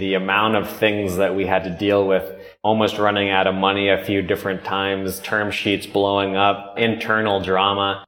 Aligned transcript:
the 0.00 0.14
amount 0.14 0.56
of 0.56 0.66
things 0.66 1.16
that 1.18 1.36
we 1.36 1.46
had 1.46 1.62
to 1.62 1.70
deal 1.70 2.08
with, 2.08 2.24
almost 2.62 2.98
running 2.98 3.30
out 3.30 3.46
of 3.46 3.54
money 3.54 3.90
a 3.90 4.02
few 4.02 4.22
different 4.22 4.64
times, 4.64 5.20
term 5.20 5.50
sheets 5.50 5.86
blowing 5.86 6.36
up, 6.36 6.74
internal 6.78 7.40
drama. 7.40 8.02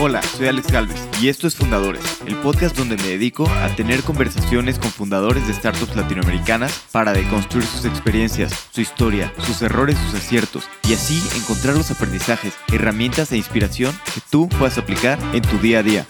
Hola, 0.00 0.22
soy 0.22 0.46
Alex 0.46 0.70
Galvez 0.70 1.08
y 1.20 1.28
esto 1.28 1.48
es 1.48 1.56
Fundadores, 1.56 2.22
el 2.24 2.36
podcast 2.36 2.76
donde 2.76 2.96
me 2.96 3.02
dedico 3.02 3.48
a 3.48 3.68
tener 3.74 4.04
conversaciones 4.04 4.78
con 4.78 4.90
fundadores 4.90 5.44
de 5.48 5.54
startups 5.54 5.96
latinoamericanas 5.96 6.86
para 6.92 7.12
deconstruir 7.12 7.66
sus 7.66 7.84
experiencias, 7.84 8.68
su 8.70 8.80
historia, 8.80 9.32
sus 9.38 9.60
errores, 9.60 9.98
sus 9.98 10.14
aciertos 10.14 10.68
y 10.88 10.94
así 10.94 11.20
encontrar 11.36 11.74
los 11.74 11.90
aprendizajes, 11.90 12.56
herramientas 12.72 13.32
e 13.32 13.38
inspiración 13.38 13.92
que 14.14 14.20
tú 14.30 14.48
puedas 14.48 14.78
aplicar 14.78 15.18
en 15.32 15.42
tu 15.42 15.58
día 15.58 15.80
a 15.80 15.82
día. 15.82 16.06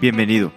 Bienvenido. 0.00 0.52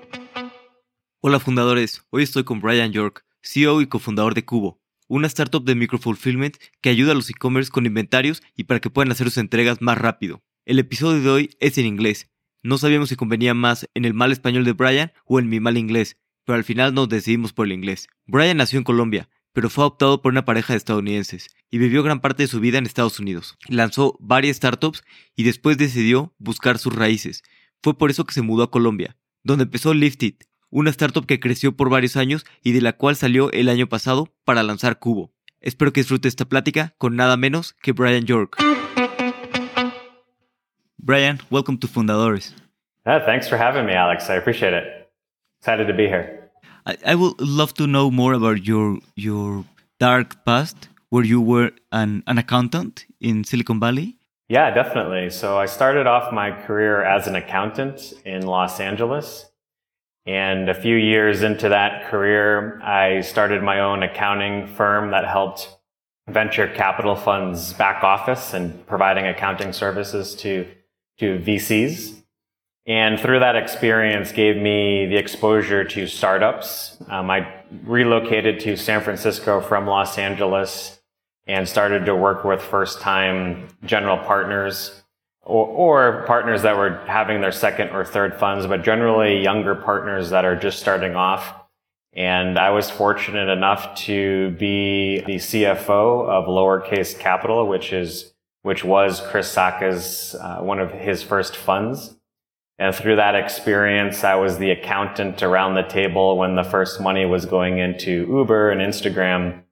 Hola 1.22 1.40
fundadores, 1.40 2.04
hoy 2.10 2.24
estoy 2.24 2.44
con 2.44 2.62
Brian 2.62 2.92
York, 2.92 3.26
CEO 3.42 3.82
y 3.82 3.88
cofundador 3.88 4.34
de 4.34 4.44
Cubo, 4.44 4.82
una 5.08 5.28
startup 5.28 5.64
de 5.64 5.76
microfulfillment 5.76 6.58
que 6.82 6.90
ayuda 6.90 7.12
a 7.12 7.16
los 7.16 7.30
e-commerce 7.30 7.72
con 7.72 7.86
inventarios 7.86 8.42
y 8.56 8.64
para 8.64 8.80
que 8.80 8.90
puedan 8.90 9.12
hacer 9.12 9.28
sus 9.28 9.38
entregas 9.38 9.82
más 9.82 9.98
rápido. 9.98 10.42
El 10.66 10.80
episodio 10.80 11.22
de 11.22 11.30
hoy 11.30 11.58
es 11.60 11.78
en 11.78 11.86
inglés 11.86 12.32
no 12.64 12.78
sabíamos 12.78 13.10
si 13.10 13.16
convenía 13.16 13.54
más 13.54 13.90
en 13.96 14.06
el 14.06 14.14
mal 14.14 14.32
español 14.32 14.66
de 14.66 14.74
Brian 14.74 15.12
o 15.26 15.40
en 15.40 15.50
mi 15.50 15.60
mal 15.60 15.78
inglés, 15.78 16.18
pero 16.46 16.58
al 16.58 16.64
final 16.64 16.94
nos 16.94 17.10
decidimos 17.10 17.54
por 17.54 17.66
el 17.66 17.72
inglés. 17.72 18.08
Brian 18.28 18.58
nació 18.58 18.78
en 18.78 18.84
Colombia, 18.84 19.30
pero 19.52 19.70
fue 19.70 19.84
adoptado 19.84 20.22
por 20.22 20.32
una 20.32 20.46
pareja 20.46 20.74
de 20.74 20.78
estadounidenses 20.78 21.48
y 21.72 21.80
vivió 21.80 22.04
gran 22.04 22.22
parte 22.22 22.44
de 22.44 22.48
su 22.48 22.60
vida 22.60 22.78
en 22.78 22.86
Estados 22.86 23.20
Unidos. 23.20 23.58
Lanzó 23.68 24.16
varias 24.20 24.58
startups 24.58 25.04
y 25.36 25.44
después 25.44 25.78
decidió 25.78 26.36
buscar 26.38 26.78
sus 26.78 26.94
raíces. 26.94 27.44
Fue 27.82 27.98
por 27.98 28.12
eso 28.12 28.26
que 28.26 28.34
se 28.34 28.44
mudó 28.44 28.64
a 28.64 28.72
Colombia, 28.72 29.18
donde 29.44 29.64
empezó 29.64 29.96
Lifted, 29.96 30.36
una 30.72 30.90
startup 30.90 31.26
que 31.26 31.40
creció 31.40 31.76
por 31.76 31.90
varios 31.90 32.18
años 32.18 32.46
y 32.64 32.72
de 32.72 32.82
la 32.82 32.94
cual 32.94 33.16
salió 33.16 33.52
el 33.52 33.70
año 33.70 33.88
pasado 33.88 34.30
para 34.46 34.64
lanzar 34.64 34.98
Cubo. 35.00 35.32
Espero 35.60 35.94
que 35.94 36.02
disfrute 36.02 36.28
esta 36.28 36.46
plática 36.46 36.96
con 36.98 37.16
nada 37.16 37.38
menos 37.38 37.74
que 37.74 37.92
Brian 37.92 38.26
York. 38.26 38.58
Brian, 40.98 41.40
welcome 41.52 41.78
to 41.78 41.88
Fundadores. 41.88 42.56
Yeah, 43.06 43.26
thanks 43.26 43.48
for 43.48 43.58
having 43.58 43.86
me, 43.86 43.94
Alex. 43.94 44.30
I 44.30 44.38
appreciate 44.38 44.74
it. 44.74 44.84
Excited 45.60 45.88
to 45.88 45.94
be 45.94 46.08
here. 46.08 46.52
I, 46.86 46.98
I 47.06 47.16
would 47.16 47.40
love 47.40 47.74
to 47.76 47.86
know 47.86 48.10
more 48.10 48.34
about 48.34 48.66
your 48.66 49.00
your 49.16 49.66
dark 50.00 50.44
past, 50.46 50.90
where 51.10 51.24
you 51.24 51.42
were 51.42 51.72
an, 51.92 52.24
an 52.26 52.38
accountant 52.38 53.06
in 53.20 53.44
Silicon 53.44 53.80
Valley. 53.80 54.18
Yeah, 54.50 54.72
definitely. 54.74 55.30
So 55.30 55.58
I 55.58 55.66
started 55.66 56.08
off 56.08 56.34
my 56.34 56.52
career 56.52 57.04
as 57.04 57.28
an 57.28 57.36
accountant 57.36 58.14
in 58.26 58.46
Los 58.46 58.80
Angeles. 58.80 59.51
And 60.26 60.70
a 60.70 60.74
few 60.74 60.96
years 60.96 61.42
into 61.42 61.70
that 61.70 62.10
career, 62.10 62.80
I 62.82 63.22
started 63.22 63.64
my 63.64 63.80
own 63.80 64.04
accounting 64.04 64.68
firm 64.68 65.12
that 65.12 65.28
helped 65.28 65.78
venture 66.30 66.68
capital 66.68 67.16
funds 67.16 67.74
back 67.74 68.04
office 68.04 68.54
and 68.54 68.86
providing 68.86 69.26
accounting 69.28 69.74
services 69.74 70.36
to 70.36 70.68
to 71.18 71.40
VCs. 71.40 72.22
And 72.88 73.20
through 73.20 73.40
that 73.40 73.56
experience 73.56 74.32
gave 74.32 74.58
me 74.58 75.06
the 75.06 75.18
exposure 75.18 75.84
to 75.84 76.08
startups. 76.08 76.98
Um, 77.10 77.30
I 77.30 77.54
relocated 77.84 78.60
to 78.62 78.76
San 78.76 79.02
Francisco 79.02 79.62
from 79.62 79.86
Los 79.86 80.18
Angeles 80.18 81.00
and 81.46 81.68
started 81.68 82.06
to 82.06 82.16
work 82.16 82.44
with 82.44 82.62
first 82.62 83.02
time 83.02 83.68
general 83.84 84.18
partners 84.18 85.01
or, 85.44 85.68
or, 85.68 86.24
partners 86.28 86.62
that 86.62 86.78
were 86.78 86.98
having 87.08 87.42
their 87.42 87.52
second 87.52 87.90
or 87.90 88.06
third 88.06 88.36
funds, 88.40 88.68
but 88.68 88.84
generally 88.84 89.42
younger 89.42 89.76
partners 89.76 90.30
that 90.30 90.46
are 90.46 90.56
just 90.56 90.80
starting 90.80 91.16
off. 91.16 91.56
And 92.14 92.60
I 92.60 92.72
was 92.72 92.90
fortunate 92.90 93.50
enough 93.50 93.96
to 94.02 94.52
be 94.52 95.22
the 95.22 95.36
CFO 95.36 96.28
of 96.28 96.46
Lowercase 96.46 97.18
Capital, 97.18 97.68
which 97.68 97.94
is 97.94 98.34
which 98.64 98.84
was 98.84 99.22
Chris 99.22 99.50
Sacca's, 99.50 100.36
uh, 100.40 100.60
one 100.60 100.80
of 100.80 100.92
his 100.92 101.24
first 101.24 101.56
funds. 101.56 102.16
And 102.78 102.96
through 102.96 103.18
that 103.18 103.36
experience, 103.36 104.24
I 104.24 104.36
was 104.36 104.58
the 104.58 104.72
accountant 104.72 105.44
around 105.44 105.76
the 105.76 105.84
table 105.84 106.38
when 106.38 106.56
the 106.56 106.64
first 106.64 107.00
money 107.00 107.26
was 107.26 107.46
going 107.46 107.78
into 107.78 108.28
Uber 108.28 108.72
and 108.72 108.82
Instagram. 108.82 109.64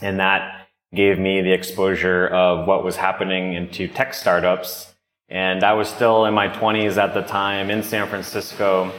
And 0.00 0.20
that 0.20 0.68
gave 0.94 1.18
me 1.18 1.42
the 1.42 1.52
exposure 1.52 2.26
of 2.28 2.66
what 2.66 2.84
was 2.84 2.96
happening 2.96 3.54
into 3.54 3.88
tech 3.88 4.14
startups. 4.14 4.94
And 5.28 5.64
I 5.64 5.72
was 5.72 5.88
still 5.88 6.26
in 6.26 6.34
my 6.34 6.48
20s 6.48 6.96
at 6.96 7.14
the 7.14 7.22
time 7.22 7.70
in 7.70 7.82
San 7.82 8.08
Francisco. 8.08 8.92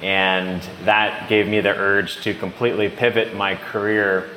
And 0.00 0.62
that 0.84 1.28
gave 1.28 1.48
me 1.48 1.60
the 1.60 1.76
urge 1.76 2.22
to 2.22 2.34
completely 2.34 2.88
pivot 2.88 3.34
my 3.34 3.56
career 3.56 4.30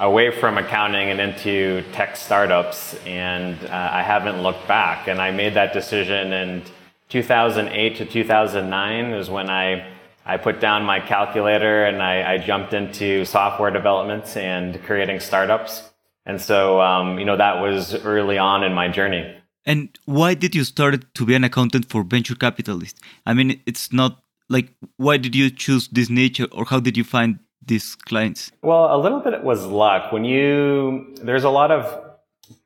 away 0.00 0.30
from 0.30 0.56
accounting 0.56 1.10
and 1.10 1.20
into 1.20 1.82
tech 1.92 2.16
startups, 2.16 2.94
and 3.04 3.54
uh, 3.66 3.90
I 3.92 4.02
haven't 4.02 4.42
looked 4.42 4.66
back. 4.66 5.08
And 5.08 5.20
I 5.20 5.30
made 5.30 5.54
that 5.54 5.74
decision 5.74 6.32
in 6.32 6.62
2008 7.10 7.96
to 7.96 8.06
2009 8.06 9.04
is 9.12 9.28
when 9.28 9.50
I 9.50 9.86
I 10.24 10.36
put 10.36 10.60
down 10.60 10.84
my 10.84 11.00
calculator 11.00 11.84
and 11.84 12.02
I, 12.02 12.34
I 12.34 12.38
jumped 12.38 12.72
into 12.72 13.24
software 13.24 13.70
development 13.70 14.36
and 14.36 14.80
creating 14.84 15.18
startups. 15.18 15.90
And 16.26 16.40
so, 16.40 16.80
um, 16.80 17.18
you 17.18 17.24
know, 17.24 17.36
that 17.36 17.60
was 17.60 17.94
early 18.04 18.38
on 18.38 18.62
in 18.62 18.72
my 18.72 18.88
journey. 18.88 19.39
And 19.66 19.98
why 20.06 20.34
did 20.34 20.54
you 20.54 20.64
start 20.64 21.14
to 21.14 21.26
be 21.26 21.34
an 21.34 21.44
accountant 21.44 21.90
for 21.90 22.02
venture 22.02 22.34
capitalists? 22.34 23.00
I 23.26 23.34
mean, 23.34 23.60
it's 23.66 23.92
not 23.92 24.22
like 24.48 24.72
why 24.96 25.16
did 25.16 25.34
you 25.34 25.50
choose 25.50 25.88
this 25.88 26.10
niche, 26.10 26.40
or 26.52 26.64
how 26.64 26.80
did 26.80 26.96
you 26.96 27.04
find 27.04 27.38
these 27.64 27.94
clients? 27.94 28.50
Well, 28.62 28.94
a 28.94 28.98
little 28.98 29.20
bit 29.20 29.44
was 29.44 29.64
luck. 29.66 30.12
When 30.12 30.24
you, 30.24 31.14
there's 31.22 31.44
a 31.44 31.50
lot 31.50 31.70
of 31.70 32.10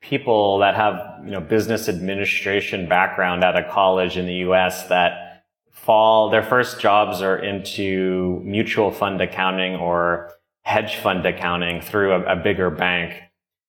people 0.01 0.59
that 0.59 0.75
have, 0.75 0.95
you 1.25 1.31
know, 1.31 1.41
business 1.41 1.89
administration 1.89 2.89
background 2.89 3.45
out 3.45 3.57
of 3.57 3.71
college 3.71 4.17
in 4.17 4.27
the 4.27 4.37
US 4.49 4.89
that 4.89 5.45
fall, 5.73 6.31
their 6.31 6.43
first 6.43 6.81
jobs 6.81 7.21
are 7.21 7.37
into 7.37 8.41
mutual 8.45 8.91
fund 8.91 9.21
accounting 9.21 9.77
or 9.77 10.33
hedge 10.63 10.97
fund 10.97 11.27
accounting 11.27 11.83
through 11.83 12.13
a, 12.13 12.33
a 12.33 12.37
bigger 12.37 12.71
bank. 12.71 13.21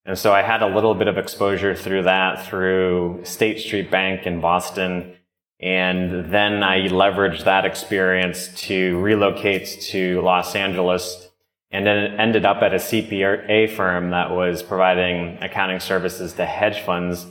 And 0.05 0.17
so 0.17 0.33
I 0.33 0.43
had 0.43 0.61
a 0.61 0.67
little 0.67 0.93
bit 0.93 1.07
of 1.07 1.17
exposure 1.17 1.75
through 1.75 2.03
that 2.03 2.45
through 2.45 3.21
State 3.23 3.59
Street 3.59 3.89
Bank 3.89 4.25
in 4.25 4.39
Boston 4.39 5.15
and 5.59 6.31
then 6.31 6.63
I 6.63 6.87
leveraged 6.87 7.45
that 7.45 7.65
experience 7.65 8.49
to 8.63 8.99
relocate 8.99 9.65
to 9.83 10.21
Los 10.21 10.55
Angeles 10.55 11.29
and 11.71 11.85
then 11.85 12.19
ended 12.19 12.45
up 12.45 12.61
at 12.61 12.73
a 12.73 12.77
CPA 12.77 13.75
firm 13.75 14.11
that 14.11 14.31
was 14.31 14.61
providing 14.61 15.37
accounting 15.41 15.79
services 15.79 16.33
to 16.33 16.45
hedge 16.45 16.81
funds. 16.81 17.25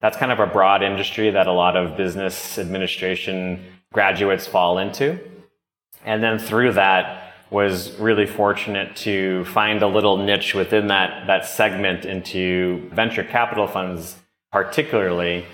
That's 0.00 0.16
kind 0.16 0.32
of 0.32 0.38
a 0.38 0.46
broad 0.46 0.82
industry 0.82 1.30
that 1.30 1.46
a 1.46 1.52
lot 1.52 1.76
of 1.76 1.96
business 1.96 2.58
administration 2.58 3.64
graduates 3.92 4.46
fall 4.46 4.78
into. 4.78 5.18
And 6.04 6.22
then 6.22 6.38
through 6.38 6.72
that 6.72 7.23
was 7.50 7.92
really 7.98 8.26
fortunate 8.26 8.96
to 8.96 9.44
find 9.46 9.82
a 9.82 9.86
little 9.86 10.16
niche 10.16 10.54
within 10.54 10.88
that, 10.88 11.26
that 11.26 11.46
segment 11.46 12.04
into 12.04 12.88
venture 12.92 13.24
capital 13.24 13.66
funds 13.66 14.16
particularly. 14.50 15.44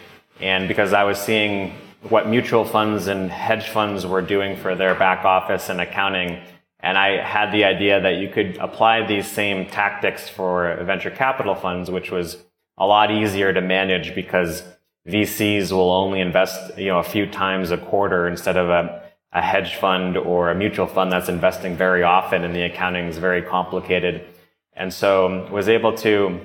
And 0.40 0.68
because 0.68 0.92
I 0.92 1.04
was 1.04 1.18
seeing 1.18 1.74
what 2.08 2.28
mutual 2.28 2.64
funds 2.64 3.06
and 3.06 3.30
hedge 3.30 3.68
funds 3.68 4.06
were 4.06 4.22
doing 4.22 4.56
for 4.56 4.74
their 4.74 4.94
back 4.94 5.24
office 5.24 5.68
and 5.68 5.80
accounting. 5.80 6.40
And 6.80 6.96
I 6.96 7.22
had 7.22 7.52
the 7.52 7.64
idea 7.64 8.00
that 8.00 8.16
you 8.16 8.28
could 8.28 8.56
apply 8.56 9.06
these 9.06 9.26
same 9.26 9.66
tactics 9.66 10.28
for 10.28 10.82
venture 10.84 11.10
capital 11.10 11.54
funds, 11.54 11.90
which 11.90 12.10
was 12.10 12.38
a 12.78 12.86
lot 12.86 13.10
easier 13.10 13.52
to 13.52 13.60
manage 13.60 14.14
because 14.14 14.62
VCs 15.06 15.72
will 15.72 15.90
only 15.90 16.20
invest, 16.20 16.78
you 16.78 16.88
know, 16.88 16.98
a 16.98 17.04
few 17.04 17.26
times 17.26 17.70
a 17.70 17.76
quarter 17.76 18.26
instead 18.28 18.56
of 18.56 18.70
a, 18.70 18.99
a 19.32 19.40
hedge 19.40 19.76
fund 19.76 20.16
or 20.16 20.50
a 20.50 20.54
mutual 20.54 20.86
fund 20.86 21.12
that's 21.12 21.28
investing 21.28 21.76
very 21.76 22.02
often 22.02 22.44
and 22.44 22.54
the 22.54 22.62
accounting 22.62 23.06
is 23.06 23.18
very 23.18 23.42
complicated. 23.42 24.24
And 24.72 24.92
so 24.92 25.48
was 25.50 25.68
able 25.68 25.96
to 25.98 26.40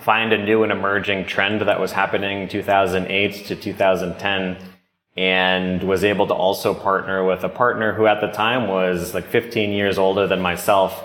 find 0.00 0.32
a 0.32 0.42
new 0.42 0.62
and 0.62 0.72
emerging 0.72 1.26
trend 1.26 1.60
that 1.60 1.80
was 1.80 1.92
happening 1.92 2.48
2008 2.48 3.46
to 3.46 3.56
2010 3.56 4.56
and 5.16 5.82
was 5.82 6.04
able 6.04 6.26
to 6.28 6.34
also 6.34 6.72
partner 6.72 7.24
with 7.24 7.42
a 7.42 7.48
partner 7.48 7.92
who 7.92 8.06
at 8.06 8.20
the 8.20 8.28
time 8.28 8.68
was 8.68 9.14
like 9.14 9.26
15 9.26 9.72
years 9.72 9.98
older 9.98 10.26
than 10.26 10.40
myself. 10.40 11.04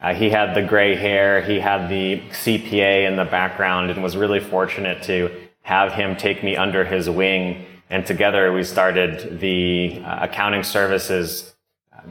Uh, 0.00 0.14
he 0.14 0.30
had 0.30 0.54
the 0.54 0.62
gray 0.62 0.96
hair, 0.96 1.42
he 1.42 1.60
had 1.60 1.90
the 1.90 2.22
CPA 2.30 3.06
in 3.06 3.16
the 3.16 3.24
background, 3.26 3.90
and 3.90 4.02
was 4.02 4.16
really 4.16 4.40
fortunate 4.40 5.02
to 5.02 5.30
have 5.60 5.92
him 5.92 6.16
take 6.16 6.42
me 6.42 6.56
under 6.56 6.84
his 6.86 7.10
wing. 7.10 7.66
And 7.90 8.06
together 8.06 8.52
we 8.52 8.62
started 8.64 9.40
the 9.40 10.00
uh, 10.04 10.18
accounting 10.22 10.62
services 10.62 11.54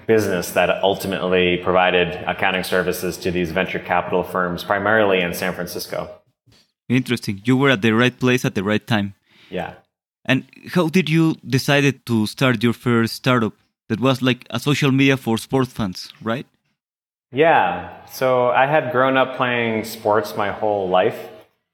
business 0.06 0.52
that 0.52 0.70
ultimately 0.84 1.58
provided 1.58 2.08
accounting 2.28 2.64
services 2.64 3.18
to 3.18 3.32
these 3.32 3.52
venture 3.52 3.80
capital 3.80 4.24
firms, 4.24 4.64
primarily 4.64 5.22
in 5.22 5.34
San 5.34 5.54
Francisco. 5.54 6.10
Interesting. 6.90 7.42
You 7.46 7.58
were 7.58 7.72
at 7.72 7.82
the 7.82 7.92
right 7.92 8.18
place 8.20 8.46
at 8.46 8.54
the 8.56 8.64
right 8.64 8.86
time. 8.86 9.16
Yeah. 9.50 9.74
And 10.26 10.46
how 10.74 10.90
did 10.90 11.10
you 11.10 11.36
decide 11.48 12.06
to 12.06 12.28
start 12.28 12.62
your 12.62 12.74
first 12.74 13.16
startup? 13.16 13.54
that 13.90 14.00
was 14.00 14.22
like 14.22 14.46
a 14.52 14.60
social 14.60 14.92
media 14.92 15.18
for 15.18 15.38
sports 15.38 15.74
fans, 15.74 16.14
right? 16.22 16.46
Yeah. 17.32 18.06
So 18.06 18.50
I 18.50 18.66
had 18.66 18.92
grown 18.92 19.18
up 19.18 19.36
playing 19.36 19.84
sports 19.84 20.38
my 20.38 20.52
whole 20.52 20.88
life 20.88 21.30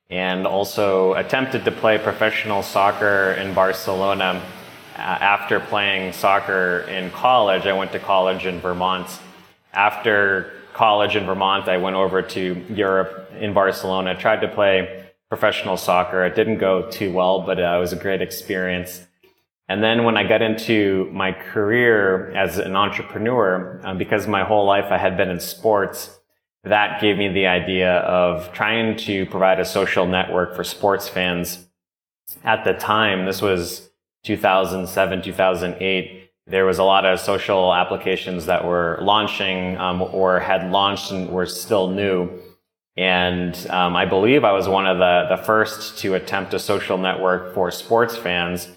and 0.09 0.45
also 0.45 1.13
attempted 1.13 1.65
to 1.65 1.71
play 1.71 1.97
professional 1.97 2.61
soccer 2.61 3.31
in 3.33 3.53
Barcelona. 3.53 4.41
Uh, 4.95 4.99
after 4.99 5.59
playing 5.59 6.13
soccer 6.13 6.85
in 6.89 7.09
college, 7.11 7.65
I 7.65 7.73
went 7.73 7.91
to 7.91 7.99
college 7.99 8.45
in 8.45 8.59
Vermont. 8.59 9.07
After 9.73 10.53
college 10.73 11.15
in 11.15 11.25
Vermont, 11.25 11.67
I 11.67 11.77
went 11.77 11.95
over 11.95 12.21
to 12.21 12.65
Europe 12.69 13.31
in 13.39 13.53
Barcelona, 13.53 14.15
tried 14.15 14.41
to 14.41 14.47
play 14.47 15.05
professional 15.29 15.75
soccer. 15.75 16.23
It 16.23 16.35
didn't 16.35 16.59
go 16.59 16.89
too 16.89 17.11
well, 17.11 17.41
but 17.41 17.59
uh, 17.59 17.75
it 17.75 17.79
was 17.79 17.91
a 17.91 17.97
great 17.97 18.21
experience. 18.21 19.05
And 19.67 19.83
then 19.83 20.03
when 20.03 20.15
I 20.15 20.27
got 20.27 20.41
into 20.41 21.09
my 21.11 21.31
career 21.31 22.31
as 22.31 22.59
an 22.59 22.75
entrepreneur, 22.75 23.81
um, 23.83 23.97
because 23.97 24.27
my 24.27 24.43
whole 24.43 24.65
life 24.65 24.91
I 24.91 24.97
had 24.97 25.17
been 25.17 25.29
in 25.29 25.39
sports, 25.39 26.19
that 26.65 26.99
gave 26.99 27.17
me 27.17 27.27
the 27.29 27.47
idea 27.47 27.97
of 27.99 28.51
trying 28.51 28.97
to 28.97 29.25
provide 29.27 29.59
a 29.59 29.65
social 29.65 30.05
network 30.05 30.55
for 30.55 30.63
sports 30.63 31.07
fans. 31.07 31.67
At 32.43 32.63
the 32.63 32.73
time, 32.73 33.25
this 33.25 33.41
was 33.41 33.89
2007, 34.23 35.21
2008, 35.21 36.25
there 36.47 36.65
was 36.65 36.77
a 36.77 36.83
lot 36.83 37.05
of 37.05 37.19
social 37.19 37.73
applications 37.73 38.45
that 38.45 38.65
were 38.65 38.99
launching 39.01 39.77
um, 39.77 40.01
or 40.01 40.39
had 40.39 40.71
launched 40.71 41.11
and 41.11 41.29
were 41.29 41.47
still 41.47 41.89
new. 41.89 42.29
And 42.97 43.55
um, 43.69 43.95
I 43.95 44.05
believe 44.05 44.43
I 44.43 44.51
was 44.51 44.67
one 44.67 44.87
of 44.87 44.99
the, 44.99 45.35
the 45.35 45.43
first 45.43 45.97
to 45.99 46.13
attempt 46.13 46.53
a 46.53 46.59
social 46.59 46.97
network 46.97 47.53
for 47.53 47.71
sports 47.71 48.15
fans. 48.15 48.67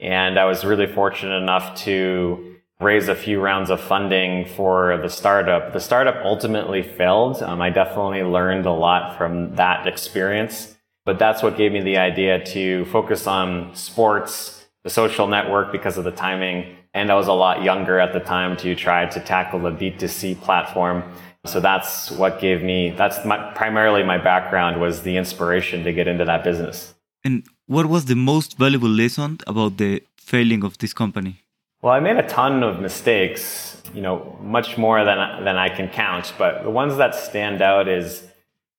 And 0.00 0.38
I 0.38 0.44
was 0.44 0.64
really 0.64 0.86
fortunate 0.86 1.40
enough 1.40 1.76
to 1.82 2.51
raise 2.82 3.08
a 3.08 3.14
few 3.14 3.40
rounds 3.40 3.70
of 3.70 3.80
funding 3.80 4.46
for 4.46 4.98
the 4.98 5.08
startup. 5.08 5.72
The 5.72 5.80
startup 5.80 6.16
ultimately 6.24 6.82
failed. 6.82 7.42
Um, 7.42 7.60
I 7.60 7.70
definitely 7.70 8.22
learned 8.22 8.66
a 8.66 8.72
lot 8.72 9.16
from 9.16 9.54
that 9.56 9.86
experience, 9.86 10.76
but 11.04 11.18
that's 11.18 11.42
what 11.42 11.56
gave 11.56 11.72
me 11.72 11.80
the 11.80 11.98
idea 11.98 12.44
to 12.46 12.84
focus 12.86 13.26
on 13.26 13.74
sports, 13.74 14.66
the 14.84 14.90
social 14.90 15.26
network 15.26 15.72
because 15.72 15.96
of 15.98 16.04
the 16.04 16.10
timing. 16.10 16.76
And 16.94 17.10
I 17.10 17.14
was 17.14 17.28
a 17.28 17.32
lot 17.32 17.62
younger 17.62 17.98
at 17.98 18.12
the 18.12 18.20
time 18.20 18.56
to 18.58 18.74
try 18.74 19.06
to 19.06 19.20
tackle 19.20 19.66
a 19.66 19.72
B2C 19.72 20.40
platform. 20.40 21.02
So 21.44 21.58
that's 21.58 22.10
what 22.10 22.40
gave 22.40 22.62
me, 22.62 22.90
that's 22.90 23.24
my, 23.24 23.52
primarily 23.54 24.02
my 24.04 24.18
background 24.18 24.80
was 24.80 25.02
the 25.02 25.16
inspiration 25.16 25.82
to 25.84 25.92
get 25.92 26.06
into 26.06 26.24
that 26.24 26.44
business. 26.44 26.94
And 27.24 27.44
what 27.66 27.86
was 27.86 28.04
the 28.06 28.16
most 28.16 28.58
valuable 28.58 28.88
lesson 28.88 29.38
about 29.46 29.78
the 29.78 30.02
failing 30.16 30.62
of 30.64 30.78
this 30.78 30.92
company? 30.92 31.41
Well, 31.82 31.92
I 31.92 31.98
made 31.98 32.16
a 32.16 32.28
ton 32.28 32.62
of 32.62 32.78
mistakes, 32.78 33.82
you 33.92 34.02
know, 34.02 34.38
much 34.40 34.78
more 34.78 35.04
than, 35.04 35.44
than 35.44 35.56
I 35.56 35.68
can 35.68 35.88
count, 35.88 36.32
but 36.38 36.62
the 36.62 36.70
ones 36.70 36.96
that 36.98 37.12
stand 37.16 37.60
out 37.60 37.88
is 37.88 38.24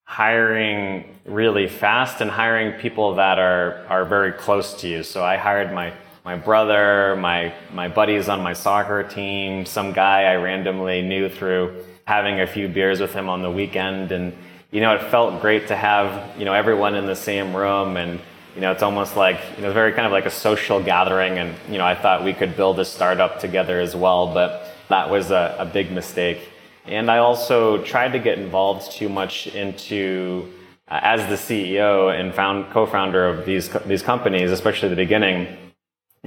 hiring 0.05 1.13
really 1.25 1.67
fast 1.67 2.21
and 2.21 2.31
hiring 2.31 2.79
people 2.79 3.15
that 3.15 3.39
are, 3.39 3.85
are 3.89 4.05
very 4.05 4.31
close 4.31 4.73
to 4.75 4.87
you. 4.87 5.03
So 5.03 5.21
I 5.21 5.35
hired 5.35 5.73
my, 5.73 5.91
my 6.23 6.37
brother, 6.37 7.17
my, 7.17 7.53
my 7.73 7.89
buddies 7.89 8.29
on 8.29 8.41
my 8.41 8.53
soccer 8.53 9.03
team, 9.03 9.65
some 9.65 9.91
guy 9.91 10.21
I 10.21 10.35
randomly 10.35 11.01
knew 11.01 11.27
through 11.27 11.83
having 12.05 12.39
a 12.39 12.47
few 12.47 12.69
beers 12.69 13.01
with 13.01 13.13
him 13.13 13.27
on 13.27 13.41
the 13.41 13.51
weekend. 13.51 14.13
And, 14.13 14.31
you 14.71 14.79
know, 14.79 14.95
it 14.95 15.01
felt 15.11 15.41
great 15.41 15.67
to 15.67 15.75
have, 15.75 16.39
you 16.39 16.45
know, 16.45 16.53
everyone 16.53 16.95
in 16.95 17.05
the 17.05 17.17
same 17.17 17.53
room 17.53 17.97
and, 17.97 18.21
you 18.55 18.61
know, 18.61 18.71
it's 18.71 18.83
almost 18.83 19.15
like, 19.15 19.39
you 19.57 19.63
know, 19.63 19.73
very 19.73 19.93
kind 19.93 20.05
of 20.05 20.11
like 20.11 20.25
a 20.25 20.31
social 20.31 20.81
gathering. 20.81 21.39
And, 21.39 21.55
you 21.69 21.77
know, 21.77 21.85
I 21.85 21.95
thought 21.95 22.23
we 22.23 22.33
could 22.33 22.55
build 22.55 22.79
a 22.79 22.85
startup 22.85 23.39
together 23.39 23.79
as 23.79 23.95
well, 23.95 24.33
but 24.33 24.69
that 24.89 25.09
was 25.09 25.31
a, 25.31 25.55
a 25.59 25.65
big 25.65 25.91
mistake. 25.91 26.49
And 26.85 27.09
I 27.09 27.17
also 27.17 27.83
tried 27.83 28.11
to 28.13 28.19
get 28.19 28.37
involved 28.37 28.91
too 28.91 29.09
much 29.09 29.47
into, 29.47 30.51
uh, 30.87 30.99
as 31.01 31.21
the 31.29 31.35
CEO 31.35 32.13
and 32.13 32.33
found, 32.33 32.71
co-founder 32.71 33.27
of 33.27 33.45
these, 33.45 33.69
these 33.85 34.03
companies, 34.03 34.51
especially 34.51 34.89
the 34.89 34.95
beginning 34.95 35.57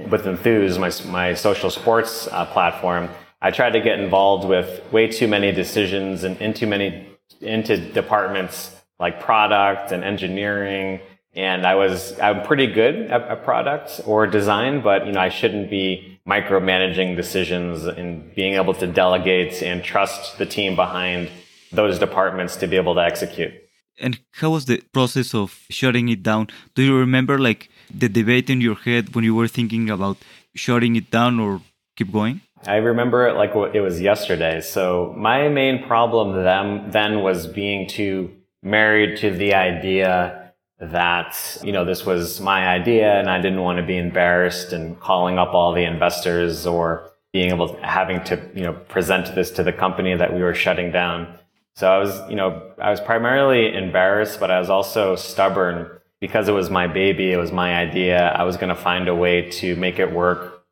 with 0.09 0.27
Enthuse, 0.27 0.77
my, 0.77 0.91
my 1.09 1.33
social 1.33 1.69
sports 1.69 2.27
uh, 2.31 2.45
platform, 2.45 3.09
I 3.41 3.51
tried 3.51 3.71
to 3.71 3.81
get 3.81 3.99
involved 3.99 4.47
with 4.47 4.81
way 4.91 5.07
too 5.07 5.27
many 5.27 5.51
decisions 5.51 6.23
and 6.23 6.39
into 6.41 6.65
many, 6.65 7.07
into 7.39 7.77
departments 7.77 8.75
like 8.99 9.21
product 9.21 9.91
and 9.91 10.03
engineering 10.03 10.99
and 11.37 11.67
I 11.67 11.75
was 11.75 12.19
I'm 12.19 12.41
pretty 12.43 12.67
good 12.67 12.95
at, 13.11 13.21
at 13.21 13.43
product 13.45 14.01
or 14.05 14.25
design, 14.25 14.81
but 14.81 15.05
you 15.05 15.13
know 15.13 15.21
I 15.21 15.29
shouldn't 15.29 15.69
be 15.69 16.19
micromanaging 16.27 17.15
decisions 17.15 17.85
and 17.85 18.33
being 18.35 18.55
able 18.55 18.73
to 18.73 18.87
delegate 18.87 19.61
and 19.61 19.83
trust 19.83 20.37
the 20.39 20.45
team 20.45 20.75
behind 20.75 21.29
those 21.71 21.99
departments 21.99 22.57
to 22.57 22.67
be 22.67 22.75
able 22.75 22.95
to 22.95 23.01
execute. 23.01 23.53
And 23.99 24.19
how 24.31 24.49
was 24.49 24.65
the 24.65 24.83
process 24.91 25.33
of 25.33 25.65
shutting 25.69 26.09
it 26.09 26.21
down? 26.23 26.47
Do 26.75 26.81
you 26.83 26.97
remember 26.97 27.37
like 27.39 27.69
the 27.93 28.09
debate 28.09 28.49
in 28.49 28.59
your 28.59 28.75
head 28.75 29.15
when 29.15 29.23
you 29.23 29.35
were 29.35 29.47
thinking 29.47 29.89
about 29.89 30.17
shutting 30.55 30.95
it 30.95 31.09
down 31.11 31.39
or 31.39 31.61
keep 31.95 32.11
going? 32.11 32.41
I 32.65 32.77
remember 32.77 33.27
it 33.27 33.35
like 33.35 33.51
it 33.75 33.81
was 33.81 34.01
yesterday. 34.01 34.61
So 34.61 35.13
my 35.15 35.47
main 35.47 35.85
problem 35.85 36.43
then 36.43 36.89
then 36.89 37.21
was 37.21 37.45
being 37.45 37.87
too 37.87 38.31
married 38.63 39.17
to 39.19 39.31
the 39.31 39.53
idea 39.53 40.36
that, 40.79 41.57
you 41.63 41.71
know, 41.71 41.85
this 41.85 42.05
was 42.05 42.39
my 42.39 42.67
idea 42.67 43.19
and 43.19 43.29
I 43.29 43.41
didn't 43.41 43.61
want 43.61 43.79
to 43.79 43.85
be 43.85 43.97
embarrassed 43.97 44.73
and 44.73 44.99
calling 44.99 45.39
up 45.39 45.53
all 45.53 45.73
the 45.73 45.83
investors 45.83 46.67
or 46.67 47.11
being 47.33 47.49
able 47.49 47.69
to, 47.69 47.85
having 47.85 48.23
to, 48.25 48.39
you 48.53 48.63
know, 48.63 48.73
present 48.73 49.33
this 49.33 49.51
to 49.51 49.63
the 49.63 49.73
company 49.73 50.15
that 50.15 50.33
we 50.33 50.41
were 50.41 50.53
shutting 50.53 50.91
down. 50.91 51.37
So 51.75 51.91
I 51.91 51.97
was, 51.97 52.29
you 52.29 52.35
know, 52.35 52.71
I 52.79 52.89
was 52.89 52.99
primarily 52.99 53.75
embarrassed, 53.75 54.39
but 54.39 54.51
I 54.51 54.59
was 54.59 54.69
also 54.69 55.15
stubborn 55.15 55.89
because 56.19 56.47
it 56.47 56.53
was 56.53 56.69
my 56.69 56.87
baby. 56.87 57.31
It 57.31 57.37
was 57.37 57.51
my 57.51 57.75
idea. 57.75 58.29
I 58.29 58.43
was 58.43 58.57
going 58.57 58.69
to 58.69 58.81
find 58.81 59.07
a 59.07 59.15
way 59.15 59.49
to 59.51 59.75
make 59.75 59.99
it 59.99 60.11
work. 60.11 60.63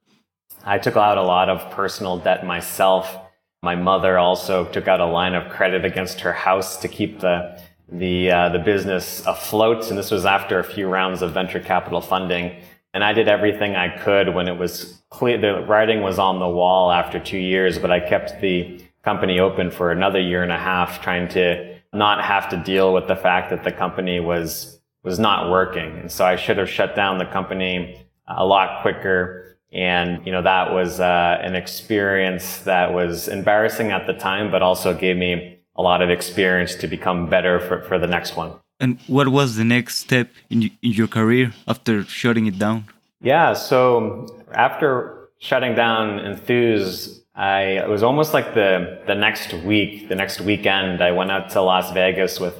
I 0.63 0.79
took 0.79 0.95
out 0.95 1.17
a 1.17 1.23
lot 1.23 1.49
of 1.49 1.71
personal 1.71 2.17
debt 2.17 2.45
myself. 2.45 3.15
My 3.61 3.75
mother 3.75 4.17
also 4.17 4.65
took 4.65 4.87
out 4.87 4.99
a 4.99 5.05
line 5.05 5.35
of 5.35 5.51
credit 5.51 5.85
against 5.85 6.21
her 6.21 6.33
house 6.33 6.77
to 6.77 6.87
keep 6.87 7.19
the 7.19 7.59
the 7.91 8.31
uh, 8.31 8.49
the 8.49 8.59
business 8.59 9.25
afloat, 9.25 9.89
and 9.89 9.97
this 9.97 10.11
was 10.11 10.25
after 10.25 10.59
a 10.59 10.63
few 10.63 10.87
rounds 10.87 11.21
of 11.21 11.33
venture 11.33 11.59
capital 11.59 12.01
funding. 12.01 12.55
And 12.93 13.03
I 13.03 13.11
did 13.13 13.27
everything 13.27 13.75
I 13.75 13.89
could 13.97 14.33
when 14.33 14.47
it 14.47 14.57
was 14.57 15.01
clear 15.09 15.37
the 15.37 15.65
writing 15.65 16.01
was 16.01 16.17
on 16.17 16.39
the 16.39 16.47
wall 16.47 16.91
after 16.91 17.19
two 17.19 17.37
years, 17.37 17.77
but 17.77 17.91
I 17.91 17.99
kept 17.99 18.39
the 18.39 18.81
company 19.03 19.39
open 19.39 19.69
for 19.69 19.91
another 19.91 20.19
year 20.19 20.43
and 20.43 20.51
a 20.51 20.57
half, 20.57 21.01
trying 21.01 21.27
to 21.29 21.75
not 21.93 22.23
have 22.23 22.49
to 22.49 22.57
deal 22.57 22.93
with 22.93 23.07
the 23.07 23.15
fact 23.15 23.49
that 23.49 23.63
the 23.63 23.71
company 23.71 24.19
was 24.19 24.79
was 25.03 25.19
not 25.19 25.51
working. 25.51 25.99
And 25.99 26.11
so 26.11 26.25
I 26.25 26.35
should 26.35 26.57
have 26.57 26.69
shut 26.69 26.95
down 26.95 27.19
the 27.19 27.25
company 27.25 28.01
a 28.27 28.45
lot 28.45 28.81
quicker. 28.81 29.57
And 29.71 30.25
you 30.25 30.31
know 30.31 30.41
that 30.41 30.73
was 30.73 30.99
uh, 30.99 31.37
an 31.41 31.55
experience 31.55 32.59
that 32.59 32.93
was 32.93 33.27
embarrassing 33.27 33.91
at 33.91 34.07
the 34.07 34.13
time, 34.13 34.51
but 34.51 34.61
also 34.61 34.93
gave 34.93 35.17
me 35.17 35.54
a 35.75 35.81
lot 35.81 36.01
of 36.01 36.09
experience 36.09 36.75
to 36.75 36.87
become 36.87 37.29
better 37.29 37.59
for, 37.59 37.81
for 37.81 37.99
the 37.99 38.07
next 38.07 38.35
one. 38.35 38.53
And 38.79 38.99
what 39.07 39.29
was 39.29 39.55
the 39.55 39.63
next 39.63 39.97
step 39.97 40.29
in, 40.49 40.63
in 40.81 40.91
your 40.91 41.07
career 41.07 41.53
after 41.67 42.03
shutting 42.03 42.45
it 42.47 42.59
down? 42.59 42.85
Yeah, 43.21 43.53
so 43.53 44.27
after 44.53 45.29
shutting 45.39 45.75
down 45.75 46.19
Enthuse, 46.19 47.23
I 47.35 47.61
it 47.83 47.89
was 47.89 48.03
almost 48.03 48.33
like 48.33 48.53
the 48.53 49.01
the 49.07 49.15
next 49.15 49.53
week, 49.53 50.09
the 50.09 50.15
next 50.15 50.41
weekend, 50.41 51.01
I 51.01 51.11
went 51.11 51.31
out 51.31 51.49
to 51.51 51.61
Las 51.61 51.91
Vegas 51.91 52.39
with 52.39 52.55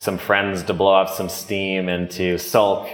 some 0.00 0.18
friends 0.18 0.62
to 0.64 0.74
blow 0.74 0.92
off 0.92 1.14
some 1.14 1.28
steam 1.28 1.88
and 1.88 2.10
to 2.12 2.38
sulk 2.38 2.88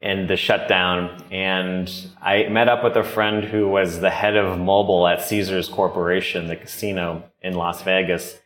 in 0.00 0.26
the 0.26 0.36
shutdown. 0.36 1.22
And 1.30 1.90
I 2.22 2.48
met 2.48 2.68
up 2.68 2.84
with 2.84 2.96
a 2.96 3.02
friend 3.02 3.44
who 3.44 3.68
was 3.68 4.00
the 4.00 4.10
head 4.10 4.36
of 4.36 4.58
mobile 4.58 5.06
at 5.08 5.22
Caesars 5.22 5.68
Corporation, 5.68 6.46
the 6.46 6.56
casino 6.56 7.24
in 7.42 7.54
Las 7.54 7.82
Vegas. 7.82 8.38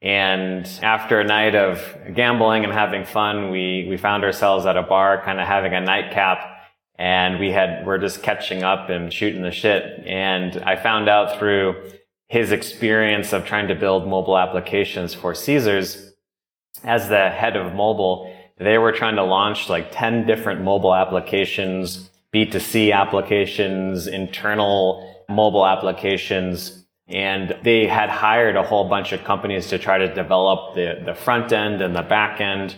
And 0.00 0.66
after 0.82 1.20
a 1.20 1.24
night 1.24 1.54
of 1.54 1.80
gambling 2.14 2.64
and 2.64 2.72
having 2.72 3.04
fun, 3.04 3.50
we, 3.50 3.86
we 3.88 3.96
found 3.96 4.24
ourselves 4.24 4.64
at 4.64 4.76
a 4.76 4.82
bar, 4.82 5.22
kind 5.24 5.40
of 5.40 5.46
having 5.46 5.74
a 5.74 5.80
nightcap. 5.80 6.38
And 6.96 7.38
we 7.38 7.50
had, 7.50 7.86
we're 7.86 7.98
just 7.98 8.22
catching 8.22 8.62
up 8.62 8.90
and 8.90 9.12
shooting 9.12 9.42
the 9.42 9.50
shit. 9.50 10.04
And 10.06 10.56
I 10.64 10.76
found 10.76 11.08
out 11.08 11.38
through 11.38 11.90
his 12.28 12.52
experience 12.52 13.32
of 13.32 13.44
trying 13.44 13.68
to 13.68 13.74
build 13.74 14.06
mobile 14.06 14.38
applications 14.38 15.14
for 15.14 15.34
Caesars 15.34 16.12
as 16.84 17.08
the 17.08 17.30
head 17.30 17.56
of 17.56 17.74
mobile, 17.74 18.32
they 18.58 18.78
were 18.78 18.92
trying 18.92 19.16
to 19.16 19.24
launch 19.24 19.68
like 19.68 19.90
10 19.90 20.26
different 20.26 20.62
mobile 20.62 20.94
applications, 20.94 22.10
B2C 22.34 22.92
applications, 22.92 24.06
internal 24.06 25.24
mobile 25.28 25.66
applications 25.66 26.77
and 27.08 27.56
they 27.62 27.86
had 27.86 28.10
hired 28.10 28.56
a 28.56 28.62
whole 28.62 28.88
bunch 28.88 29.12
of 29.12 29.24
companies 29.24 29.68
to 29.68 29.78
try 29.78 29.98
to 29.98 30.14
develop 30.14 30.74
the, 30.74 31.00
the 31.04 31.14
front 31.14 31.52
end 31.52 31.80
and 31.80 31.96
the 31.96 32.02
back 32.02 32.40
end. 32.40 32.76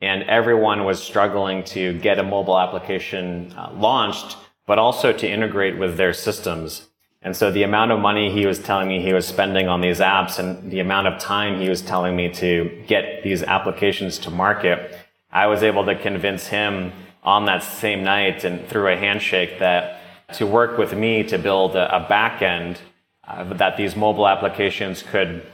And 0.00 0.22
everyone 0.24 0.84
was 0.84 1.02
struggling 1.02 1.64
to 1.64 1.98
get 1.98 2.18
a 2.18 2.22
mobile 2.22 2.58
application 2.58 3.52
uh, 3.56 3.70
launched, 3.74 4.36
but 4.66 4.78
also 4.78 5.12
to 5.12 5.28
integrate 5.28 5.78
with 5.78 5.96
their 5.96 6.12
systems. 6.12 6.88
And 7.22 7.36
so 7.36 7.50
the 7.50 7.64
amount 7.64 7.92
of 7.92 8.00
money 8.00 8.30
he 8.30 8.46
was 8.46 8.58
telling 8.58 8.88
me 8.88 9.02
he 9.02 9.12
was 9.12 9.26
spending 9.26 9.68
on 9.68 9.80
these 9.80 10.00
apps 10.00 10.38
and 10.38 10.70
the 10.70 10.80
amount 10.80 11.08
of 11.08 11.18
time 11.18 11.60
he 11.60 11.68
was 11.68 11.82
telling 11.82 12.14
me 12.14 12.32
to 12.34 12.84
get 12.86 13.22
these 13.24 13.42
applications 13.42 14.18
to 14.20 14.30
market, 14.30 14.96
I 15.30 15.46
was 15.48 15.62
able 15.62 15.84
to 15.86 15.96
convince 15.96 16.46
him 16.46 16.92
on 17.24 17.46
that 17.46 17.62
same 17.62 18.04
night 18.04 18.44
and 18.44 18.66
through 18.68 18.92
a 18.92 18.96
handshake 18.96 19.58
that 19.58 20.00
to 20.34 20.46
work 20.46 20.78
with 20.78 20.94
me 20.94 21.24
to 21.24 21.38
build 21.38 21.74
a, 21.74 21.96
a 21.96 22.08
back 22.08 22.42
end 22.42 22.80
uh, 23.26 23.44
that 23.54 23.76
these 23.76 23.96
mobile 23.96 24.28
applications 24.28 25.02
could 25.02 25.44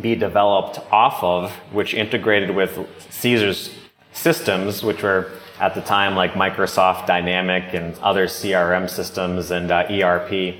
be 0.00 0.14
developed 0.14 0.78
off 0.90 1.22
of, 1.22 1.52
which 1.72 1.94
integrated 1.94 2.54
with 2.54 2.88
Caesar's 3.10 3.74
systems, 4.12 4.82
which 4.82 5.02
were 5.02 5.30
at 5.60 5.74
the 5.74 5.80
time 5.80 6.14
like 6.14 6.32
Microsoft 6.32 7.06
Dynamic 7.06 7.74
and 7.74 7.98
other 7.98 8.26
CRM 8.26 8.88
systems 8.88 9.50
and 9.50 9.70
uh, 9.70 9.86
ERP. 9.90 10.56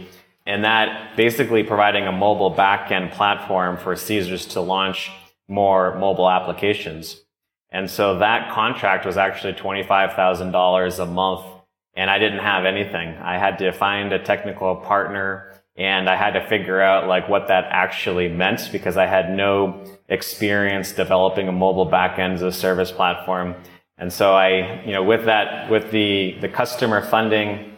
And 0.46 0.64
that 0.64 1.16
basically 1.16 1.62
providing 1.62 2.06
a 2.06 2.12
mobile 2.12 2.54
backend 2.54 3.12
platform 3.12 3.76
for 3.76 3.96
Caesars 3.96 4.46
to 4.46 4.60
launch 4.60 5.10
more 5.48 5.98
mobile 5.98 6.28
applications. 6.28 7.22
And 7.70 7.90
so 7.90 8.18
that 8.18 8.52
contract 8.52 9.06
was 9.06 9.16
actually 9.16 9.54
$25,000 9.54 10.98
a 10.98 11.06
month. 11.06 11.46
And 11.94 12.10
I 12.10 12.18
didn't 12.18 12.40
have 12.40 12.64
anything. 12.64 13.16
I 13.18 13.38
had 13.38 13.58
to 13.58 13.72
find 13.72 14.12
a 14.12 14.18
technical 14.18 14.76
partner 14.76 15.51
and 15.82 16.08
I 16.08 16.14
had 16.14 16.34
to 16.34 16.46
figure 16.46 16.80
out 16.80 17.08
like 17.08 17.28
what 17.28 17.48
that 17.48 17.64
actually 17.70 18.28
meant 18.28 18.68
because 18.70 18.96
I 18.96 19.06
had 19.06 19.34
no 19.34 19.84
experience 20.08 20.92
developing 20.92 21.48
a 21.48 21.52
mobile 21.52 21.90
backend 21.90 22.34
as 22.34 22.42
a 22.42 22.52
service 22.52 22.92
platform. 22.92 23.56
And 23.98 24.12
so 24.12 24.32
I, 24.32 24.80
you 24.86 24.92
know, 24.92 25.02
with 25.02 25.24
that, 25.24 25.68
with 25.68 25.90
the, 25.90 26.36
the 26.40 26.48
customer 26.48 27.02
funding, 27.02 27.72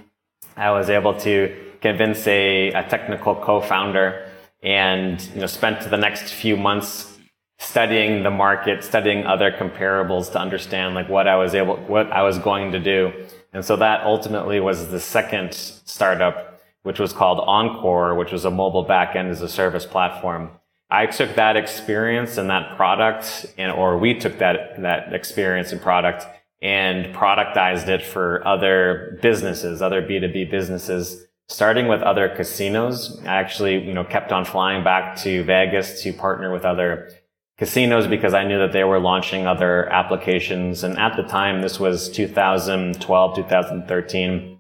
I 0.55 0.71
was 0.73 0.91
able 0.91 1.15
to 1.21 1.57
convince 1.81 2.27
a, 2.27 2.73
a 2.73 2.83
technical 2.83 3.35
co-founder 3.37 4.29
and 4.63 5.23
you 5.35 5.41
know 5.41 5.47
spent 5.47 5.89
the 5.89 5.97
next 5.97 6.35
few 6.35 6.59
months 6.59 7.19
studying 7.59 8.23
the 8.23 8.31
market, 8.31 8.85
studying 8.85 9.25
other 9.25 9.51
comparables 9.51 10.31
to 10.33 10.39
understand 10.39 10.95
like 10.95 11.09
what 11.09 11.27
I 11.27 11.37
was 11.37 11.55
able, 11.55 11.77
what 11.77 12.13
I 12.13 12.23
was 12.23 12.39
going 12.39 12.73
to 12.73 12.81
do. 12.81 13.13
And 13.55 13.65
so 13.65 13.77
that 13.77 14.05
ultimately 14.05 14.61
was 14.61 14.89
the 14.89 15.01
second 15.01 15.55
startup, 15.55 16.54
which 16.85 17.01
was 17.01 17.13
called 17.13 17.41
Encore, 17.41 18.15
which 18.15 18.31
was 18.31 18.45
a 18.45 18.51
mobile 18.51 18.87
backend 18.87 19.31
as 19.31 19.43
a 19.43 19.49
service 19.49 19.85
platform. 19.85 20.51
I 20.91 21.07
took 21.07 21.35
that 21.35 21.57
experience 21.57 22.39
and 22.39 22.49
that 22.51 22.77
product 22.77 23.47
and, 23.59 23.73
or 23.73 23.99
we 23.99 24.19
took 24.19 24.39
that, 24.39 24.81
that 24.81 25.13
experience 25.13 25.73
and 25.73 25.81
product 25.81 26.25
and 26.63 27.15
productized 27.15 27.89
it 27.89 28.03
for 28.03 28.47
other 28.47 29.19
businesses, 29.21 29.83
other 29.83 30.03
B2B 30.03 30.51
businesses 30.51 31.27
starting 31.49 31.89
with 31.89 32.03
other 32.03 32.29
casinos. 32.29 33.21
I 33.25 33.35
actually, 33.35 33.85
you 33.85 33.93
know, 33.93 34.05
kept 34.05 34.33
on 34.33 34.45
flying 34.45 34.85
back 34.85 35.17
to 35.19 35.43
Vegas 35.45 36.03
to 36.03 36.13
partner 36.13 36.53
with 36.53 36.65
other 36.65 37.11
casinos 37.59 38.07
because 38.07 38.35
I 38.35 38.45
knew 38.45 38.59
that 38.59 38.73
they 38.73 38.85
were 38.85 38.99
launching 38.99 39.47
other 39.47 39.89
applications. 39.93 40.85
And 40.85 40.99
at 40.99 41.17
the 41.17 41.23
time, 41.23 41.63
this 41.63 41.79
was 41.79 42.09
2012, 42.11 43.37
2013. 43.37 44.59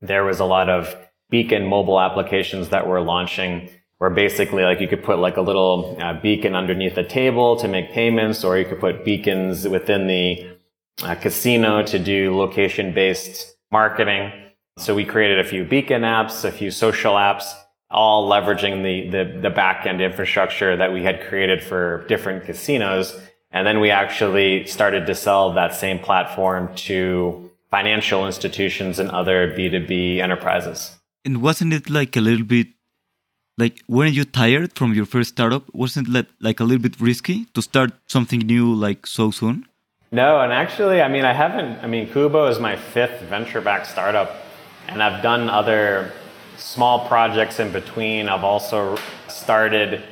There 0.00 0.24
was 0.24 0.40
a 0.40 0.44
lot 0.44 0.68
of 0.68 0.96
beacon 1.30 1.66
mobile 1.66 2.00
applications 2.00 2.68
that 2.68 2.86
we're 2.86 3.00
launching 3.00 3.68
where 3.98 4.10
basically 4.10 4.64
like 4.64 4.80
you 4.80 4.88
could 4.88 5.02
put 5.02 5.18
like 5.18 5.36
a 5.36 5.40
little 5.40 5.96
uh, 6.00 6.12
beacon 6.20 6.54
underneath 6.54 6.96
a 6.98 7.04
table 7.04 7.56
to 7.56 7.68
make 7.68 7.90
payments 7.92 8.44
or 8.44 8.58
you 8.58 8.64
could 8.64 8.80
put 8.80 9.04
beacons 9.04 9.66
within 9.66 10.06
the 10.06 10.46
uh, 11.02 11.14
casino 11.14 11.82
to 11.82 11.98
do 11.98 12.36
location 12.36 12.92
based 12.92 13.56
marketing. 13.70 14.32
So 14.78 14.94
we 14.94 15.04
created 15.04 15.38
a 15.38 15.44
few 15.44 15.64
beacon 15.64 16.02
apps, 16.02 16.44
a 16.44 16.52
few 16.52 16.70
social 16.70 17.14
apps, 17.14 17.52
all 17.90 18.28
leveraging 18.28 18.82
the, 18.82 19.10
the, 19.10 19.40
the 19.40 19.50
back-end 19.50 20.00
infrastructure 20.00 20.76
that 20.76 20.92
we 20.92 21.02
had 21.02 21.22
created 21.28 21.62
for 21.62 22.04
different 22.08 22.44
casinos. 22.44 23.18
And 23.52 23.66
then 23.66 23.78
we 23.80 23.90
actually 23.90 24.66
started 24.66 25.06
to 25.06 25.14
sell 25.14 25.52
that 25.54 25.74
same 25.74 26.00
platform 26.00 26.74
to 26.74 27.50
financial 27.70 28.26
institutions 28.26 28.98
and 28.98 29.10
other 29.10 29.52
B2B 29.56 30.18
enterprises. 30.18 30.98
And 31.24 31.40
wasn't 31.42 31.72
it 31.72 31.88
like 31.88 32.16
a 32.16 32.20
little 32.20 32.44
bit 32.44 32.68
like 33.56 33.82
weren't 33.88 34.14
you 34.14 34.24
tired 34.24 34.72
from 34.74 34.94
your 34.94 35.06
first 35.06 35.30
startup? 35.30 35.62
Wasn't 35.72 36.08
it 36.14 36.26
like 36.40 36.60
a 36.60 36.64
little 36.64 36.82
bit 36.82 37.00
risky 37.00 37.46
to 37.54 37.62
start 37.62 37.92
something 38.06 38.40
new 38.40 38.74
like 38.74 39.06
so 39.06 39.30
soon? 39.30 39.66
No, 40.12 40.40
and 40.40 40.52
actually, 40.52 41.02
I 41.02 41.08
mean, 41.08 41.24
I 41.24 41.32
haven't. 41.32 41.82
I 41.82 41.86
mean, 41.88 42.08
Kubo 42.08 42.46
is 42.46 42.60
my 42.60 42.76
fifth 42.76 43.22
venture-backed 43.22 43.86
startup, 43.86 44.36
and 44.86 45.02
I've 45.02 45.22
done 45.24 45.50
other 45.50 46.12
small 46.56 47.08
projects 47.08 47.58
in 47.58 47.72
between. 47.72 48.28
I've 48.28 48.44
also 48.44 48.96
started, 49.26 50.04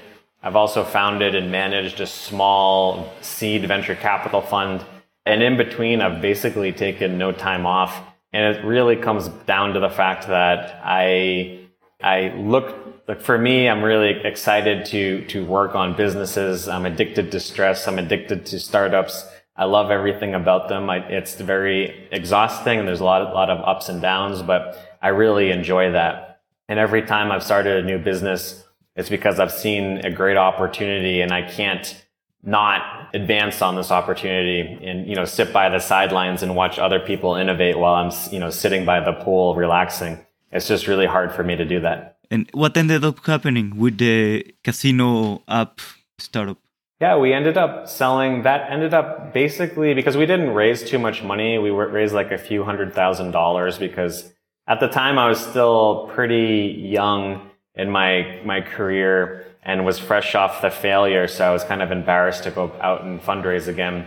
I've 0.42 0.57
also 0.57 0.83
founded 0.83 1.37
and 1.37 1.52
managed 1.52 2.00
a 2.00 2.07
small 2.07 3.12
seed 3.21 3.66
venture 3.69 3.95
capital 3.95 4.40
fund. 4.40 4.85
And 5.25 5.40
in 5.40 5.57
between, 5.57 6.00
I've 6.00 6.21
basically 6.21 6.73
taken 6.73 7.16
no 7.16 7.31
time 7.31 7.64
off. 7.64 8.00
And 8.33 8.57
it 8.57 8.65
really 8.65 8.97
comes 8.97 9.29
down 9.47 9.75
to 9.75 9.81
the 9.81 9.91
fact 9.91 10.27
that 10.29 10.81
I, 10.83 11.67
I 12.03 12.33
look, 12.37 13.05
like 13.07 13.21
for 13.21 13.37
me, 13.37 13.69
I'm 13.69 13.83
really 13.83 14.11
excited 14.25 14.87
to, 14.87 15.25
to 15.27 15.45
work 15.45 15.75
on 15.75 15.97
businesses. 15.97 16.67
I'm 16.67 16.87
addicted 16.87 17.31
to 17.33 17.41
stress. 17.41 17.87
I'm 17.87 17.99
addicted 17.99 18.47
to 18.47 18.59
startups. 18.59 19.27
I 19.55 19.65
love 19.65 19.91
everything 19.91 20.35
about 20.35 20.69
them. 20.69 20.89
I, 20.89 20.99
it's 20.99 21.35
very 21.35 22.09
exhausting 22.11 22.79
and 22.79 22.89
there's 22.89 23.01
a 23.01 23.05
lot, 23.05 23.23
a 23.23 23.35
lot 23.35 23.51
of 23.51 23.62
ups 23.65 23.91
and 23.91 24.01
downs, 24.01 24.43
but 24.43 24.99
I 25.03 25.09
really 25.09 25.51
enjoy 25.51 25.93
that. 25.93 26.41
And 26.69 26.79
every 26.79 27.03
time 27.03 27.31
I've 27.31 27.43
started 27.43 27.85
a 27.85 27.87
new 27.87 27.99
business, 27.99 28.65
it's 28.97 29.11
because 29.11 29.39
I've 29.39 29.53
seen 29.53 29.99
a 30.07 30.11
great 30.11 30.39
opportunity 30.39 31.21
and 31.21 31.33
I 31.33 31.43
can't 31.43 32.02
not 32.43 33.15
advance 33.15 33.63
on 33.63 33.77
this 33.77 33.91
opportunity 33.91 34.61
and, 34.83 35.07
you 35.07 35.15
know, 35.15 35.25
sit 35.25 35.53
by 35.53 35.69
the 35.69 35.79
sidelines 35.79 36.43
and 36.43 36.57
watch 36.57 36.79
other 36.79 36.99
people 36.99 37.37
innovate 37.37 37.79
while 37.79 37.95
I'm, 37.95 38.11
you 38.33 38.41
know, 38.41 38.51
sitting 38.51 38.85
by 38.85 39.01
the 39.01 39.13
pool 39.13 39.55
relaxing. 39.55 40.19
It's 40.51 40.67
just 40.67 40.87
really 40.87 41.07
hard 41.07 41.33
for 41.33 41.45
me 41.45 41.57
to 41.57 41.65
do 41.65 41.81
that. 41.81 42.19
And 42.31 42.49
what 42.53 42.77
ended 42.77 43.05
up 43.05 43.25
happening 43.27 43.77
with 43.77 43.99
the 43.99 44.55
casino 44.65 45.43
app 45.47 45.81
startup? 46.19 46.59
Yeah, 47.01 47.17
we 47.17 47.33
ended 47.33 47.59
up 47.59 47.89
selling 47.89 48.43
that 48.43 48.71
ended 48.71 48.95
up 48.95 49.33
basically 49.33 49.93
because 49.93 50.17
we 50.17 50.25
didn't 50.25 50.51
raise 50.51 50.83
too 50.89 50.99
much 50.99 51.23
money. 51.23 51.59
We 51.59 51.71
raised 51.71 52.15
like 52.15 52.31
a 52.31 52.39
few 52.39 52.65
hundred 52.65 52.95
thousand 52.95 53.33
dollars 53.33 53.77
because 53.77 54.33
at 54.69 54.81
the 54.81 54.89
time 54.89 55.19
I 55.19 55.29
was 55.29 55.41
still 55.41 56.09
pretty 56.15 56.77
young 56.81 57.51
in 57.75 57.91
my, 57.91 58.41
my 58.45 58.61
career 58.61 59.52
and 59.62 59.85
was 59.85 59.99
fresh 59.99 60.35
off 60.35 60.62
the 60.62 60.71
failure. 60.71 61.28
So 61.28 61.49
I 61.49 61.52
was 61.52 61.64
kind 61.64 61.83
of 61.83 61.90
embarrassed 61.90 62.45
to 62.45 62.50
go 62.50 62.73
out 62.81 63.04
and 63.04 63.21
fundraise 63.21 63.69
again. 63.69 64.07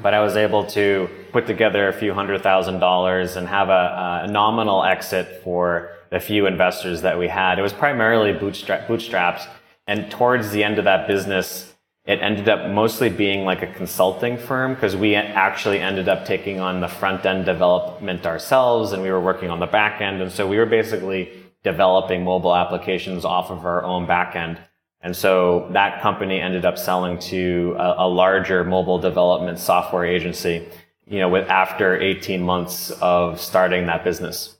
But 0.00 0.14
I 0.14 0.20
was 0.20 0.36
able 0.36 0.64
to 0.66 1.08
put 1.32 1.46
together 1.46 1.88
a 1.88 1.92
few 1.92 2.14
hundred 2.14 2.42
thousand 2.42 2.78
dollars 2.78 3.36
and 3.36 3.46
have 3.46 3.68
a, 3.68 4.22
a 4.24 4.30
nominal 4.30 4.82
exit 4.82 5.42
for 5.44 5.90
the 6.10 6.18
few 6.18 6.46
investors 6.46 7.02
that 7.02 7.18
we 7.18 7.28
had. 7.28 7.58
It 7.58 7.62
was 7.62 7.72
primarily 7.72 8.32
bootstrap, 8.32 8.88
bootstrapped. 8.88 9.46
And 9.86 10.10
towards 10.10 10.50
the 10.50 10.64
end 10.64 10.78
of 10.78 10.84
that 10.84 11.06
business, 11.06 11.74
it 12.06 12.20
ended 12.22 12.48
up 12.48 12.70
mostly 12.70 13.10
being 13.10 13.44
like 13.44 13.62
a 13.62 13.72
consulting 13.72 14.38
firm 14.38 14.74
because 14.74 14.96
we 14.96 15.14
actually 15.14 15.78
ended 15.78 16.08
up 16.08 16.24
taking 16.24 16.58
on 16.58 16.80
the 16.80 16.88
front 16.88 17.26
end 17.26 17.44
development 17.44 18.26
ourselves 18.26 18.92
and 18.92 19.02
we 19.02 19.10
were 19.10 19.20
working 19.20 19.50
on 19.50 19.60
the 19.60 19.66
back 19.66 20.00
end. 20.00 20.22
And 20.22 20.32
so 20.32 20.48
we 20.48 20.56
were 20.56 20.66
basically 20.66 21.30
developing 21.62 22.24
mobile 22.24 22.56
applications 22.56 23.24
off 23.24 23.50
of 23.50 23.66
our 23.66 23.84
own 23.84 24.06
back 24.06 24.34
end. 24.34 24.58
And 25.02 25.16
so 25.16 25.68
that 25.72 26.02
company 26.02 26.40
ended 26.40 26.64
up 26.64 26.76
selling 26.76 27.18
to 27.30 27.74
a, 27.78 28.06
a 28.06 28.08
larger 28.08 28.64
mobile 28.64 28.98
development 28.98 29.58
software 29.58 30.04
agency, 30.04 30.68
you 31.06 31.18
know, 31.18 31.28
with 31.28 31.48
after 31.48 31.98
18 31.98 32.42
months 32.42 32.90
of 33.00 33.40
starting 33.40 33.86
that 33.86 34.04
business. 34.04 34.56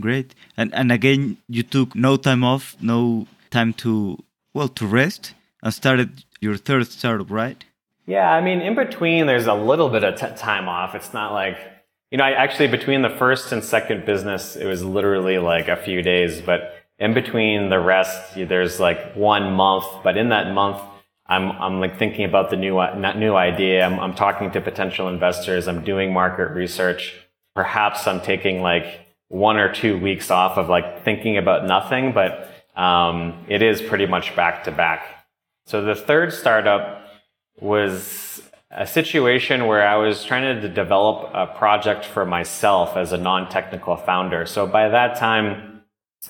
Great. 0.00 0.34
And 0.56 0.74
and 0.74 0.90
again, 0.90 1.36
you 1.48 1.62
took 1.62 1.94
no 1.94 2.16
time 2.16 2.42
off, 2.42 2.76
no 2.80 3.28
time 3.50 3.72
to 3.74 4.18
well 4.52 4.68
to 4.68 4.86
rest, 4.86 5.34
and 5.62 5.72
started 5.72 6.24
your 6.40 6.56
third 6.56 6.86
startup, 6.88 7.30
right? 7.30 7.64
Yeah, 8.06 8.30
I 8.30 8.40
mean, 8.40 8.60
in 8.60 8.74
between, 8.74 9.26
there's 9.26 9.46
a 9.46 9.54
little 9.54 9.88
bit 9.88 10.04
of 10.04 10.16
t- 10.20 10.36
time 10.36 10.68
off. 10.68 10.94
It's 10.94 11.14
not 11.14 11.32
like, 11.32 11.56
you 12.10 12.18
know, 12.18 12.24
I 12.24 12.32
actually, 12.32 12.68
between 12.68 13.00
the 13.02 13.08
first 13.08 13.50
and 13.50 13.64
second 13.64 14.04
business, 14.04 14.56
it 14.56 14.66
was 14.66 14.84
literally 14.84 15.38
like 15.38 15.68
a 15.68 15.76
few 15.76 16.02
days, 16.02 16.42
but 16.42 16.73
in 16.98 17.14
between 17.14 17.70
the 17.70 17.80
rest, 17.80 18.34
there's 18.36 18.78
like 18.78 19.14
one 19.14 19.52
month, 19.52 19.84
but 20.02 20.16
in 20.16 20.28
that 20.28 20.52
month, 20.52 20.80
I'm, 21.26 21.52
I'm 21.52 21.80
like 21.80 21.98
thinking 21.98 22.24
about 22.24 22.50
the 22.50 22.56
new, 22.56 22.74
new 23.16 23.34
idea. 23.34 23.84
I'm, 23.84 23.98
I'm 23.98 24.14
talking 24.14 24.50
to 24.52 24.60
potential 24.60 25.08
investors. 25.08 25.66
I'm 25.66 25.82
doing 25.82 26.12
market 26.12 26.50
research. 26.50 27.14
Perhaps 27.54 28.06
I'm 28.06 28.20
taking 28.20 28.60
like 28.60 29.00
one 29.28 29.56
or 29.56 29.72
two 29.72 29.98
weeks 29.98 30.30
off 30.30 30.58
of 30.58 30.68
like 30.68 31.04
thinking 31.04 31.38
about 31.38 31.66
nothing, 31.66 32.12
but 32.12 32.50
um, 32.76 33.44
it 33.48 33.62
is 33.62 33.80
pretty 33.80 34.06
much 34.06 34.36
back 34.36 34.64
to 34.64 34.70
back. 34.70 35.26
So 35.66 35.82
the 35.82 35.94
third 35.94 36.32
startup 36.32 37.06
was 37.58 38.42
a 38.70 38.86
situation 38.86 39.66
where 39.66 39.86
I 39.86 39.96
was 39.96 40.24
trying 40.24 40.60
to 40.60 40.68
develop 40.68 41.30
a 41.32 41.46
project 41.46 42.04
for 42.04 42.26
myself 42.26 42.96
as 42.96 43.12
a 43.12 43.16
non-technical 43.16 43.96
founder. 43.96 44.46
So 44.46 44.66
by 44.66 44.88
that 44.88 45.16
time, 45.16 45.73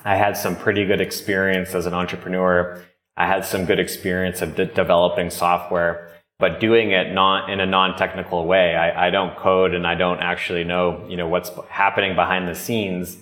I 0.05 0.17
had 0.17 0.37
some 0.37 0.57
pretty 0.57 0.87
good 0.87 1.01
experience 1.01 1.75
as 1.75 1.87
an 1.87 1.95
entrepreneur. 1.95 2.83
I 3.17 3.27
had 3.27 3.45
some 3.45 3.65
good 3.65 3.79
experience 3.79 4.43
of 4.43 4.57
de- 4.57 4.67
developing 4.67 5.31
software, 5.31 6.11
but 6.39 6.61
doing 6.61 6.91
it 6.91 7.13
not 7.13 7.51
in 7.51 7.61
a 7.61 7.67
non-technical 7.67 8.47
way. 8.47 8.75
I, 8.75 9.07
I 9.07 9.11
don't 9.11 9.37
code 9.37 9.75
and 9.75 9.87
I 9.87 9.95
don't 9.95 10.21
actually 10.21 10.65
know, 10.65 11.07
you 11.09 11.17
know, 11.17 11.29
what's 11.29 11.51
happening 11.69 12.15
behind 12.15 12.49
the 12.49 12.55
scenes. 12.55 13.17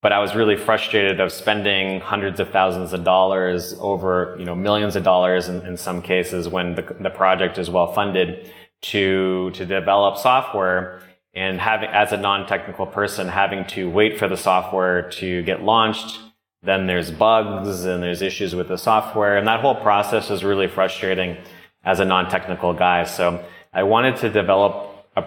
But 0.00 0.12
I 0.12 0.20
was 0.20 0.36
really 0.36 0.56
frustrated 0.56 1.18
of 1.18 1.32
spending 1.32 2.00
hundreds 2.00 2.38
of 2.38 2.50
thousands 2.50 2.92
of 2.92 3.02
dollars 3.02 3.74
over, 3.80 4.36
you 4.38 4.44
know, 4.44 4.54
millions 4.54 4.94
of 4.94 5.02
dollars 5.02 5.48
in, 5.48 5.66
in 5.66 5.76
some 5.76 6.02
cases 6.02 6.48
when 6.48 6.76
the, 6.76 6.96
the 7.00 7.10
project 7.10 7.58
is 7.58 7.68
well 7.68 7.92
funded 7.92 8.48
to, 8.82 9.50
to 9.54 9.66
develop 9.66 10.16
software 10.16 11.00
and 11.34 11.60
having, 11.60 11.88
as 11.90 12.12
a 12.12 12.16
non-technical 12.16 12.86
person, 12.86 13.28
having 13.28 13.64
to 13.66 13.88
wait 13.88 14.18
for 14.18 14.28
the 14.28 14.36
software 14.36 15.08
to 15.10 15.42
get 15.42 15.62
launched. 15.62 16.18
Then 16.62 16.86
there's 16.86 17.10
bugs 17.10 17.84
and 17.84 18.02
there's 18.02 18.22
issues 18.22 18.54
with 18.54 18.68
the 18.68 18.78
software. 18.78 19.36
And 19.36 19.46
that 19.46 19.60
whole 19.60 19.76
process 19.76 20.30
is 20.30 20.42
really 20.42 20.66
frustrating 20.66 21.36
as 21.84 22.00
a 22.00 22.04
non-technical 22.04 22.74
guy. 22.74 23.04
So 23.04 23.44
I 23.72 23.84
wanted 23.84 24.16
to 24.16 24.30
develop 24.30 25.06
a, 25.16 25.24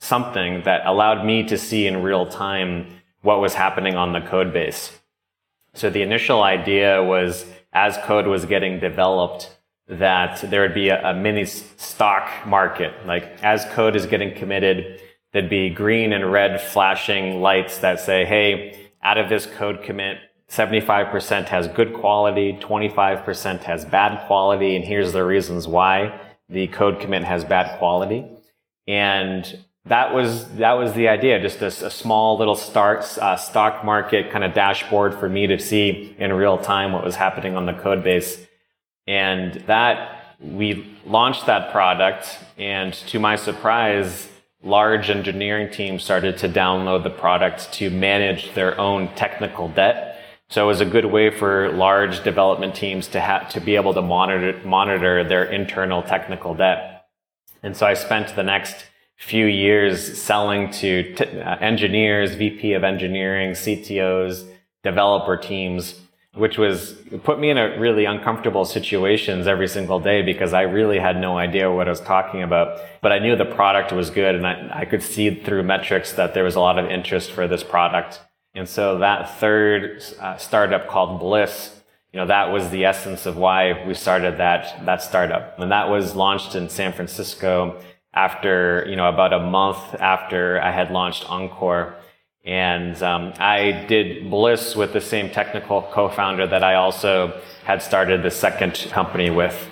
something 0.00 0.62
that 0.64 0.84
allowed 0.84 1.24
me 1.24 1.44
to 1.44 1.56
see 1.56 1.86
in 1.86 2.02
real 2.02 2.26
time 2.26 2.86
what 3.22 3.40
was 3.40 3.54
happening 3.54 3.94
on 3.94 4.12
the 4.12 4.20
code 4.20 4.52
base. 4.52 5.00
So 5.72 5.88
the 5.88 6.02
initial 6.02 6.42
idea 6.42 7.02
was 7.02 7.46
as 7.72 7.96
code 8.04 8.26
was 8.26 8.44
getting 8.44 8.78
developed, 8.78 9.56
that 9.88 10.42
there 10.50 10.62
would 10.62 10.74
be 10.74 10.88
a, 10.88 11.10
a 11.10 11.14
mini 11.14 11.44
stock 11.44 12.46
market. 12.46 12.92
Like 13.06 13.42
as 13.42 13.64
code 13.72 13.96
is 13.96 14.06
getting 14.06 14.34
committed, 14.34 15.00
there'd 15.34 15.50
be 15.50 15.68
green 15.68 16.12
and 16.12 16.32
red 16.32 16.60
flashing 16.60 17.42
lights 17.42 17.78
that 17.78 18.00
say, 18.00 18.24
Hey, 18.24 18.88
out 19.02 19.18
of 19.18 19.28
this 19.28 19.44
code 19.44 19.82
commit, 19.82 20.18
75% 20.48 21.48
has 21.48 21.66
good 21.68 21.92
quality, 21.92 22.56
25% 22.60 23.64
has 23.64 23.84
bad 23.84 24.26
quality, 24.26 24.76
and 24.76 24.84
here's 24.84 25.12
the 25.12 25.24
reasons 25.24 25.66
why 25.66 26.20
the 26.48 26.68
code 26.68 27.00
commit 27.00 27.24
has 27.24 27.44
bad 27.44 27.78
quality. 27.78 28.24
And 28.86 29.58
that 29.86 30.14
was 30.14 30.48
that 30.56 30.74
was 30.74 30.92
the 30.92 31.08
idea, 31.08 31.40
just 31.40 31.60
a, 31.60 31.86
a 31.86 31.90
small 31.90 32.38
little 32.38 32.54
start 32.54 33.00
uh, 33.18 33.36
stock 33.36 33.84
market 33.84 34.30
kind 34.30 34.44
of 34.44 34.54
dashboard 34.54 35.14
for 35.14 35.28
me 35.28 35.46
to 35.48 35.58
see 35.58 36.14
in 36.18 36.32
real 36.32 36.56
time 36.56 36.92
what 36.92 37.04
was 37.04 37.16
happening 37.16 37.56
on 37.56 37.66
the 37.66 37.74
code 37.74 38.04
base. 38.04 38.46
And 39.06 39.54
that 39.66 40.36
we 40.40 40.96
launched 41.04 41.46
that 41.46 41.72
product, 41.72 42.38
and 42.56 42.94
to 42.94 43.18
my 43.18 43.36
surprise, 43.36 44.28
large 44.64 45.10
engineering 45.10 45.70
teams 45.70 46.02
started 46.02 46.38
to 46.38 46.48
download 46.48 47.02
the 47.02 47.10
product 47.10 47.72
to 47.74 47.90
manage 47.90 48.52
their 48.54 48.78
own 48.80 49.14
technical 49.14 49.68
debt. 49.68 50.20
So 50.48 50.64
it 50.64 50.66
was 50.66 50.80
a 50.80 50.86
good 50.86 51.06
way 51.06 51.30
for 51.30 51.70
large 51.72 52.22
development 52.24 52.74
teams 52.74 53.08
to 53.08 53.20
have 53.20 53.48
to 53.50 53.60
be 53.60 53.76
able 53.76 53.94
to 53.94 54.02
monitor 54.02 54.60
monitor 54.64 55.24
their 55.24 55.44
internal 55.44 56.02
technical 56.02 56.54
debt. 56.54 57.06
And 57.62 57.76
so 57.76 57.86
I 57.86 57.94
spent 57.94 58.34
the 58.36 58.42
next 58.42 58.86
few 59.16 59.46
years 59.46 60.20
selling 60.20 60.70
to 60.70 61.14
t- 61.14 61.40
uh, 61.40 61.56
engineers, 61.56 62.34
VP 62.34 62.74
of 62.74 62.84
engineering, 62.84 63.52
CTOs, 63.52 64.46
developer 64.82 65.36
teams, 65.36 66.00
which 66.34 66.58
was 66.58 66.96
put 67.22 67.38
me 67.38 67.48
in 67.48 67.58
a 67.58 67.78
really 67.78 68.04
uncomfortable 68.04 68.64
situations 68.64 69.46
every 69.46 69.68
single 69.68 70.00
day 70.00 70.20
because 70.20 70.52
I 70.52 70.62
really 70.62 70.98
had 70.98 71.20
no 71.20 71.38
idea 71.38 71.70
what 71.70 71.86
I 71.86 71.90
was 71.90 72.00
talking 72.00 72.42
about. 72.42 72.80
But 73.00 73.12
I 73.12 73.20
knew 73.20 73.36
the 73.36 73.44
product 73.44 73.92
was 73.92 74.10
good 74.10 74.34
and 74.34 74.46
I, 74.46 74.80
I 74.80 74.84
could 74.84 75.02
see 75.02 75.32
through 75.32 75.62
metrics 75.62 76.12
that 76.14 76.34
there 76.34 76.42
was 76.42 76.56
a 76.56 76.60
lot 76.60 76.78
of 76.78 76.90
interest 76.90 77.30
for 77.30 77.46
this 77.46 77.62
product. 77.62 78.20
And 78.54 78.68
so 78.68 78.98
that 78.98 79.38
third 79.38 80.02
uh, 80.20 80.36
startup 80.36 80.88
called 80.88 81.20
Bliss, 81.20 81.80
you 82.12 82.18
know, 82.18 82.26
that 82.26 82.50
was 82.50 82.70
the 82.70 82.84
essence 82.84 83.26
of 83.26 83.36
why 83.36 83.84
we 83.86 83.94
started 83.94 84.38
that, 84.38 84.84
that 84.86 85.02
startup. 85.02 85.58
And 85.58 85.70
that 85.70 85.88
was 85.88 86.16
launched 86.16 86.56
in 86.56 86.68
San 86.68 86.92
Francisco 86.92 87.80
after, 88.12 88.84
you 88.88 88.96
know, 88.96 89.08
about 89.08 89.32
a 89.32 89.40
month 89.40 89.94
after 90.00 90.60
I 90.60 90.70
had 90.72 90.90
launched 90.90 91.28
Encore. 91.30 91.96
And 92.44 93.02
um, 93.02 93.32
I 93.38 93.84
did 93.88 94.30
Bliss 94.30 94.76
with 94.76 94.92
the 94.92 95.00
same 95.00 95.30
technical 95.30 95.82
co-founder 95.82 96.46
that 96.46 96.62
I 96.62 96.74
also 96.74 97.40
had 97.64 97.82
started 97.82 98.22
the 98.22 98.30
second 98.30 98.74
company 98.90 99.30
with. 99.30 99.70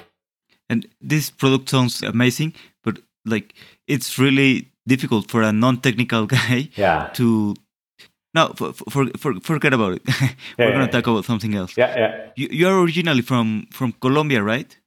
And 0.71 0.87
this 1.01 1.29
product 1.29 1.69
sounds 1.69 2.03
amazing, 2.03 2.55
but 2.83 2.99
like 3.27 3.55
it's 3.87 4.19
really 4.19 4.71
difficult 4.87 5.31
for 5.31 5.43
a 5.43 5.53
non-technical 5.53 6.27
guy 6.39 6.71
yeah. 6.77 7.11
to 7.15 7.55
no 8.35 8.53
for, 8.57 8.73
for, 8.73 9.07
for, 9.19 9.39
forget 9.41 9.75
about 9.75 9.93
it 9.93 10.03
we're 10.59 10.65
yeah, 10.65 10.71
going 10.71 10.79
to 10.79 10.85
yeah, 10.87 10.87
talk 10.87 11.07
about 11.07 11.25
something 11.25 11.55
else 11.55 11.77
yeah 11.77 11.97
yeah 11.97 12.31
you, 12.35 12.49
you 12.51 12.67
are 12.67 12.81
originally 12.81 13.21
from 13.21 13.69
from 13.71 13.93
colombia 14.01 14.43
right 14.43 14.79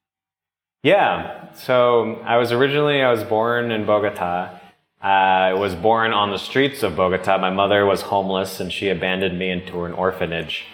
yeah. 0.85 1.51
So 1.53 2.21
I 2.25 2.37
was 2.37 2.51
originally, 2.51 3.01
I 3.01 3.09
was 3.09 3.23
born 3.23 3.71
in 3.71 3.87
Bogota. 3.87 4.59
I 5.05 5.53
was 5.53 5.75
born 5.75 6.13
on 6.13 6.31
the 6.31 6.39
streets 6.39 6.81
of 6.81 6.95
Bogota. 6.95 7.37
My 7.37 7.51
mother 7.51 7.85
was 7.85 8.01
homeless 8.01 8.59
and 8.59 8.73
she 8.73 8.89
abandoned 8.89 9.37
me 9.37 9.51
into 9.51 9.83
an 9.83 9.93
orphanage. 9.93 10.65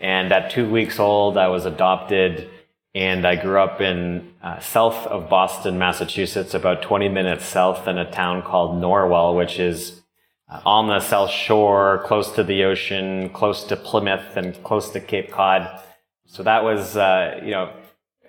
And 0.00 0.32
at 0.32 0.50
two 0.50 0.68
weeks 0.68 0.98
old, 0.98 1.38
I 1.38 1.46
was 1.46 1.66
adopted 1.66 2.50
and 2.96 3.24
I 3.24 3.36
grew 3.36 3.60
up 3.60 3.80
in 3.80 4.34
uh, 4.42 4.58
south 4.58 5.06
of 5.06 5.28
Boston, 5.28 5.78
Massachusetts, 5.78 6.52
about 6.52 6.82
20 6.82 7.08
minutes 7.08 7.46
south 7.46 7.86
in 7.86 7.96
a 7.96 8.10
town 8.10 8.42
called 8.42 8.82
Norwell, 8.82 9.36
which 9.36 9.60
is 9.60 10.02
uh, 10.48 10.62
on 10.66 10.88
the 10.88 10.98
South 10.98 11.30
Shore, 11.30 12.02
close 12.06 12.32
to 12.32 12.42
the 12.42 12.64
ocean, 12.64 13.28
close 13.28 13.62
to 13.62 13.76
Plymouth 13.76 14.36
and 14.36 14.60
close 14.64 14.90
to 14.90 15.00
Cape 15.00 15.30
Cod. 15.30 15.80
So 16.26 16.42
that 16.42 16.64
was, 16.64 16.96
uh, 16.96 17.40
you 17.40 17.52
know, 17.52 17.72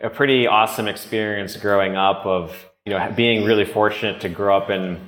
a 0.01 0.11
pretty 0.11 0.45
awesome 0.45 0.87
experience 0.87 1.57
growing 1.57 1.95
up 1.95 2.27
of, 2.27 2.69
you 2.85 2.91
know, 2.91 3.11
being 3.15 3.43
really 3.43 3.65
fortunate 3.65 4.21
to 4.21 4.29
grow 4.29 4.55
up 4.55 4.69
in, 4.69 4.99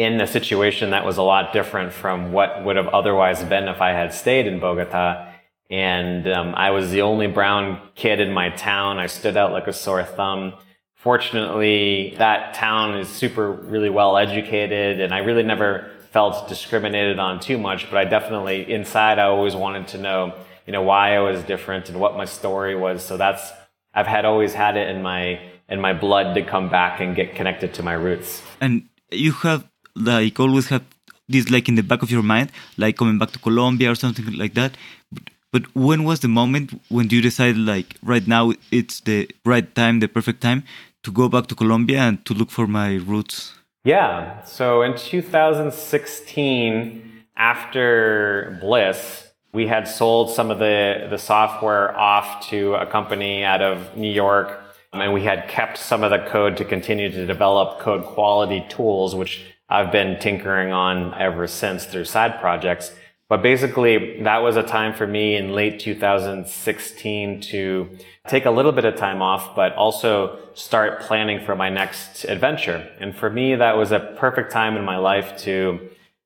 in 0.00 0.18
a 0.18 0.26
situation 0.26 0.90
that 0.90 1.04
was 1.04 1.18
a 1.18 1.22
lot 1.22 1.52
different 1.52 1.92
from 1.92 2.32
what 2.32 2.64
would 2.64 2.76
have 2.76 2.88
otherwise 2.88 3.44
been 3.44 3.68
if 3.68 3.82
I 3.82 3.90
had 3.90 4.14
stayed 4.14 4.46
in 4.46 4.58
Bogota. 4.58 5.30
And 5.68 6.26
um, 6.26 6.54
I 6.54 6.70
was 6.70 6.90
the 6.90 7.02
only 7.02 7.26
brown 7.26 7.78
kid 7.96 8.18
in 8.18 8.32
my 8.32 8.48
town. 8.48 8.98
I 8.98 9.06
stood 9.06 9.36
out 9.36 9.52
like 9.52 9.66
a 9.66 9.74
sore 9.74 10.02
thumb. 10.02 10.54
Fortunately, 10.94 12.14
that 12.16 12.54
town 12.54 12.96
is 12.96 13.08
super, 13.10 13.52
really 13.52 13.90
well 13.90 14.16
educated, 14.16 15.00
and 15.00 15.12
I 15.12 15.18
really 15.18 15.42
never 15.42 15.90
felt 16.12 16.48
discriminated 16.48 17.18
on 17.18 17.38
too 17.38 17.58
much. 17.58 17.90
But 17.90 17.98
I 17.98 18.04
definitely, 18.06 18.72
inside, 18.72 19.18
I 19.18 19.24
always 19.24 19.54
wanted 19.54 19.88
to 19.88 19.98
know, 19.98 20.34
you 20.66 20.72
know, 20.72 20.82
why 20.82 21.14
I 21.14 21.20
was 21.20 21.42
different 21.42 21.90
and 21.90 22.00
what 22.00 22.16
my 22.16 22.24
story 22.24 22.74
was. 22.74 23.04
So 23.04 23.18
that's 23.18 23.52
I've 23.92 24.06
had 24.06 24.24
always 24.24 24.54
had 24.54 24.78
it 24.78 24.88
in 24.88 25.02
my 25.02 25.40
in 25.68 25.78
my 25.80 25.92
blood 25.92 26.34
to 26.34 26.42
come 26.42 26.70
back 26.70 27.00
and 27.00 27.14
get 27.14 27.34
connected 27.34 27.74
to 27.74 27.82
my 27.82 27.92
roots. 27.92 28.42
And 28.60 28.88
you 29.10 29.32
have 29.32 29.69
like 29.94 30.40
always 30.40 30.68
have 30.68 30.84
this 31.28 31.50
like 31.50 31.68
in 31.68 31.74
the 31.76 31.82
back 31.82 32.02
of 32.02 32.10
your 32.10 32.22
mind, 32.22 32.50
like 32.76 32.96
coming 32.96 33.18
back 33.18 33.30
to 33.32 33.38
Colombia 33.38 33.90
or 33.90 33.94
something 33.94 34.24
like 34.36 34.54
that. 34.54 34.76
But, 35.12 35.24
but 35.52 35.74
when 35.74 36.04
was 36.04 36.20
the 36.20 36.28
moment 36.28 36.80
when 36.88 37.10
you 37.10 37.22
decided 37.22 37.58
like 37.58 37.96
right 38.02 38.26
now 38.26 38.52
it's 38.70 39.00
the 39.00 39.28
right 39.44 39.74
time, 39.74 40.00
the 40.00 40.08
perfect 40.08 40.40
time 40.40 40.64
to 41.02 41.12
go 41.12 41.28
back 41.28 41.46
to 41.46 41.54
Colombia 41.54 42.00
and 42.00 42.24
to 42.26 42.34
look 42.34 42.50
for 42.50 42.66
my 42.66 42.96
roots? 42.96 43.54
Yeah. 43.84 44.42
So 44.44 44.82
in 44.82 44.96
2016, 44.96 47.24
after 47.36 48.58
Bliss, 48.60 49.28
we 49.52 49.66
had 49.66 49.88
sold 49.88 50.30
some 50.30 50.50
of 50.50 50.58
the, 50.58 51.06
the 51.08 51.18
software 51.18 51.98
off 51.98 52.48
to 52.50 52.74
a 52.74 52.86
company 52.86 53.42
out 53.42 53.62
of 53.62 53.96
New 53.96 54.12
York, 54.12 54.60
and 54.92 55.12
we 55.12 55.24
had 55.24 55.48
kept 55.48 55.78
some 55.78 56.04
of 56.04 56.10
the 56.10 56.18
code 56.18 56.56
to 56.58 56.64
continue 56.64 57.10
to 57.10 57.26
develop 57.26 57.80
code 57.80 58.04
quality 58.04 58.64
tools, 58.68 59.14
which 59.14 59.42
I've 59.70 59.92
been 59.92 60.18
tinkering 60.18 60.72
on 60.72 61.14
ever 61.14 61.46
since 61.46 61.84
through 61.84 62.06
side 62.06 62.40
projects. 62.40 62.92
But 63.28 63.42
basically, 63.42 64.20
that 64.24 64.38
was 64.38 64.56
a 64.56 64.64
time 64.64 64.92
for 64.92 65.06
me 65.06 65.36
in 65.36 65.52
late 65.52 65.78
2016 65.78 67.40
to 67.42 67.88
take 68.26 68.44
a 68.44 68.50
little 68.50 68.72
bit 68.72 68.84
of 68.84 68.96
time 68.96 69.22
off, 69.22 69.54
but 69.54 69.72
also 69.74 70.36
start 70.54 71.02
planning 71.02 71.44
for 71.46 71.54
my 71.54 71.68
next 71.68 72.24
adventure. 72.24 72.90
And 72.98 73.14
for 73.14 73.30
me, 73.30 73.54
that 73.54 73.76
was 73.76 73.92
a 73.92 74.00
perfect 74.18 74.50
time 74.50 74.76
in 74.76 74.84
my 74.84 74.96
life 74.96 75.38
to 75.44 75.78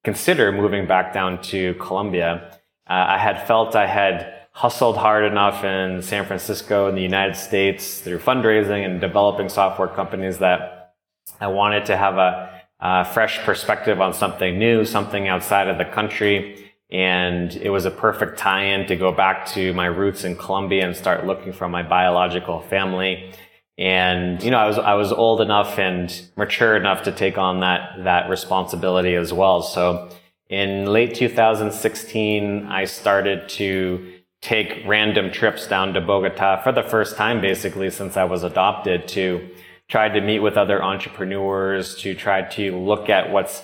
consider 0.02 0.50
moving 0.50 0.86
back 0.86 1.12
down 1.12 1.42
to 1.42 1.74
Colombia. 1.74 2.58
Uh, 2.88 3.04
I 3.08 3.18
had 3.18 3.46
felt 3.46 3.76
I 3.76 3.86
had 3.86 4.46
hustled 4.52 4.96
hard 4.96 5.24
enough 5.24 5.62
in 5.62 6.00
San 6.00 6.24
Francisco 6.24 6.88
in 6.88 6.94
the 6.94 7.02
United 7.02 7.36
States 7.36 8.00
through 8.00 8.20
fundraising 8.20 8.84
and 8.86 8.98
developing 8.98 9.50
software 9.50 9.88
companies 9.88 10.38
that 10.38 10.94
I 11.38 11.48
wanted 11.48 11.86
to 11.86 11.96
have 11.96 12.16
a, 12.16 12.53
a 12.80 13.04
fresh 13.04 13.38
perspective 13.40 14.00
on 14.00 14.12
something 14.12 14.58
new, 14.58 14.84
something 14.84 15.28
outside 15.28 15.68
of 15.68 15.78
the 15.78 15.84
country. 15.84 16.72
And 16.90 17.54
it 17.56 17.70
was 17.70 17.86
a 17.86 17.90
perfect 17.90 18.38
tie-in 18.38 18.86
to 18.86 18.96
go 18.96 19.10
back 19.10 19.46
to 19.48 19.72
my 19.72 19.86
roots 19.86 20.22
in 20.24 20.36
Colombia 20.36 20.86
and 20.86 20.94
start 20.94 21.26
looking 21.26 21.52
for 21.52 21.68
my 21.68 21.82
biological 21.82 22.60
family. 22.60 23.32
And, 23.76 24.40
you 24.42 24.50
know, 24.50 24.58
I 24.58 24.66
was, 24.66 24.78
I 24.78 24.94
was 24.94 25.10
old 25.10 25.40
enough 25.40 25.78
and 25.78 26.28
mature 26.36 26.76
enough 26.76 27.02
to 27.04 27.12
take 27.12 27.38
on 27.38 27.60
that, 27.60 28.04
that 28.04 28.30
responsibility 28.30 29.16
as 29.16 29.32
well. 29.32 29.62
So 29.62 30.10
in 30.48 30.86
late 30.86 31.14
2016, 31.14 32.66
I 32.66 32.84
started 32.84 33.48
to 33.50 34.12
take 34.40 34.84
random 34.86 35.32
trips 35.32 35.66
down 35.66 35.94
to 35.94 36.00
Bogota 36.00 36.62
for 36.62 36.70
the 36.70 36.82
first 36.82 37.16
time, 37.16 37.40
basically, 37.40 37.90
since 37.90 38.16
I 38.16 38.24
was 38.24 38.44
adopted 38.44 39.08
to 39.08 39.48
try 39.94 40.08
to 40.08 40.20
meet 40.20 40.40
with 40.40 40.56
other 40.56 40.82
entrepreneurs, 40.82 41.94
to 42.02 42.14
try 42.26 42.42
to 42.42 42.76
look 42.76 43.08
at 43.08 43.30
what's, 43.30 43.62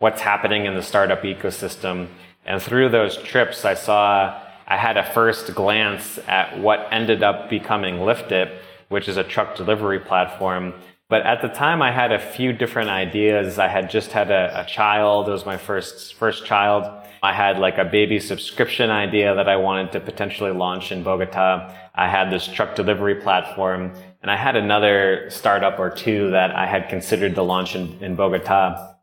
what's 0.00 0.20
happening 0.20 0.66
in 0.66 0.74
the 0.74 0.82
startup 0.82 1.22
ecosystem. 1.22 2.08
And 2.44 2.60
through 2.60 2.90
those 2.90 3.16
trips, 3.16 3.64
I 3.64 3.72
saw, 3.72 4.38
I 4.66 4.76
had 4.76 4.96
a 4.98 5.04
first 5.18 5.54
glance 5.54 6.18
at 6.28 6.58
what 6.58 6.88
ended 6.90 7.22
up 7.22 7.48
becoming 7.48 7.94
Liftit 8.08 8.50
which 8.92 9.08
is 9.08 9.16
a 9.16 9.24
truck 9.24 9.56
delivery 9.56 9.98
platform. 9.98 10.74
But 11.08 11.22
at 11.22 11.40
the 11.40 11.48
time, 11.48 11.80
I 11.80 11.90
had 11.90 12.12
a 12.12 12.18
few 12.18 12.52
different 12.52 12.90
ideas. 12.90 13.58
I 13.58 13.68
had 13.68 13.88
just 13.90 14.12
had 14.12 14.30
a, 14.30 14.62
a 14.62 14.64
child. 14.66 15.28
It 15.28 15.32
was 15.32 15.46
my 15.46 15.56
first, 15.56 16.14
first 16.14 16.44
child. 16.44 16.84
I 17.22 17.32
had 17.32 17.58
like 17.58 17.78
a 17.78 17.84
baby 17.84 18.20
subscription 18.20 18.90
idea 18.90 19.34
that 19.34 19.48
I 19.48 19.56
wanted 19.56 19.92
to 19.92 20.00
potentially 20.00 20.52
launch 20.52 20.92
in 20.92 21.02
Bogota. 21.02 21.74
I 21.94 22.08
had 22.08 22.30
this 22.30 22.46
truck 22.46 22.74
delivery 22.74 23.14
platform 23.14 23.92
and 24.22 24.30
I 24.30 24.36
had 24.36 24.56
another 24.56 25.26
startup 25.28 25.78
or 25.78 25.90
two 25.90 26.30
that 26.30 26.54
I 26.54 26.66
had 26.66 26.88
considered 26.88 27.34
to 27.34 27.42
launch 27.42 27.74
in, 27.74 28.02
in 28.02 28.14
Bogota. 28.14 28.94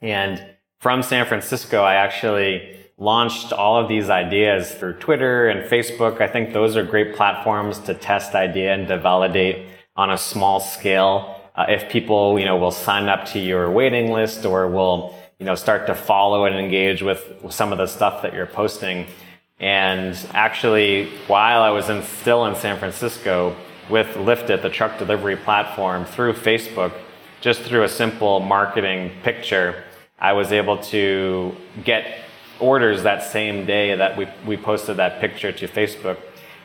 And 0.00 0.42
from 0.78 1.02
San 1.02 1.26
Francisco, 1.26 1.82
I 1.82 1.96
actually 1.96 2.76
launched 2.96 3.52
all 3.52 3.82
of 3.82 3.88
these 3.88 4.08
ideas 4.08 4.72
through 4.72 4.94
Twitter 4.94 5.48
and 5.48 5.68
Facebook. 5.68 6.20
I 6.20 6.28
think 6.28 6.52
those 6.52 6.76
are 6.76 6.84
great 6.84 7.16
platforms 7.16 7.78
to 7.80 7.94
test 7.94 8.34
idea 8.34 8.72
and 8.72 8.86
to 8.88 8.98
validate 8.98 9.66
on 9.96 10.10
a 10.10 10.16
small 10.16 10.60
scale. 10.60 11.36
Uh, 11.56 11.66
if 11.68 11.90
people, 11.90 12.38
you 12.38 12.44
know, 12.44 12.56
will 12.56 12.70
sign 12.70 13.08
up 13.08 13.26
to 13.26 13.38
your 13.38 13.70
waiting 13.70 14.12
list 14.12 14.46
or 14.46 14.68
will 14.68 15.14
you 15.40 15.46
know, 15.46 15.54
start 15.54 15.86
to 15.86 15.94
follow 15.94 16.44
and 16.44 16.54
engage 16.54 17.02
with 17.02 17.24
some 17.48 17.72
of 17.72 17.78
the 17.78 17.86
stuff 17.86 18.22
that 18.22 18.34
you're 18.34 18.46
posting. 18.46 19.06
And 19.58 20.16
actually, 20.32 21.10
while 21.26 21.62
I 21.62 21.70
was 21.70 21.88
in, 21.88 22.02
still 22.02 22.44
in 22.44 22.54
San 22.54 22.78
Francisco 22.78 23.56
with 23.90 24.08
Liftit 24.14 24.62
the 24.62 24.70
truck 24.70 24.98
delivery 24.98 25.36
platform 25.36 26.04
through 26.04 26.34
Facebook, 26.34 26.92
just 27.40 27.62
through 27.62 27.82
a 27.82 27.88
simple 27.88 28.40
marketing 28.40 29.10
picture, 29.22 29.84
I 30.18 30.32
was 30.34 30.52
able 30.52 30.78
to 30.84 31.56
get 31.84 32.18
orders 32.60 33.02
that 33.02 33.22
same 33.22 33.66
day 33.66 33.94
that 33.94 34.16
we, 34.16 34.28
we 34.46 34.56
posted 34.56 34.98
that 34.98 35.20
picture 35.20 35.50
to 35.50 35.66
Facebook. 35.66 36.18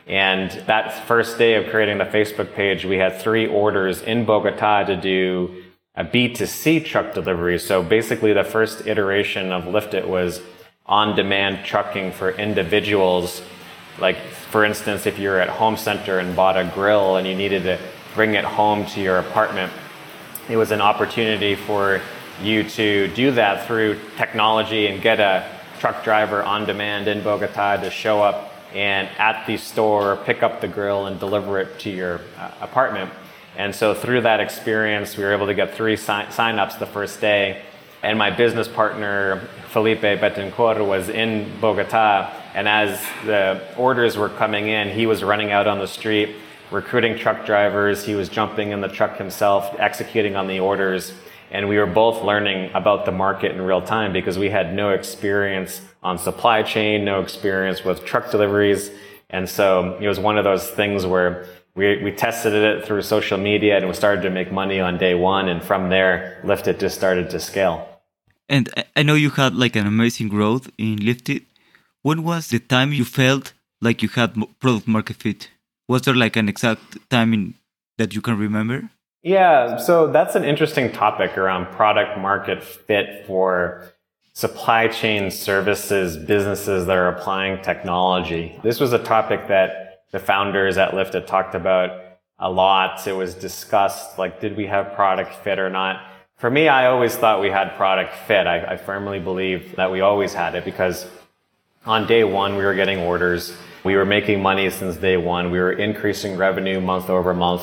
And 0.06 0.50
that 0.66 1.06
first 1.06 1.38
day 1.38 1.54
of 1.54 1.70
creating 1.70 1.98
the 1.98 2.04
Facebook 2.04 2.52
page, 2.54 2.84
we 2.84 2.96
had 2.98 3.20
three 3.20 3.46
orders 3.46 4.02
in 4.02 4.24
Bogota 4.24 4.84
to 4.84 4.96
do 4.96 5.64
a 5.96 6.04
B2C 6.04 6.84
truck 6.84 7.14
delivery. 7.14 7.58
So 7.58 7.82
basically 7.82 8.32
the 8.32 8.44
first 8.44 8.86
iteration 8.86 9.50
of 9.50 9.64
Liftit 9.64 10.06
was 10.06 10.42
on-demand 10.84 11.64
trucking 11.64 12.12
for 12.12 12.30
individuals. 12.30 13.42
Like 13.98 14.18
for 14.50 14.64
instance, 14.64 15.06
if 15.06 15.18
you're 15.18 15.40
at 15.40 15.48
home 15.48 15.76
center 15.76 16.18
and 16.18 16.34
bought 16.36 16.56
a 16.56 16.70
grill 16.74 17.16
and 17.16 17.26
you 17.26 17.34
needed 17.34 17.64
to 17.64 17.78
bring 18.14 18.34
it 18.34 18.44
home 18.44 18.86
to 18.86 19.00
your 19.00 19.18
apartment, 19.18 19.72
it 20.48 20.56
was 20.56 20.70
an 20.70 20.80
opportunity 20.80 21.54
for 21.54 22.00
you 22.42 22.62
to 22.62 23.08
do 23.14 23.30
that 23.32 23.66
through 23.66 23.98
technology 24.16 24.86
and 24.86 25.02
get 25.02 25.20
a 25.20 25.48
truck 25.78 26.04
driver 26.04 26.42
on 26.42 26.66
demand 26.66 27.08
in 27.08 27.22
Bogota 27.22 27.76
to 27.76 27.90
show 27.90 28.22
up 28.22 28.52
and 28.72 29.08
at 29.18 29.46
the 29.46 29.56
store 29.56 30.16
pick 30.24 30.42
up 30.42 30.60
the 30.60 30.68
grill 30.68 31.06
and 31.06 31.18
deliver 31.18 31.58
it 31.58 31.78
to 31.80 31.90
your 31.90 32.20
uh, 32.38 32.50
apartment. 32.60 33.10
And 33.56 33.74
so 33.74 33.94
through 33.94 34.22
that 34.22 34.40
experience, 34.40 35.16
we 35.16 35.24
were 35.24 35.32
able 35.32 35.46
to 35.46 35.54
get 35.54 35.74
three 35.74 35.96
sign- 35.96 36.26
signups 36.26 36.78
the 36.78 36.86
first 36.86 37.20
day. 37.20 37.62
And 38.02 38.18
my 38.18 38.30
business 38.30 38.68
partner, 38.68 39.48
Felipe 39.70 40.02
Betancourt, 40.02 40.86
was 40.86 41.08
in 41.08 41.50
Bogota. 41.60 42.35
And 42.56 42.66
as 42.66 42.98
the 43.26 43.60
orders 43.76 44.16
were 44.16 44.30
coming 44.30 44.68
in, 44.68 44.88
he 44.88 45.04
was 45.04 45.22
running 45.22 45.52
out 45.52 45.66
on 45.66 45.78
the 45.78 45.86
street, 45.86 46.36
recruiting 46.70 47.18
truck 47.18 47.44
drivers. 47.44 48.02
He 48.02 48.14
was 48.14 48.30
jumping 48.30 48.70
in 48.70 48.80
the 48.80 48.88
truck 48.88 49.18
himself, 49.18 49.78
executing 49.78 50.36
on 50.36 50.46
the 50.46 50.60
orders. 50.60 51.12
And 51.50 51.68
we 51.68 51.76
were 51.76 51.84
both 51.84 52.24
learning 52.24 52.70
about 52.72 53.04
the 53.04 53.12
market 53.12 53.52
in 53.52 53.60
real 53.60 53.82
time 53.82 54.14
because 54.14 54.38
we 54.38 54.48
had 54.48 54.74
no 54.74 54.88
experience 54.92 55.82
on 56.02 56.16
supply 56.16 56.62
chain, 56.62 57.04
no 57.04 57.20
experience 57.20 57.84
with 57.84 58.06
truck 58.06 58.30
deliveries. 58.30 58.90
And 59.28 59.46
so 59.46 59.98
it 60.00 60.08
was 60.08 60.18
one 60.18 60.38
of 60.38 60.44
those 60.44 60.66
things 60.70 61.04
where 61.04 61.44
we, 61.74 62.02
we 62.02 62.10
tested 62.10 62.54
it 62.54 62.86
through 62.86 63.02
social 63.02 63.36
media 63.36 63.76
and 63.76 63.86
we 63.86 63.92
started 63.92 64.22
to 64.22 64.30
make 64.30 64.50
money 64.50 64.80
on 64.80 64.96
day 64.96 65.14
one. 65.14 65.50
And 65.50 65.62
from 65.62 65.90
there, 65.90 66.40
Liftit 66.42 66.78
just 66.78 66.96
started 66.96 67.28
to 67.30 67.38
scale. 67.38 67.86
And 68.48 68.70
I 68.96 69.02
know 69.02 69.14
you 69.14 69.28
had 69.28 69.54
like 69.54 69.76
an 69.76 69.86
amazing 69.86 70.28
growth 70.28 70.70
in 70.78 71.00
Liftit 71.00 71.44
When 72.06 72.22
was 72.22 72.46
the 72.50 72.60
time 72.60 72.92
you 72.92 73.04
felt 73.04 73.52
like 73.80 74.00
you 74.00 74.08
had 74.08 74.32
product 74.60 74.86
market 74.86 75.16
fit? 75.16 75.50
Was 75.88 76.02
there 76.02 76.14
like 76.14 76.36
an 76.36 76.48
exact 76.48 77.10
time 77.10 77.34
in, 77.34 77.54
that 77.98 78.14
you 78.14 78.20
can 78.20 78.38
remember? 78.38 78.90
Yeah, 79.24 79.76
so 79.78 80.06
that's 80.12 80.36
an 80.36 80.44
interesting 80.44 80.92
topic 80.92 81.36
around 81.36 81.66
product 81.74 82.16
market 82.16 82.62
fit 82.62 83.26
for 83.26 83.92
supply 84.34 84.86
chain 84.86 85.32
services 85.32 86.16
businesses 86.16 86.86
that 86.86 86.96
are 86.96 87.08
applying 87.08 87.60
technology. 87.60 88.56
This 88.62 88.78
was 88.78 88.92
a 88.92 89.00
topic 89.00 89.48
that 89.48 90.04
the 90.12 90.20
founders 90.20 90.78
at 90.78 90.92
Liftit 90.92 91.14
had 91.14 91.26
talked 91.26 91.56
about 91.56 91.90
a 92.38 92.48
lot. 92.48 93.04
It 93.04 93.14
was 93.14 93.34
discussed, 93.34 94.16
like, 94.16 94.40
did 94.40 94.56
we 94.56 94.66
have 94.66 94.94
product 94.94 95.34
fit 95.42 95.58
or 95.58 95.70
not? 95.70 96.04
For 96.36 96.50
me, 96.50 96.68
I 96.68 96.86
always 96.86 97.16
thought 97.16 97.40
we 97.40 97.50
had 97.50 97.76
product 97.76 98.14
fit. 98.28 98.46
I, 98.46 98.74
I 98.74 98.76
firmly 98.76 99.18
believe 99.18 99.74
that 99.74 99.90
we 99.90 100.02
always 100.02 100.32
had 100.32 100.54
it 100.54 100.64
because 100.64 101.04
on 101.86 102.06
day 102.06 102.24
one, 102.24 102.56
we 102.56 102.64
were 102.64 102.74
getting 102.74 102.98
orders. 102.98 103.56
We 103.84 103.94
were 103.94 104.04
making 104.04 104.42
money 104.42 104.68
since 104.70 104.96
day 104.96 105.16
one. 105.16 105.50
We 105.50 105.58
were 105.58 105.72
increasing 105.72 106.36
revenue 106.36 106.80
month 106.80 107.08
over 107.08 107.32
month. 107.32 107.62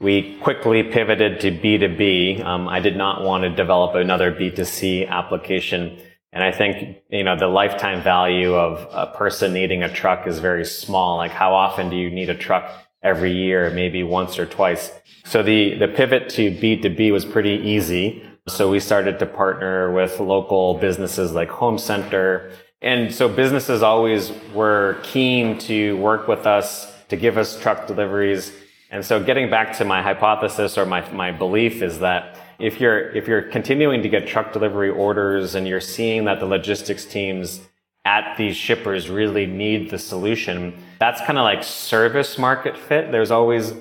We 0.00 0.38
quickly 0.38 0.84
pivoted 0.84 1.40
to 1.40 1.50
B2B. 1.50 2.44
Um, 2.44 2.68
I 2.68 2.78
did 2.78 2.96
not 2.96 3.22
want 3.22 3.42
to 3.42 3.50
develop 3.50 3.94
another 3.96 4.32
B2C 4.32 5.08
application. 5.08 5.98
And 6.32 6.42
I 6.42 6.52
think, 6.52 6.98
you 7.10 7.24
know, 7.24 7.36
the 7.36 7.48
lifetime 7.48 8.02
value 8.02 8.54
of 8.54 8.86
a 8.92 9.12
person 9.16 9.52
needing 9.52 9.82
a 9.82 9.92
truck 9.92 10.26
is 10.26 10.38
very 10.38 10.64
small. 10.64 11.16
Like 11.16 11.32
how 11.32 11.54
often 11.54 11.90
do 11.90 11.96
you 11.96 12.10
need 12.10 12.30
a 12.30 12.34
truck 12.34 12.70
every 13.02 13.32
year? 13.32 13.70
Maybe 13.70 14.02
once 14.02 14.38
or 14.38 14.46
twice. 14.46 14.92
So 15.24 15.42
the, 15.42 15.76
the 15.78 15.88
pivot 15.88 16.28
to 16.30 16.50
B2B 16.50 17.12
was 17.12 17.24
pretty 17.24 17.60
easy. 17.64 18.22
So 18.46 18.70
we 18.70 18.78
started 18.78 19.18
to 19.20 19.26
partner 19.26 19.92
with 19.92 20.20
local 20.20 20.74
businesses 20.74 21.32
like 21.32 21.48
Home 21.48 21.78
Center. 21.78 22.52
And 22.84 23.14
so 23.14 23.30
businesses 23.30 23.82
always 23.82 24.30
were 24.52 24.98
keen 25.02 25.58
to 25.60 25.96
work 25.96 26.28
with 26.28 26.46
us 26.46 26.92
to 27.08 27.16
give 27.16 27.38
us 27.38 27.58
truck 27.58 27.86
deliveries. 27.86 28.52
And 28.90 29.02
so 29.02 29.24
getting 29.24 29.48
back 29.48 29.74
to 29.78 29.86
my 29.86 30.02
hypothesis 30.02 30.76
or 30.76 30.84
my, 30.84 31.10
my 31.10 31.32
belief 31.32 31.80
is 31.80 32.00
that 32.00 32.38
if 32.58 32.80
you're 32.80 33.10
if 33.16 33.26
you're 33.26 33.40
continuing 33.42 34.02
to 34.02 34.08
get 34.10 34.28
truck 34.28 34.52
delivery 34.52 34.90
orders 34.90 35.54
and 35.54 35.66
you're 35.66 35.80
seeing 35.80 36.26
that 36.26 36.40
the 36.40 36.46
logistics 36.46 37.06
teams 37.06 37.62
at 38.04 38.36
these 38.36 38.54
shippers 38.54 39.08
really 39.08 39.46
need 39.46 39.88
the 39.88 39.98
solution, 39.98 40.76
that's 40.98 41.22
kind 41.22 41.38
of 41.38 41.44
like 41.44 41.64
service 41.64 42.36
market 42.36 42.76
fit. 42.76 43.10
There's 43.10 43.30
always 43.30 43.72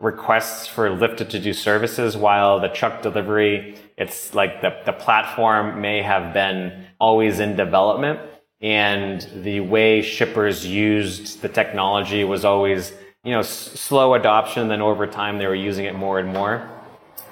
requests 0.00 0.66
for 0.66 0.90
Liftit 0.90 1.30
to 1.30 1.40
do 1.40 1.54
services 1.54 2.14
while 2.14 2.60
the 2.60 2.68
truck 2.68 3.00
delivery, 3.00 3.76
it's 3.96 4.34
like 4.34 4.60
the, 4.60 4.76
the 4.84 4.92
platform 4.92 5.80
may 5.80 6.02
have 6.02 6.34
been 6.34 6.86
always 6.98 7.40
in 7.40 7.56
development. 7.56 8.20
And 8.60 9.26
the 9.42 9.60
way 9.60 10.02
shippers 10.02 10.66
used 10.66 11.40
the 11.40 11.48
technology 11.48 12.24
was 12.24 12.44
always, 12.44 12.92
you 13.24 13.32
know, 13.32 13.40
s- 13.40 13.48
slow 13.48 14.14
adoption. 14.14 14.68
Then 14.68 14.82
over 14.82 15.06
time, 15.06 15.38
they 15.38 15.46
were 15.46 15.54
using 15.54 15.86
it 15.86 15.94
more 15.94 16.18
and 16.18 16.28
more. 16.32 16.68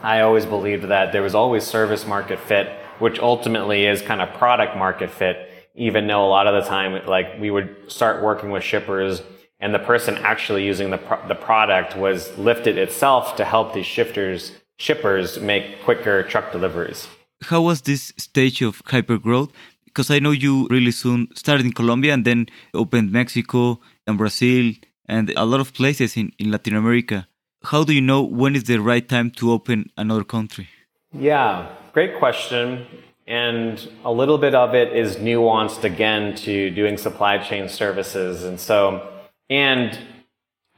I 0.03 0.21
always 0.21 0.47
believed 0.47 0.85
that 0.89 1.13
there 1.13 1.23
was 1.23 1.35
always 1.35 1.65
service 1.65 2.07
market 2.07 2.39
fit, 2.39 2.69
which 2.99 3.19
ultimately 3.19 3.85
is 3.87 4.01
kind 4.01 4.23
of 4.23 4.33
product 4.35 4.77
market 4.77 5.11
fit, 5.11 5.51
even 5.75 6.07
though 6.07 6.25
a 6.25 6.29
lot 6.29 6.47
of 6.47 6.63
the 6.63 6.69
time, 6.69 7.05
like 7.07 7.39
we 7.41 7.51
would 7.51 7.77
start 7.89 8.23
working 8.23 8.51
with 8.51 8.63
shippers 8.63 9.23
and 9.61 9.75
the 9.75 9.79
person 9.81 10.17
actually 10.19 10.65
using 10.65 10.91
the, 10.91 10.99
pro- 10.99 11.27
the 11.27 11.35
product 11.35 11.97
was 11.97 12.29
Liftit 12.31 12.77
itself 12.77 13.35
to 13.37 13.45
help 13.45 13.75
these 13.75 13.87
shifters, 13.87 14.53
shippers 14.79 15.41
make 15.41 15.83
quicker 15.83 16.23
truck 16.23 16.53
deliveries. 16.53 17.09
How 17.43 17.63
was 17.63 17.83
this 17.83 18.13
stage 18.17 18.63
of 18.63 18.83
hyper 18.87 19.19
growth? 19.19 19.51
Because 19.89 20.11
I 20.11 20.19
know 20.19 20.31
you 20.31 20.67
really 20.71 20.91
soon 20.93 21.29
started 21.35 21.67
in 21.67 21.73
Colombia 21.73 22.15
and 22.15 22.25
then 22.25 22.47
opened 22.75 23.13
Mexico 23.13 23.81
and 24.07 24.17
Brazil 24.17 24.73
and 25.07 25.31
a 25.37 25.45
lot 25.45 25.61
of 25.61 25.73
places 25.73 26.17
in, 26.17 26.33
in 26.39 26.51
Latin 26.51 26.77
America 26.77 27.27
how 27.65 27.85
do 27.85 27.93
you 27.93 28.01
know 28.01 28.23
when 28.23 28.55
is 28.55 28.65
the 28.65 28.79
right 28.79 29.07
time 29.09 29.31
to 29.33 29.53
open 29.53 29.91
another 29.97 30.25
country? 30.25 30.69
Yeah, 31.13 31.71
great 31.93 32.19
question. 32.19 32.87
And 33.27 33.91
a 34.05 34.13
little 34.13 34.39
bit 34.39 34.55
of 34.55 34.75
it 34.75 34.97
is 34.97 35.17
nuanced 35.17 35.85
again 35.85 36.35
to 36.37 36.71
doing 36.71 36.97
supply 36.97 37.39
chain 37.39 37.69
services. 37.69 38.45
And 38.45 38.59
so, 38.59 39.07
and 39.51 39.99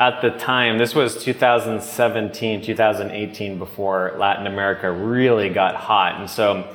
at 0.01 0.21
the 0.23 0.31
time, 0.31 0.79
this 0.79 0.95
was 0.95 1.23
2017, 1.23 2.63
2018, 2.63 3.59
before 3.59 4.15
Latin 4.19 4.47
America 4.47 4.91
really 4.91 5.49
got 5.49 5.77
hot. 5.77 6.19
And 6.19 6.29
so, 6.29 6.67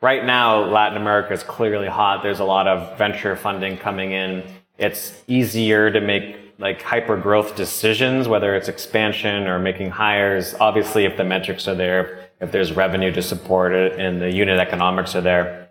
right 0.00 0.24
now, 0.24 0.64
Latin 0.64 0.96
America 0.96 1.32
is 1.32 1.42
clearly 1.42 1.88
hot. 1.88 2.22
There's 2.22 2.40
a 2.40 2.44
lot 2.44 2.68
of 2.68 2.96
venture 2.98 3.36
funding 3.36 3.76
coming 3.76 4.12
in. 4.12 4.44
it's 4.78 5.22
easier 5.26 5.90
to 5.90 6.00
make 6.00 6.36
like 6.58 6.82
hyper 6.82 7.16
growth 7.16 7.56
decisions, 7.56 8.28
whether 8.28 8.54
it's 8.54 8.68
expansion 8.68 9.46
or 9.46 9.58
making 9.58 9.90
hires. 9.90 10.54
Obviously, 10.60 11.04
if 11.04 11.16
the 11.16 11.24
metrics 11.24 11.66
are 11.68 11.74
there, 11.74 12.30
if 12.40 12.52
there's 12.52 12.72
revenue 12.72 13.12
to 13.12 13.22
support 13.22 13.72
it 13.72 13.98
and 13.98 14.20
the 14.20 14.32
unit 14.32 14.58
economics 14.58 15.14
are 15.14 15.20
there, 15.20 15.68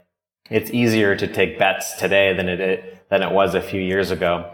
it's 0.49 0.71
easier 0.71 1.13
to 1.15 1.27
take 1.27 1.59
bets 1.59 1.97
today 1.97 2.33
than 2.33 2.47
it, 2.47 3.09
than 3.09 3.21
it 3.21 3.31
was 3.31 3.53
a 3.53 3.61
few 3.61 3.81
years 3.81 4.11
ago. 4.11 4.49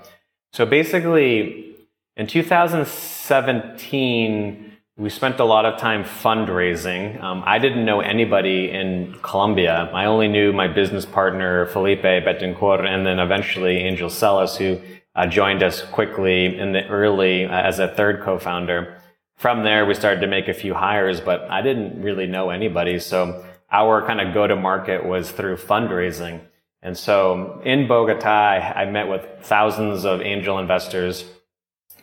So 0.54 0.66
basically, 0.66 1.76
in 2.16 2.26
2017, 2.28 4.73
we 4.96 5.10
spent 5.10 5.40
a 5.40 5.44
lot 5.44 5.66
of 5.66 5.80
time 5.80 6.04
fundraising. 6.04 7.22
Um, 7.22 7.42
I 7.48 7.58
didn't 7.58 7.84
know 7.84 8.02
anybody 8.02 8.70
in 8.70 9.16
Colombia. 9.24 9.90
I 9.92 10.06
only 10.06 10.28
knew 10.28 10.54
my 10.54 10.68
business 10.68 11.04
partner, 11.04 11.66
Felipe 11.68 12.04
Betancourt, 12.04 12.86
and 12.86 13.04
then 13.04 13.18
eventually 13.18 13.78
Angel 13.78 14.10
Celis, 14.10 14.56
who 14.56 14.80
uh, 15.16 15.26
joined 15.26 15.64
us 15.64 15.82
quickly 15.82 16.58
in 16.60 16.74
the 16.74 16.86
early 16.88 17.46
uh, 17.46 17.50
as 17.50 17.80
a 17.80 17.88
third 17.88 18.22
co-founder. 18.22 19.02
From 19.36 19.64
there, 19.64 19.84
we 19.88 19.96
started 19.96 20.22
to 20.22 20.28
make 20.28 20.48
a 20.48 20.54
few 20.54 20.76
hires, 20.76 21.20
but 21.20 21.42
I 21.50 21.64
didn't 21.64 22.04
really 22.04 22.28
know 22.28 22.52
anybody. 22.52 23.00
So 23.00 23.44
our 23.72 24.06
kind 24.06 24.22
of 24.22 24.32
go-to-market 24.32 25.04
was 25.04 25.32
through 25.32 25.58
fundraising. 25.58 26.40
And 26.84 26.96
so 26.96 27.62
in 27.66 27.88
Bogota, 27.88 28.74
I 28.76 28.86
met 28.86 29.08
with 29.08 29.26
thousands 29.42 30.06
of 30.06 30.22
angel 30.22 30.60
investors 30.60 31.26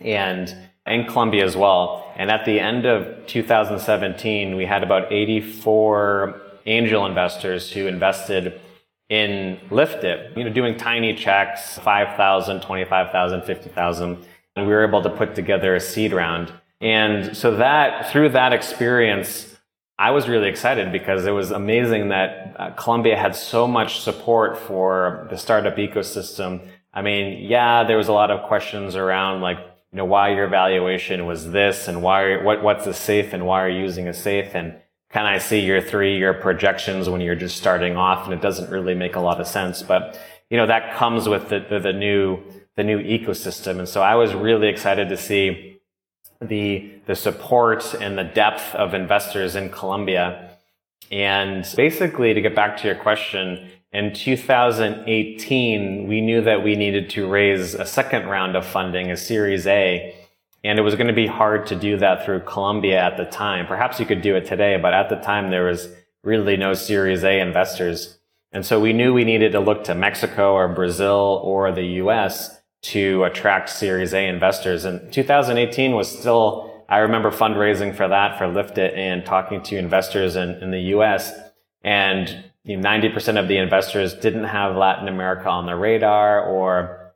and 0.00 0.52
in 0.86 1.06
Colombia 1.06 1.44
as 1.44 1.56
well. 1.56 2.09
And 2.20 2.30
at 2.30 2.44
the 2.44 2.60
end 2.60 2.84
of 2.84 3.26
2017, 3.28 4.54
we 4.54 4.66
had 4.66 4.82
about 4.82 5.10
84 5.10 6.38
angel 6.66 7.06
investors 7.06 7.72
who 7.72 7.86
invested 7.86 8.60
in 9.08 9.58
Liftit, 9.70 10.36
you 10.36 10.44
know, 10.44 10.52
doing 10.52 10.76
tiny 10.76 11.14
checks, 11.14 11.78
5,000, 11.78 12.60
25,000, 12.60 13.42
50,000. 13.42 14.26
And 14.54 14.66
we 14.66 14.70
were 14.74 14.86
able 14.86 15.00
to 15.00 15.08
put 15.08 15.34
together 15.34 15.74
a 15.74 15.80
seed 15.80 16.12
round. 16.12 16.52
And 16.82 17.34
so 17.34 17.56
that, 17.56 18.12
through 18.12 18.28
that 18.28 18.52
experience, 18.52 19.56
I 19.98 20.10
was 20.10 20.28
really 20.28 20.50
excited 20.50 20.92
because 20.92 21.24
it 21.24 21.30
was 21.30 21.50
amazing 21.50 22.10
that 22.10 22.54
uh, 22.58 22.70
Colombia 22.72 23.16
had 23.16 23.34
so 23.34 23.66
much 23.66 24.00
support 24.00 24.58
for 24.58 25.26
the 25.30 25.38
startup 25.38 25.76
ecosystem. 25.76 26.68
I 26.92 27.00
mean, 27.00 27.48
yeah, 27.48 27.84
there 27.84 27.96
was 27.96 28.08
a 28.08 28.12
lot 28.12 28.30
of 28.30 28.46
questions 28.46 28.94
around 28.94 29.40
like, 29.40 29.69
you 29.92 29.96
know, 29.96 30.04
why 30.04 30.32
your 30.32 30.46
valuation 30.46 31.26
was 31.26 31.50
this 31.50 31.88
and 31.88 32.02
why, 32.02 32.36
what, 32.42 32.62
what's 32.62 32.86
a 32.86 32.94
safe 32.94 33.32
and 33.32 33.44
why 33.44 33.62
are 33.62 33.68
you 33.68 33.80
using 33.80 34.06
a 34.06 34.14
safe? 34.14 34.54
And 34.54 34.76
can 35.10 35.26
I 35.26 35.38
see 35.38 35.60
your 35.60 35.80
three 35.80 36.16
year 36.16 36.32
projections 36.32 37.08
when 37.08 37.20
you're 37.20 37.34
just 37.34 37.56
starting 37.56 37.96
off? 37.96 38.24
And 38.24 38.32
it 38.32 38.40
doesn't 38.40 38.70
really 38.70 38.94
make 38.94 39.16
a 39.16 39.20
lot 39.20 39.40
of 39.40 39.48
sense, 39.48 39.82
but 39.82 40.18
you 40.48 40.56
know, 40.56 40.66
that 40.66 40.96
comes 40.96 41.28
with 41.28 41.48
the, 41.48 41.60
the, 41.68 41.78
the 41.78 41.92
new, 41.92 42.42
the 42.76 42.84
new 42.84 42.98
ecosystem. 42.98 43.78
And 43.78 43.88
so 43.88 44.02
I 44.02 44.14
was 44.14 44.34
really 44.34 44.68
excited 44.68 45.08
to 45.08 45.16
see 45.16 45.80
the, 46.40 46.92
the 47.06 47.14
support 47.14 47.94
and 47.94 48.16
the 48.16 48.24
depth 48.24 48.74
of 48.74 48.94
investors 48.94 49.56
in 49.56 49.70
Colombia. 49.70 50.50
And 51.10 51.66
basically, 51.76 52.34
to 52.34 52.40
get 52.40 52.54
back 52.54 52.76
to 52.78 52.86
your 52.86 52.96
question, 52.96 53.70
in 53.92 54.12
2018, 54.12 56.06
we 56.06 56.20
knew 56.20 56.42
that 56.42 56.62
we 56.62 56.76
needed 56.76 57.10
to 57.10 57.28
raise 57.28 57.74
a 57.74 57.84
second 57.84 58.28
round 58.28 58.54
of 58.56 58.64
funding, 58.64 59.10
a 59.10 59.16
Series 59.16 59.66
A. 59.66 60.14
And 60.62 60.78
it 60.78 60.82
was 60.82 60.94
going 60.94 61.08
to 61.08 61.12
be 61.12 61.26
hard 61.26 61.66
to 61.68 61.74
do 61.74 61.96
that 61.96 62.24
through 62.24 62.40
Colombia 62.40 63.00
at 63.00 63.16
the 63.16 63.24
time. 63.24 63.66
Perhaps 63.66 63.98
you 63.98 64.06
could 64.06 64.22
do 64.22 64.36
it 64.36 64.44
today, 64.44 64.76
but 64.76 64.94
at 64.94 65.08
the 65.08 65.16
time 65.16 65.50
there 65.50 65.64
was 65.64 65.88
really 66.22 66.56
no 66.56 66.72
Series 66.74 67.24
A 67.24 67.40
investors. 67.40 68.18
And 68.52 68.64
so 68.64 68.78
we 68.80 68.92
knew 68.92 69.12
we 69.12 69.24
needed 69.24 69.52
to 69.52 69.60
look 69.60 69.84
to 69.84 69.94
Mexico 69.94 70.52
or 70.52 70.68
Brazil 70.68 71.40
or 71.42 71.72
the 71.72 71.86
US 72.02 72.60
to 72.82 73.24
attract 73.24 73.70
Series 73.70 74.14
A 74.14 74.28
investors. 74.28 74.84
And 74.84 75.12
2018 75.12 75.92
was 75.92 76.08
still, 76.16 76.84
I 76.88 76.98
remember 76.98 77.30
fundraising 77.30 77.94
for 77.94 78.06
that, 78.06 78.38
for 78.38 78.44
Liftit 78.44 78.96
and 78.96 79.24
talking 79.26 79.62
to 79.62 79.76
investors 79.76 80.36
in, 80.36 80.50
in 80.62 80.70
the 80.70 80.80
US. 80.94 81.32
And 81.82 82.49
you 82.70 82.76
know, 82.76 82.88
90% 82.88 83.36
of 83.36 83.48
the 83.48 83.56
investors 83.56 84.14
didn't 84.14 84.44
have 84.44 84.76
Latin 84.76 85.08
America 85.08 85.48
on 85.48 85.66
their 85.66 85.76
radar 85.76 86.44
or 86.44 87.12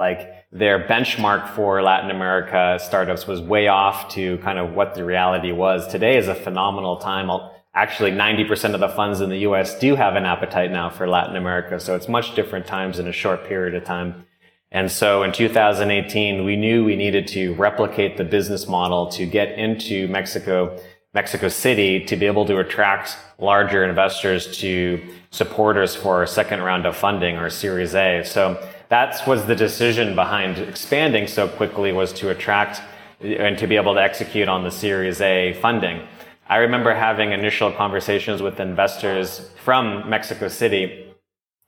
like 0.00 0.28
their 0.50 0.80
benchmark 0.88 1.54
for 1.54 1.80
Latin 1.80 2.10
America 2.10 2.76
startups 2.82 3.24
was 3.24 3.40
way 3.40 3.68
off 3.68 4.12
to 4.14 4.38
kind 4.38 4.58
of 4.58 4.72
what 4.72 4.94
the 4.96 5.04
reality 5.04 5.52
was. 5.52 5.86
Today 5.86 6.16
is 6.16 6.26
a 6.26 6.34
phenomenal 6.34 6.96
time. 6.96 7.30
Actually, 7.72 8.10
90% 8.10 8.74
of 8.74 8.80
the 8.80 8.88
funds 8.88 9.20
in 9.20 9.30
the 9.30 9.38
US 9.50 9.78
do 9.78 9.94
have 9.94 10.16
an 10.16 10.24
appetite 10.24 10.72
now 10.72 10.90
for 10.90 11.08
Latin 11.08 11.36
America. 11.36 11.78
So 11.78 11.94
it's 11.94 12.08
much 12.08 12.34
different 12.34 12.66
times 12.66 12.98
in 12.98 13.06
a 13.06 13.12
short 13.12 13.44
period 13.44 13.76
of 13.76 13.84
time. 13.84 14.26
And 14.72 14.90
so 14.90 15.22
in 15.22 15.30
2018, 15.30 16.44
we 16.44 16.56
knew 16.56 16.84
we 16.84 16.96
needed 16.96 17.28
to 17.28 17.54
replicate 17.54 18.16
the 18.16 18.24
business 18.24 18.66
model 18.66 19.06
to 19.10 19.24
get 19.24 19.56
into 19.56 20.08
Mexico, 20.08 20.80
Mexico 21.12 21.48
City 21.48 22.04
to 22.04 22.16
be 22.16 22.26
able 22.26 22.46
to 22.46 22.58
attract 22.58 23.16
larger 23.38 23.84
investors 23.84 24.58
to 24.58 25.02
supporters 25.30 25.96
for 25.96 26.16
our 26.16 26.26
second 26.26 26.62
round 26.62 26.86
of 26.86 26.96
funding 26.96 27.36
or 27.36 27.50
Series 27.50 27.94
A. 27.94 28.22
So 28.24 28.64
that 28.90 29.26
was 29.26 29.44
the 29.46 29.56
decision 29.56 30.14
behind 30.14 30.58
expanding 30.58 31.26
so 31.26 31.48
quickly 31.48 31.92
was 31.92 32.12
to 32.14 32.30
attract 32.30 32.80
and 33.20 33.58
to 33.58 33.66
be 33.66 33.76
able 33.76 33.94
to 33.94 34.02
execute 34.02 34.48
on 34.48 34.62
the 34.62 34.70
Series 34.70 35.20
A 35.20 35.54
funding. 35.54 36.06
I 36.48 36.58
remember 36.58 36.94
having 36.94 37.32
initial 37.32 37.72
conversations 37.72 38.40
with 38.40 38.60
investors 38.60 39.50
from 39.64 40.08
Mexico 40.08 40.48
City 40.48 41.12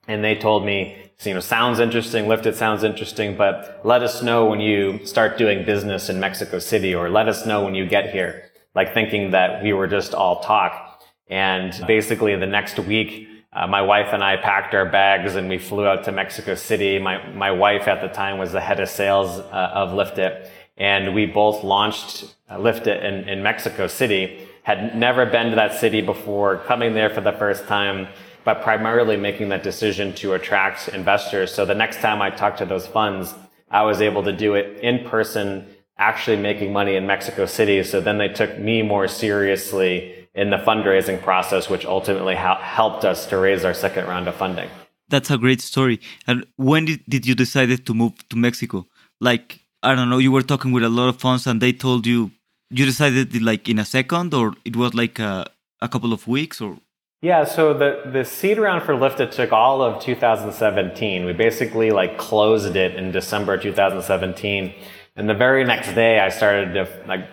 and 0.07 0.23
they 0.23 0.37
told 0.37 0.65
me 0.65 0.99
you 1.25 1.35
know, 1.35 1.41
sounds 1.41 1.79
interesting, 1.79 2.25
Liftit 2.25 2.55
sounds 2.55 2.83
interesting, 2.83 3.37
but 3.37 3.81
let 3.85 4.03
us 4.03 4.23
know 4.23 4.47
when 4.47 4.59
you 4.61 5.05
start 5.07 5.39
doing 5.39 5.65
business 5.65 6.09
in 6.09 6.19
Mexico 6.19 6.59
City 6.59 6.95
or 6.95 7.09
let 7.09 7.29
us 7.29 7.47
know 7.47 7.65
when 7.65 7.77
you 7.77 7.87
get 7.87 8.13
here. 8.13 8.51
Like 8.75 8.95
thinking 8.95 9.33
that 9.33 9.63
we 9.63 9.73
were 9.73 9.87
just 9.87 10.15
all 10.15 10.41
talk. 10.41 11.03
And 11.29 11.73
basically 11.87 12.37
the 12.37 12.47
next 12.47 12.79
week, 12.79 13.29
uh, 13.53 13.67
my 13.67 13.83
wife 13.83 14.09
and 14.13 14.25
I 14.25 14.37
packed 14.37 14.75
our 14.75 14.87
bags 14.87 15.37
and 15.37 15.49
we 15.49 15.59
flew 15.59 15.87
out 15.87 16.05
to 16.05 16.13
Mexico 16.13 16.55
City. 16.55 16.99
My, 16.99 17.29
my 17.33 17.51
wife 17.51 17.87
at 17.87 18.01
the 18.01 18.09
time 18.09 18.39
was 18.39 18.53
the 18.53 18.61
head 18.61 18.81
of 18.81 18.89
sales 18.89 19.39
uh, 19.39 19.71
of 19.75 19.91
Liftit 19.91 20.49
and 20.79 21.15
we 21.15 21.27
both 21.27 21.63
launched 21.63 22.35
uh, 22.49 22.57
Liftit 22.57 23.05
in, 23.05 23.29
in 23.29 23.43
Mexico 23.43 23.87
City. 23.87 24.49
Had 24.63 24.97
never 24.97 25.27
been 25.27 25.51
to 25.51 25.57
that 25.57 25.75
city 25.75 26.01
before, 26.01 26.59
coming 26.59 26.95
there 26.95 27.11
for 27.11 27.21
the 27.21 27.33
first 27.33 27.67
time 27.67 28.09
but 28.45 28.63
primarily 28.63 29.17
making 29.17 29.49
that 29.51 29.63
decision 29.63 30.13
to 30.15 30.35
attract 30.35 30.89
investors. 30.89 31.55
So 31.55 31.65
the 31.65 31.75
next 31.75 32.01
time 32.01 32.21
I 32.21 32.31
talked 32.31 32.59
to 32.59 32.65
those 32.65 32.87
funds, 32.87 33.35
I 33.71 33.83
was 33.83 34.01
able 34.01 34.23
to 34.25 34.33
do 34.33 34.55
it 34.55 34.81
in 34.81 35.09
person, 35.09 35.67
actually 35.99 36.37
making 36.37 36.73
money 36.73 36.97
in 36.97 37.07
Mexico 37.07 37.47
City. 37.47 37.83
So 37.83 38.01
then 38.01 38.19
they 38.19 38.29
took 38.29 38.59
me 38.59 38.83
more 38.83 39.09
seriously 39.09 40.29
in 40.35 40.51
the 40.51 40.57
fundraising 40.57 41.21
process, 41.23 41.69
which 41.69 41.85
ultimately 41.85 42.35
ha- 42.35 42.61
helped 42.61 43.05
us 43.05 43.27
to 43.27 43.37
raise 43.37 43.65
our 43.65 43.75
second 43.75 44.07
round 44.07 44.29
of 44.29 44.35
funding. 44.35 44.69
That's 45.09 45.31
a 45.31 45.37
great 45.37 45.61
story. 45.61 46.01
And 46.27 46.47
when 46.57 46.87
did, 46.87 47.01
did 47.09 47.27
you 47.27 47.35
decide 47.35 47.85
to 47.85 47.95
move 47.95 48.13
to 48.31 48.37
Mexico? 48.37 48.87
Like, 49.21 49.61
I 49.83 49.95
don't 49.95 50.09
know, 50.09 50.19
you 50.19 50.33
were 50.33 50.43
talking 50.43 50.73
with 50.73 50.85
a 50.85 50.89
lot 50.89 51.09
of 51.09 51.21
funds 51.21 51.47
and 51.47 51.61
they 51.61 51.73
told 51.73 52.07
you, 52.07 52.31
you 52.71 52.87
decided 52.87 53.43
like 53.43 53.69
in 53.69 53.79
a 53.79 53.85
second 53.85 54.33
or 54.33 54.55
it 54.65 54.77
was 54.77 54.95
like 54.95 55.19
a, 55.19 55.47
a 55.83 55.89
couple 55.89 56.13
of 56.15 56.27
weeks 56.27 56.61
or 56.61 56.79
yeah, 57.23 57.45
so 57.45 57.73
the, 57.73 58.03
the 58.11 58.25
seed 58.25 58.59
round 58.59 58.83
for 58.83 58.95
Liftit 58.95 59.31
took 59.31 59.53
all 59.53 59.81
of 59.81 60.03
2017. 60.03 61.25
We 61.25 61.33
basically 61.33 61.93
like 61.93 62.19
closed 62.19 62.75
it 62.75 62.97
in 62.97 63.13
December 63.13 63.57
2017. 63.57 64.75
And 65.17 65.29
the 65.29 65.35
very 65.35 65.65
next 65.65 65.95
day 65.95 66.21
I 66.21 66.29
started 66.29 66.75
to 66.75 67.05
like 67.07 67.29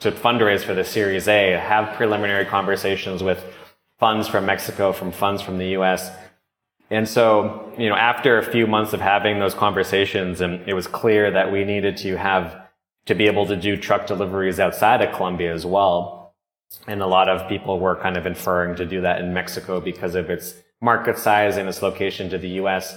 to 0.00 0.12
fundraise 0.12 0.62
for 0.64 0.74
the 0.74 0.84
Series 0.84 1.28
A, 1.28 1.52
have 1.52 1.96
preliminary 1.96 2.44
conversations 2.44 3.22
with 3.22 3.42
funds 3.98 4.28
from 4.28 4.46
Mexico, 4.46 4.92
from 4.92 5.12
funds 5.12 5.40
from 5.40 5.58
the 5.58 5.68
US. 5.78 6.10
And 6.90 7.08
so, 7.08 7.72
you 7.78 7.88
know, 7.88 7.94
after 7.94 8.38
a 8.38 8.42
few 8.42 8.66
months 8.66 8.92
of 8.92 9.00
having 9.00 9.38
those 9.38 9.54
conversations, 9.54 10.40
and 10.40 10.68
it 10.68 10.74
was 10.74 10.86
clear 10.86 11.30
that 11.30 11.52
we 11.52 11.64
needed 11.64 11.96
to 11.98 12.16
have 12.16 12.68
to 13.06 13.14
be 13.14 13.26
able 13.26 13.46
to 13.46 13.56
do 13.56 13.76
truck 13.76 14.06
deliveries 14.06 14.60
outside 14.60 15.00
of 15.00 15.14
Colombia 15.14 15.54
as 15.54 15.64
well 15.64 16.22
and 16.86 17.02
a 17.02 17.06
lot 17.06 17.28
of 17.28 17.48
people 17.48 17.78
were 17.78 17.96
kind 17.96 18.16
of 18.16 18.26
inferring 18.26 18.76
to 18.76 18.86
do 18.86 19.00
that 19.02 19.20
in 19.20 19.32
Mexico 19.32 19.80
because 19.80 20.14
of 20.14 20.30
its 20.30 20.54
market 20.80 21.18
size 21.18 21.56
and 21.56 21.68
its 21.68 21.82
location 21.82 22.28
to 22.30 22.38
the 22.38 22.48
US. 22.62 22.96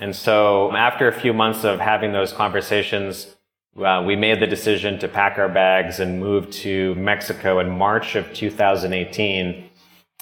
And 0.00 0.14
so 0.14 0.72
after 0.72 1.08
a 1.08 1.12
few 1.12 1.32
months 1.32 1.64
of 1.64 1.80
having 1.80 2.12
those 2.12 2.32
conversations, 2.32 3.34
uh, 3.76 4.02
we 4.06 4.14
made 4.14 4.40
the 4.40 4.46
decision 4.46 4.98
to 5.00 5.08
pack 5.08 5.38
our 5.38 5.48
bags 5.48 5.98
and 5.98 6.20
move 6.20 6.50
to 6.50 6.94
Mexico 6.94 7.58
in 7.58 7.70
March 7.70 8.14
of 8.14 8.32
2018. 8.32 9.68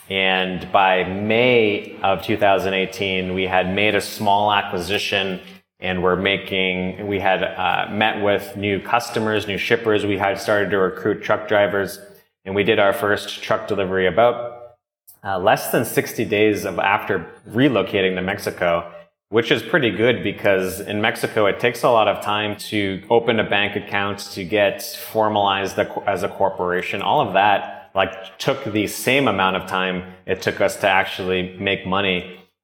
And 0.09 0.73
by 0.73 1.05
May 1.05 1.99
of 2.03 2.23
2018, 2.23 3.35
we 3.35 3.45
had 3.47 3.75
made 3.75 3.95
a 3.95 4.01
small 4.01 4.53
acquisition 4.53 5.41
and 5.81 6.03
we're 6.03 6.17
making, 6.17 7.09
we 7.09 7.19
had 7.19 7.43
uh, 7.43 7.91
met 7.91 8.23
with 8.23 8.57
new 8.57 8.81
customers, 8.81 9.47
new 9.47 9.59
shippers. 9.59 10.07
We 10.07 10.17
had 10.17 10.39
started 10.39 10.71
to 10.71 10.79
recruit 10.79 11.23
truck 11.23 11.49
drivers 11.49 11.99
and 12.45 12.55
we 12.55 12.65
did 12.65 12.79
our 12.79 12.93
first 12.93 13.43
truck 13.43 13.69
delivery 13.69 14.07
about 14.07 14.77
uh, 15.25 15.39
less 15.39 15.71
than 15.71 15.85
60 15.85 16.25
days 16.25 16.65
of 16.65 16.79
after 16.79 17.31
relocating 17.49 18.15
to 18.15 18.23
Mexico. 18.23 18.93
Which 19.33 19.51
is 19.51 19.63
pretty 19.63 19.91
good 19.91 20.23
because 20.23 20.79
in 20.81 21.01
Mexico, 21.01 21.47
it 21.47 21.59
takes 21.59 21.83
a 21.83 21.91
lot 21.91 22.07
of 22.07 22.23
time 22.23 22.55
to 22.71 23.03
open 23.09 23.41
a 23.41 23.49
bank 23.49 23.77
account, 23.77 24.19
to 24.37 24.45
get 24.45 24.83
formalized 24.83 25.79
as 26.07 26.23
a 26.23 26.29
corporation. 26.29 27.01
All 27.01 27.27
of 27.27 27.33
that 27.33 27.91
like 27.95 28.13
took 28.39 28.63
the 28.65 28.87
same 28.87 29.29
amount 29.29 29.57
of 29.57 29.67
time 29.67 29.97
it 30.27 30.43
took 30.43 30.61
us 30.61 30.77
to 30.83 30.87
actually 30.87 31.57
make 31.59 31.87
money. 31.87 32.19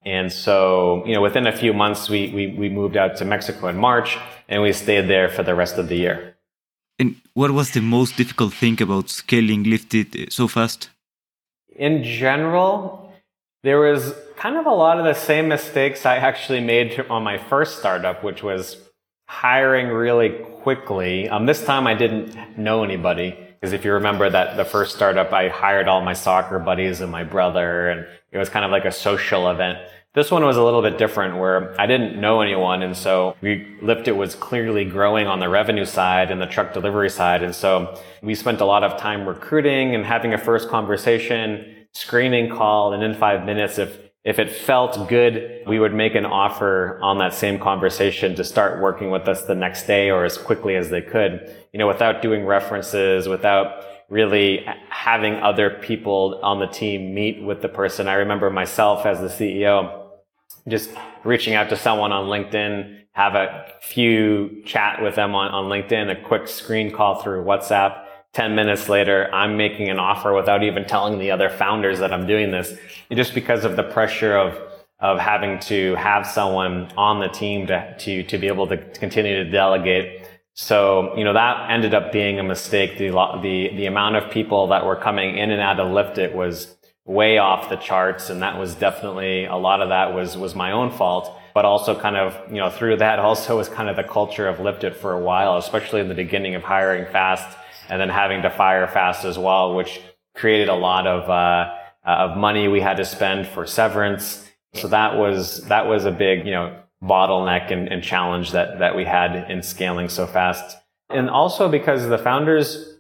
And 0.05 0.31
so, 0.31 1.03
you 1.07 1.15
know, 1.15 1.23
within 1.23 1.47
a 1.47 1.57
few 1.57 1.73
months, 1.73 2.11
we, 2.11 2.31
we, 2.37 2.49
we 2.49 2.69
moved 2.69 2.99
out 2.99 3.17
to 3.17 3.25
Mexico 3.25 3.69
in 3.69 3.79
March 3.79 4.19
and 4.47 4.61
we 4.61 4.75
stayed 4.75 5.09
there 5.09 5.31
for 5.31 5.43
the 5.43 5.55
rest 5.55 5.79
of 5.79 5.89
the 5.89 5.97
year. 5.97 6.37
And 6.99 7.17
what 7.33 7.51
was 7.53 7.71
the 7.71 7.81
most 7.81 8.19
difficult 8.19 8.53
thing 8.53 8.83
about 8.83 9.09
scaling 9.09 9.65
Liftit 9.65 10.31
so 10.31 10.49
fast? 10.49 10.91
In 11.75 12.05
general, 12.05 13.08
there 13.63 13.81
was 13.81 14.15
kind 14.37 14.57
of 14.57 14.67
a 14.67 14.75
lot 14.75 14.99
of 14.99 15.05
the 15.05 15.15
same 15.15 15.49
mistakes 15.49 16.07
I 16.07 16.17
actually 16.17 16.61
made 16.61 17.07
on 17.11 17.23
my 17.23 17.39
first 17.39 17.79
startup, 17.79 18.23
which 18.23 18.43
was 18.43 18.77
hiring 19.27 19.89
really 19.89 20.31
quickly. 20.63 21.29
Um, 21.29 21.47
this 21.47 21.65
time 21.65 21.87
I 21.87 21.95
didn't 21.95 22.59
know 22.59 22.85
anybody 22.85 23.37
because 23.61 23.73
if 23.73 23.85
you 23.85 23.93
remember 23.93 24.31
that 24.31 24.57
the 24.57 24.65
first 24.65 24.95
startup, 24.95 25.33
I 25.33 25.49
hired 25.49 25.89
all 25.89 26.01
my 26.01 26.13
soccer 26.13 26.61
buddies 26.61 27.01
and 27.01 27.11
my 27.11 27.25
brother, 27.25 27.89
and 27.89 28.07
it 28.31 28.39
was 28.39 28.49
kind 28.49 28.65
of 28.65 28.71
like 28.71 28.85
a 28.85 28.93
social 28.93 29.51
event. 29.51 29.79
This 30.15 30.31
one 30.31 30.45
was 30.45 30.57
a 30.57 30.63
little 30.63 30.81
bit 30.81 30.97
different 30.97 31.37
where 31.39 31.79
I 31.81 31.87
didn't 31.87 32.21
know 32.21 32.41
anyone. 32.41 32.83
And 32.83 32.97
so 32.97 33.37
we, 33.41 33.77
Liftit 33.83 34.17
was 34.17 34.35
clearly 34.35 34.85
growing 34.85 35.27
on 35.27 35.39
the 35.39 35.49
revenue 35.49 35.85
side 35.85 36.31
and 36.31 36.41
the 36.41 36.47
truck 36.47 36.73
delivery 36.73 37.11
side. 37.11 37.43
And 37.43 37.55
so 37.55 38.01
we 38.23 38.35
spent 38.35 38.61
a 38.61 38.65
lot 38.65 38.85
of 38.85 38.99
time 38.99 39.27
recruiting 39.27 39.95
and 39.95 40.05
having 40.05 40.33
a 40.33 40.39
first 40.39 40.69
conversation, 40.69 41.78
screening 42.01 42.51
call. 42.51 42.93
And 42.93 43.03
in 43.03 43.15
five 43.15 43.45
minutes, 43.45 43.79
if 43.79 43.99
if 44.25 44.39
it 44.39 44.51
felt 44.51 45.09
good, 45.09 45.63
we 45.67 45.79
would 45.79 45.95
make 45.95 46.15
an 46.15 46.27
offer 46.27 46.99
on 47.01 47.19
that 47.19 47.33
same 47.33 47.59
conversation 47.59 48.35
to 48.35 48.45
start 48.45 48.83
working 48.83 49.11
with 49.11 49.27
us 49.27 49.45
the 49.45 49.55
next 49.55 49.87
day 49.87 50.11
or 50.11 50.25
as 50.25 50.37
quickly 50.37 50.77
as 50.77 50.91
they 50.91 51.01
could, 51.01 51.55
you 51.73 51.79
know, 51.79 51.87
without 51.87 52.21
doing 52.21 52.45
references, 52.45 53.27
without 53.27 53.85
really 54.11 54.67
having 54.91 55.37
other 55.37 55.71
people 55.71 56.41
on 56.43 56.59
the 56.59 56.67
team 56.67 57.15
meet 57.15 57.43
with 57.43 57.63
the 57.63 57.69
person. 57.69 58.07
I 58.07 58.15
remember 58.15 58.51
myself 58.51 59.07
as 59.07 59.21
the 59.21 59.29
CEO 59.29 60.09
just 60.67 60.91
reaching 61.25 61.55
out 61.55 61.71
to 61.71 61.77
someone 61.77 62.13
on 62.13 62.27
LinkedIn, 62.27 62.99
have 63.13 63.35
a 63.35 63.67
few 63.81 64.63
chat 64.67 65.01
with 65.01 65.15
them 65.15 65.35
on, 65.35 65.51
on 65.53 65.71
LinkedIn, 65.71 66.11
a 66.11 66.21
quick 66.23 66.49
screen 66.49 66.91
call 66.91 67.23
through 67.23 67.45
WhatsApp 67.45 68.05
10 68.35 68.55
minutes 68.55 68.89
later, 68.89 69.33
I'm 69.33 69.57
making 69.57 69.89
an 69.89 69.99
offer 69.99 70.35
without 70.35 70.63
even 70.63 70.85
telling 70.85 71.19
the 71.19 71.31
other 71.31 71.49
founders 71.49 71.99
that 72.01 72.13
I'm 72.13 72.27
doing 72.27 72.51
this, 72.51 72.77
just 73.11 73.35
because 73.35 73.65
of 73.65 73.77
the 73.77 73.83
pressure 73.83 74.37
of, 74.37 74.59
of 75.01 75.19
having 75.19 75.59
to 75.61 75.95
have 75.95 76.27
someone 76.27 76.93
on 76.97 77.21
the 77.21 77.29
team 77.29 77.67
to, 77.69 77.97
to, 77.99 78.23
to 78.25 78.39
be 78.39 78.47
able 78.47 78.67
to 78.69 78.77
continue 78.77 79.43
to 79.43 79.51
delegate. 79.51 80.29
So, 80.55 81.17
you 81.17 81.25
know, 81.25 81.33
that 81.33 81.71
ended 81.71 81.95
up 81.95 82.13
being 82.13 82.39
a 82.39 82.43
mistake. 82.43 82.99
The, 82.99 83.09
the, 83.43 83.77
the 83.77 83.87
amount 83.87 84.17
of 84.17 84.31
people 84.31 84.67
that 84.69 84.85
were 84.85 84.97
coming 84.97 85.39
in 85.39 85.51
and 85.51 85.61
out 85.61 85.81
of 85.81 85.89
Liftit 85.89 86.35
was 86.35 86.77
way 87.05 87.39
off 87.39 87.71
the 87.71 87.77
charts. 87.77 88.29
And 88.29 88.43
that 88.43 88.59
was 88.59 88.75
definitely, 88.75 89.47
a 89.47 89.57
lot 89.57 89.81
of 89.81 89.89
that 89.89 90.13
was, 90.13 90.37
was 90.37 90.55
my 90.55 90.73
own 90.73 90.91
fault. 90.91 91.35
But 91.55 91.65
also 91.65 91.99
kind 91.99 92.17
of, 92.17 92.37
you 92.51 92.59
know, 92.59 92.71
through 92.71 92.99
that 92.99 93.19
also 93.19 93.57
was 93.57 93.69
kind 93.69 93.89
of 93.89 93.97
the 93.97 94.05
culture 94.05 94.47
of 94.47 94.59
Liftit 94.59 94.95
for 94.95 95.13
a 95.13 95.21
while, 95.21 95.57
especially 95.57 96.01
in 96.01 96.09
the 96.09 96.15
beginning 96.15 96.55
of 96.55 96.63
hiring 96.63 97.11
fast 97.11 97.57
and 97.89 98.01
then 98.01 98.09
having 98.09 98.43
to 98.43 98.51
fire 98.51 98.87
fast 98.87 99.25
as 99.25 99.39
well, 99.39 99.75
which 99.75 100.01
created 100.35 100.69
a 100.69 100.75
lot 100.75 101.07
of 101.07 101.29
uh, 101.29 101.75
of 102.05 102.37
money 102.37 102.69
we 102.69 102.81
had 102.81 102.97
to 102.97 103.05
spend 103.05 103.47
for 103.47 103.67
severance. 103.67 104.49
So 104.75 104.89
that 104.89 105.17
was 105.17 105.65
that 105.65 105.87
was 105.87 106.05
a 106.05 106.11
big 106.11 106.47
you 106.47 106.53
know 106.53 106.79
bottleneck 107.03 107.71
and, 107.71 107.89
and 107.89 108.03
challenge 108.03 108.53
that 108.53 108.79
that 108.79 108.97
we 108.97 109.05
had 109.05 109.51
in 109.51 109.63
scaling 109.63 110.09
so 110.09 110.27
fast, 110.27 110.77
and 111.11 111.29
also 111.31 111.69
because 111.69 112.09
the 112.09 112.19
founders. 112.19 112.95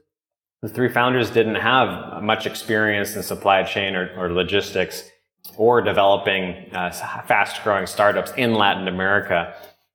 The 0.60 0.68
three 0.68 0.88
founders 0.88 1.30
didn't 1.30 1.54
have 1.54 2.20
much 2.20 2.44
experience 2.44 3.14
in 3.14 3.22
supply 3.22 3.62
chain 3.62 3.94
or, 3.94 4.10
or 4.18 4.32
logistics 4.32 5.08
or 5.56 5.80
developing 5.80 6.74
uh, 6.74 6.90
fast 7.26 7.62
growing 7.62 7.86
startups 7.86 8.32
in 8.36 8.54
Latin 8.54 8.88
America. 8.88 9.54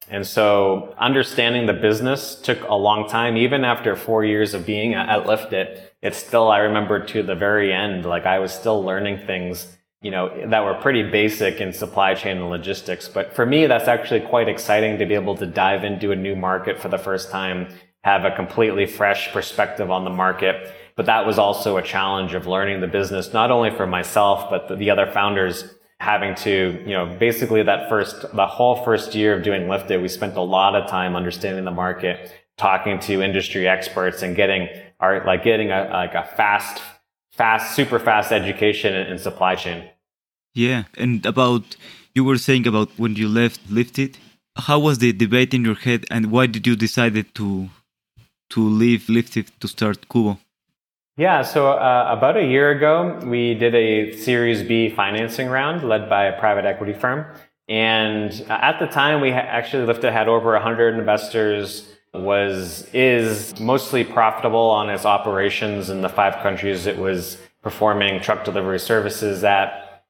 And 0.09 0.27
so 0.27 0.93
understanding 0.97 1.65
the 1.65 1.73
business 1.73 2.35
took 2.35 2.61
a 2.63 2.75
long 2.75 3.07
time. 3.07 3.37
Even 3.37 3.63
after 3.63 3.95
four 3.95 4.23
years 4.25 4.53
of 4.53 4.65
being 4.65 4.93
at 4.93 5.25
Liftit, 5.25 5.79
it's 6.01 6.17
still, 6.17 6.51
I 6.51 6.59
remember 6.59 7.03
to 7.05 7.23
the 7.23 7.35
very 7.35 7.73
end, 7.73 8.05
like 8.05 8.25
I 8.25 8.39
was 8.39 8.51
still 8.51 8.83
learning 8.83 9.25
things, 9.25 9.77
you 10.01 10.11
know, 10.11 10.49
that 10.49 10.65
were 10.65 10.73
pretty 10.75 11.03
basic 11.03 11.61
in 11.61 11.71
supply 11.71 12.13
chain 12.13 12.37
and 12.37 12.49
logistics. 12.49 13.07
But 13.07 13.33
for 13.33 13.45
me, 13.45 13.65
that's 13.67 13.87
actually 13.87 14.19
quite 14.19 14.49
exciting 14.49 14.99
to 14.99 15.05
be 15.05 15.13
able 15.13 15.37
to 15.37 15.45
dive 15.45 15.85
into 15.85 16.11
a 16.11 16.15
new 16.15 16.35
market 16.35 16.79
for 16.79 16.89
the 16.89 16.97
first 16.97 17.31
time, 17.31 17.69
have 18.03 18.25
a 18.25 18.35
completely 18.35 18.85
fresh 18.85 19.31
perspective 19.31 19.89
on 19.89 20.03
the 20.03 20.09
market. 20.09 20.73
But 20.95 21.05
that 21.05 21.25
was 21.25 21.39
also 21.39 21.77
a 21.77 21.81
challenge 21.81 22.33
of 22.33 22.45
learning 22.45 22.81
the 22.81 22.87
business, 22.87 23.33
not 23.33 23.49
only 23.49 23.71
for 23.71 23.87
myself, 23.87 24.49
but 24.49 24.77
the 24.77 24.89
other 24.89 25.09
founders 25.09 25.73
having 26.03 26.35
to, 26.35 26.83
you 26.85 26.91
know, 26.91 27.05
basically 27.17 27.63
that 27.63 27.87
first, 27.87 28.21
the 28.33 28.45
whole 28.45 28.75
first 28.83 29.15
year 29.15 29.33
of 29.35 29.41
doing 29.41 29.63
Liftit, 29.63 30.01
we 30.01 30.09
spent 30.09 30.35
a 30.35 30.41
lot 30.41 30.75
of 30.75 30.89
time 30.89 31.15
understanding 31.15 31.63
the 31.63 31.71
market, 31.71 32.31
talking 32.57 32.99
to 32.99 33.21
industry 33.21 33.67
experts 33.67 34.21
and 34.21 34.35
getting 34.35 34.67
our, 34.99 35.25
like 35.25 35.43
getting 35.43 35.71
a, 35.71 35.89
like 35.91 36.13
a 36.13 36.25
fast, 36.35 36.81
fast, 37.31 37.75
super 37.75 37.99
fast 37.99 38.31
education 38.31 38.93
in, 38.93 39.07
in 39.07 39.17
supply 39.17 39.55
chain. 39.55 39.89
Yeah. 40.53 40.83
And 40.97 41.25
about, 41.25 41.77
you 42.13 42.23
were 42.25 42.37
saying 42.37 42.67
about 42.67 42.89
when 42.97 43.15
you 43.15 43.29
left 43.29 43.59
Liftit, 43.69 44.15
how 44.67 44.79
was 44.79 44.99
the 44.99 45.13
debate 45.13 45.53
in 45.53 45.63
your 45.63 45.79
head 45.87 46.05
and 46.11 46.31
why 46.31 46.47
did 46.47 46.67
you 46.67 46.75
decide 46.75 47.15
to, 47.35 47.69
to 48.49 48.59
leave 48.59 49.03
Liftit 49.07 49.47
to 49.61 49.67
start 49.69 50.09
Kubo? 50.09 50.37
Yeah, 51.15 51.43
so 51.43 51.69
uh, 51.69 52.07
about 52.09 52.37
a 52.37 52.43
year 52.43 52.71
ago, 52.71 53.19
we 53.23 53.53
did 53.53 53.75
a 53.75 54.17
Series 54.17 54.63
B 54.63 54.89
financing 54.89 55.47
round 55.47 55.87
led 55.87 56.09
by 56.09 56.25
a 56.25 56.39
private 56.39 56.65
equity 56.65 56.93
firm. 56.93 57.27
And 57.69 58.31
uh, 58.49 58.53
at 58.53 58.79
the 58.79 58.87
time, 58.87 59.21
we 59.21 59.31
actually 59.31 59.85
Liftit 59.85 60.11
had 60.11 60.27
over 60.27 60.53
100 60.53 60.97
investors, 60.97 61.87
was, 62.15 62.89
is 62.93 63.59
mostly 63.59 64.03
profitable 64.03 64.71
on 64.71 64.89
its 64.89 65.05
operations 65.05 65.91
in 65.91 66.01
the 66.01 66.09
five 66.09 66.41
countries 66.41 66.87
it 66.87 66.97
was 66.97 67.37
performing 67.61 68.19
truck 68.19 68.43
delivery 68.43 68.79
services 68.79 69.43
at. 69.43 70.03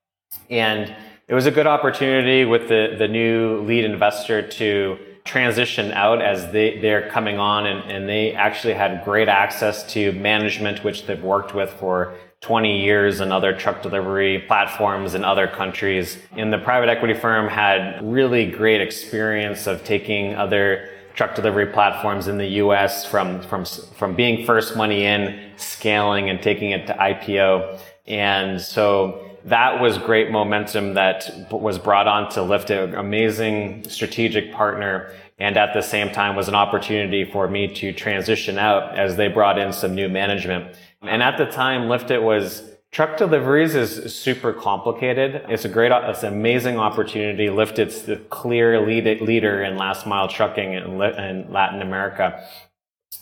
And 0.49 0.95
it 1.27 1.33
was 1.33 1.45
a 1.45 1.51
good 1.51 1.67
opportunity 1.67 2.45
with 2.45 2.69
the, 2.69 2.95
the 2.97 3.09
new 3.09 3.61
lead 3.63 3.83
investor 3.83 4.41
to 4.41 4.97
transition 5.23 5.91
out 5.93 6.21
as 6.21 6.51
they, 6.51 6.79
they're 6.79 7.09
coming 7.09 7.39
on 7.39 7.65
and, 7.65 7.89
and 7.91 8.09
they 8.09 8.33
actually 8.33 8.73
had 8.73 9.03
great 9.05 9.29
access 9.29 9.83
to 9.93 10.11
management, 10.13 10.83
which 10.83 11.05
they've 11.05 11.23
worked 11.23 11.53
with 11.53 11.69
for 11.71 12.15
20 12.41 12.83
years 12.83 13.21
and 13.21 13.31
other 13.31 13.57
truck 13.57 13.81
delivery 13.81 14.43
platforms 14.47 15.13
in 15.13 15.23
other 15.23 15.47
countries. 15.47 16.17
And 16.33 16.51
the 16.51 16.57
private 16.57 16.89
equity 16.89 17.13
firm 17.13 17.47
had 17.47 18.01
really 18.03 18.51
great 18.51 18.81
experience 18.81 19.65
of 19.65 19.85
taking 19.85 20.35
other 20.35 20.89
truck 21.15 21.35
delivery 21.35 21.67
platforms 21.67 22.27
in 22.27 22.37
the 22.37 22.47
US 22.47 23.05
from, 23.05 23.41
from, 23.43 23.63
from 23.65 24.15
being 24.15 24.45
first 24.45 24.75
money 24.75 25.05
in, 25.05 25.51
scaling 25.55 26.29
and 26.29 26.41
taking 26.41 26.71
it 26.71 26.87
to 26.87 26.93
IPO. 26.93 27.79
And 28.07 28.59
so 28.59 29.22
that 29.45 29.81
was 29.81 29.97
great 29.97 30.31
momentum 30.31 30.93
that 30.93 31.51
was 31.51 31.77
brought 31.77 32.07
on 32.07 32.29
to 32.31 32.41
lift 32.41 32.69
an 32.69 32.95
amazing 32.95 33.87
strategic 33.89 34.53
partner. 34.53 35.13
And 35.39 35.57
at 35.57 35.73
the 35.73 35.81
same 35.81 36.11
time 36.11 36.35
was 36.35 36.47
an 36.47 36.55
opportunity 36.55 37.25
for 37.25 37.47
me 37.47 37.67
to 37.75 37.91
transition 37.91 38.57
out 38.57 38.97
as 38.97 39.17
they 39.17 39.27
brought 39.27 39.57
in 39.57 39.73
some 39.73 39.95
new 39.95 40.07
management. 40.07 40.75
And 41.01 41.21
at 41.21 41.37
the 41.37 41.45
time, 41.45 41.89
Liftit 41.89 42.21
was 42.21 42.63
truck 42.91 43.17
deliveries 43.17 43.75
is 43.75 44.15
super 44.15 44.53
complicated. 44.53 45.43
It's 45.49 45.65
a 45.65 45.69
great, 45.69 45.91
it's 45.91 46.23
an 46.23 46.31
amazing 46.31 46.77
opportunity. 46.77 47.47
Liftit's 47.47 48.03
the 48.03 48.17
clear 48.17 48.85
lead, 48.85 49.21
leader 49.21 49.63
in 49.63 49.77
last 49.77 50.05
mile 50.05 50.27
trucking 50.27 50.73
in, 50.73 51.01
in 51.01 51.51
Latin 51.51 51.81
America. 51.81 52.47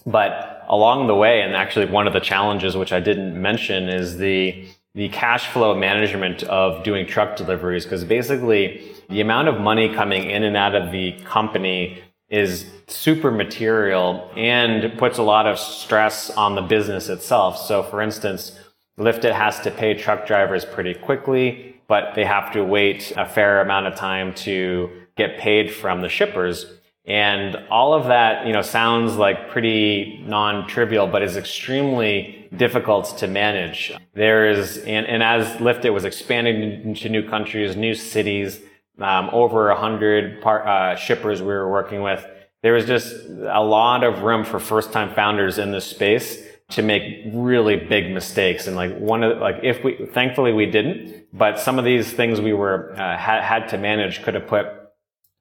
But 0.06 0.66
along 0.68 1.08
the 1.08 1.16
way, 1.16 1.42
and 1.42 1.56
actually 1.56 1.86
one 1.86 2.06
of 2.06 2.14
the 2.14 2.20
challenges 2.20 2.76
which 2.76 2.92
I 2.92 3.00
didn't 3.00 3.40
mention 3.40 3.90
is 3.90 4.18
the 4.18 4.68
the 4.94 5.10
cash 5.10 5.48
flow 5.48 5.74
management 5.76 6.44
of 6.44 6.84
doing 6.84 7.06
truck 7.06 7.36
deliveries 7.36 7.86
because 7.86 8.04
basically 8.04 8.94
the 9.10 9.22
amount 9.22 9.48
of 9.48 9.60
money 9.60 9.94
coming 9.94 10.30
in 10.30 10.44
and 10.44 10.58
out 10.58 10.76
of 10.76 10.92
the 10.92 11.14
company 11.24 12.02
is 12.30 12.66
super 12.88 13.32
material 13.32 14.30
and 14.36 14.98
puts 14.98 15.18
a 15.18 15.24
lot 15.24 15.48
of 15.48 15.60
stress 15.60 16.30
on 16.32 16.56
the 16.56 16.62
business 16.62 17.10
itself. 17.10 17.58
So 17.58 17.84
for 17.84 18.02
instance, 18.02 18.58
Liftit 18.98 19.34
has 19.34 19.60
to 19.62 19.72
pay 19.72 19.94
truck 19.94 20.26
drivers 20.26 20.66
pretty 20.66 20.94
quickly, 20.94 21.82
but 21.88 22.16
they 22.16 22.26
have 22.26 22.54
to 22.54 22.64
wait 22.64 23.12
a 23.18 23.26
fair 23.26 23.62
amount 23.62 23.88
of 23.88 23.96
time 23.96 24.34
to 24.34 24.90
get 25.18 25.38
paid 25.38 25.74
from 25.74 26.02
the 26.02 26.10
shippers. 26.10 26.66
And 27.06 27.56
all 27.70 27.94
of 27.94 28.06
that, 28.08 28.46
you 28.46 28.54
know, 28.54 28.62
sounds 28.62 29.16
like 29.16 29.50
pretty 29.50 30.24
non-trivial, 30.26 31.08
but 31.08 31.24
is 31.24 31.36
extremely 31.36 32.41
difficult 32.56 33.18
to 33.18 33.28
manage. 33.28 33.94
There 34.14 34.50
is, 34.50 34.78
and, 34.80 35.06
and 35.06 35.24
as 35.24 35.48
Liftit 35.58 35.94
was 35.94 36.06
expanding 36.06 36.62
into 36.84 37.10
new 37.10 37.28
countries, 37.28 37.76
new 37.76 37.96
cities, 37.96 38.62
um, 39.00 39.30
over 39.32 39.70
a 39.70 39.80
hundred 39.80 40.44
uh, 40.44 40.96
shippers 40.96 41.42
we 41.42 41.48
were 41.48 41.70
working 41.70 42.02
with. 42.02 42.26
There 42.62 42.74
was 42.74 42.86
just 42.86 43.16
a 43.16 43.64
lot 43.64 44.04
of 44.04 44.22
room 44.22 44.46
for 44.46 44.60
first 44.60 44.92
time 44.92 45.14
founders 45.16 45.58
in 45.58 45.72
this 45.72 45.86
space 45.86 46.44
to 46.70 46.82
make 46.82 47.24
really 47.34 47.76
big 47.76 48.12
mistakes. 48.12 48.68
And 48.68 48.76
like 48.76 48.96
one 48.98 49.24
of 49.24 49.40
like 49.40 49.58
if 49.64 49.84
we, 49.84 50.06
thankfully 50.14 50.54
we 50.54 50.68
didn't, 50.68 51.26
but 51.34 51.60
some 51.60 51.80
of 51.80 51.86
these 51.86 52.12
things 52.14 52.40
we 52.40 52.54
were, 52.54 52.94
uh, 52.94 53.18
had, 53.18 53.44
had 53.44 53.70
to 53.70 53.78
manage 53.78 54.22
could 54.24 54.36
have 54.36 54.48
put 54.48 54.68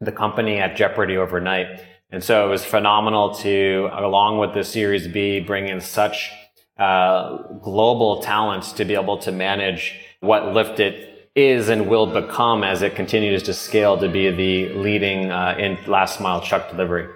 the 0.01 0.13
company 0.13 0.59
at 0.59 0.77
jeopardy 0.77 1.17
overnight. 1.17 1.85
And 2.11 2.25
so 2.25 2.47
it 2.47 2.51
was 2.51 2.65
phenomenal 2.65 3.35
to, 3.37 3.89
along 3.93 4.39
with 4.39 4.55
the 4.55 4.65
Series 4.65 5.07
B, 5.07 5.39
bring 5.39 5.69
in 5.69 5.81
such 5.81 6.33
uh, 6.81 7.37
global 7.63 8.23
talents 8.23 8.73
to 8.73 8.85
be 8.85 8.95
able 8.95 9.19
to 9.19 9.31
manage 9.31 10.01
what 10.21 10.43
Liftit 10.43 11.09
is 11.35 11.69
and 11.69 11.89
will 11.89 12.07
become 12.07 12.65
as 12.65 12.83
it 12.83 12.95
continues 12.97 13.43
to 13.45 13.55
scale 13.55 13.99
to 13.99 14.09
be 14.09 14.31
the 14.31 14.73
leading 14.75 15.31
uh, 15.31 15.55
in 15.59 15.79
last 15.87 16.21
mile 16.21 16.41
truck 16.41 16.71
delivery. 16.71 17.07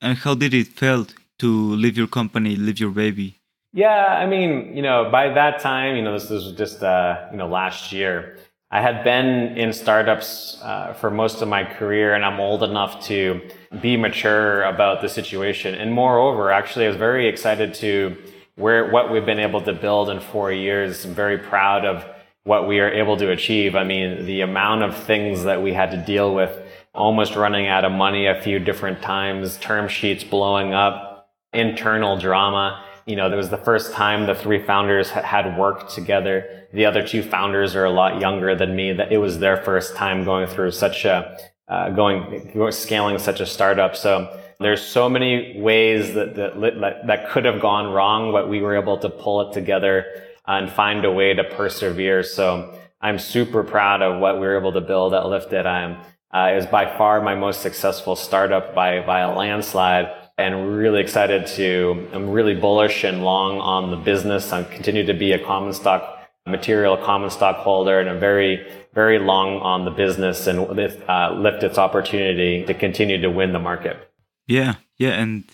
And 0.00 0.16
how 0.18 0.34
did 0.34 0.52
it 0.54 0.68
feel 0.68 1.06
to 1.38 1.48
leave 1.74 1.96
your 1.96 2.06
company, 2.06 2.56
leave 2.56 2.78
your 2.78 2.90
baby? 2.90 3.40
Yeah, 3.72 4.06
I 4.06 4.26
mean, 4.26 4.76
you 4.76 4.82
know, 4.82 5.10
by 5.10 5.30
that 5.30 5.60
time, 5.60 5.96
you 5.96 6.02
know, 6.02 6.12
this, 6.12 6.28
this 6.28 6.44
was 6.44 6.52
just, 6.52 6.82
uh, 6.82 7.28
you 7.30 7.38
know, 7.38 7.48
last 7.48 7.92
year. 7.92 8.38
I 8.70 8.80
had 8.80 9.04
been 9.04 9.56
in 9.56 9.72
startups 9.72 10.58
uh, 10.62 10.92
for 10.94 11.10
most 11.10 11.40
of 11.40 11.48
my 11.48 11.64
career, 11.64 12.14
and 12.14 12.24
I'm 12.24 12.40
old 12.40 12.62
enough 12.62 13.04
to 13.06 13.40
be 13.80 13.96
mature 13.96 14.62
about 14.64 15.02
the 15.02 15.08
situation. 15.08 15.74
And 15.74 15.92
moreover, 15.92 16.50
actually, 16.50 16.86
I 16.86 16.88
was 16.88 16.96
very 16.96 17.28
excited 17.28 17.74
to 17.74 18.16
where 18.56 18.90
what 18.90 19.10
we've 19.10 19.24
been 19.24 19.38
able 19.38 19.60
to 19.62 19.72
build 19.72 20.10
in 20.10 20.20
four 20.20 20.52
years. 20.52 21.04
I'm 21.04 21.14
very 21.14 21.38
proud 21.38 21.84
of 21.84 22.04
what 22.44 22.68
we 22.68 22.80
are 22.80 22.90
able 22.90 23.16
to 23.16 23.30
achieve. 23.30 23.74
I 23.74 23.84
mean, 23.84 24.26
the 24.26 24.40
amount 24.40 24.82
of 24.82 24.96
things 24.96 25.44
that 25.44 25.62
we 25.62 25.72
had 25.72 25.90
to 25.92 25.96
deal 25.96 26.34
with, 26.34 26.56
almost 26.94 27.36
running 27.36 27.66
out 27.66 27.84
of 27.84 27.92
money 27.92 28.26
a 28.26 28.40
few 28.40 28.58
different 28.58 29.02
times, 29.02 29.56
term 29.58 29.88
sheets 29.88 30.24
blowing 30.24 30.74
up, 30.74 31.30
internal 31.52 32.18
drama 32.18 32.82
you 33.06 33.14
know, 33.14 33.32
it 33.32 33.36
was 33.36 33.50
the 33.50 33.56
first 33.56 33.92
time 33.92 34.26
the 34.26 34.34
three 34.34 34.64
founders 34.64 35.10
had 35.10 35.56
worked 35.56 35.94
together. 35.94 36.66
The 36.72 36.86
other 36.86 37.06
two 37.06 37.22
founders 37.22 37.76
are 37.76 37.84
a 37.84 37.90
lot 37.90 38.20
younger 38.20 38.56
than 38.56 38.74
me. 38.74 38.92
That 38.92 39.12
it 39.12 39.18
was 39.18 39.38
their 39.38 39.62
first 39.62 39.94
time 39.94 40.24
going 40.24 40.48
through 40.48 40.72
such 40.72 41.04
a, 41.04 41.38
uh, 41.68 41.90
going, 41.90 42.72
scaling 42.72 43.18
such 43.18 43.38
a 43.38 43.46
startup. 43.46 43.94
So 43.94 44.40
there's 44.58 44.82
so 44.82 45.08
many 45.08 45.60
ways 45.60 46.14
that, 46.14 46.34
that, 46.36 47.06
that 47.06 47.30
could 47.30 47.44
have 47.44 47.60
gone 47.60 47.92
wrong, 47.92 48.32
but 48.32 48.48
we 48.48 48.60
were 48.60 48.76
able 48.76 48.98
to 48.98 49.08
pull 49.08 49.42
it 49.42 49.54
together 49.54 50.06
and 50.46 50.70
find 50.70 51.04
a 51.04 51.10
way 51.10 51.34
to 51.34 51.44
persevere. 51.44 52.22
So 52.22 52.78
I'm 53.00 53.18
super 53.18 53.62
proud 53.62 54.02
of 54.02 54.20
what 54.20 54.36
we 54.36 54.46
were 54.46 54.58
able 54.58 54.72
to 54.72 54.80
build 54.80 55.12
at 55.14 55.24
Liftit. 55.24 55.66
I'm, 55.66 55.98
uh, 56.32 56.52
was 56.54 56.66
by 56.66 56.96
far 56.96 57.20
my 57.20 57.34
most 57.34 57.60
successful 57.60 58.16
startup 58.16 58.74
by, 58.74 59.04
by 59.04 59.20
a 59.20 59.34
landslide 59.34 60.10
and 60.38 60.76
really 60.76 61.00
excited 61.00 61.46
to, 61.46 62.08
I'm 62.12 62.30
really 62.30 62.54
bullish 62.54 63.04
and 63.04 63.24
long 63.24 63.58
on 63.58 63.90
the 63.90 63.96
business. 63.96 64.52
I 64.52 64.64
continue 64.64 65.04
to 65.06 65.14
be 65.14 65.32
a 65.32 65.44
common 65.44 65.72
stock 65.72 66.12
material 66.46 66.96
common 66.96 67.28
stock 67.28 67.56
holder 67.56 67.98
and 67.98 68.08
I'm 68.08 68.20
very, 68.20 68.72
very 68.94 69.18
long 69.18 69.58
on 69.60 69.84
the 69.84 69.90
business 69.90 70.46
and 70.46 70.60
uh, 70.60 70.64
Liftit's 70.64 71.76
opportunity 71.76 72.64
to 72.64 72.74
continue 72.74 73.20
to 73.20 73.30
win 73.30 73.52
the 73.52 73.58
market. 73.58 74.05
Yeah, 74.46 74.74
yeah. 74.96 75.10
And 75.20 75.44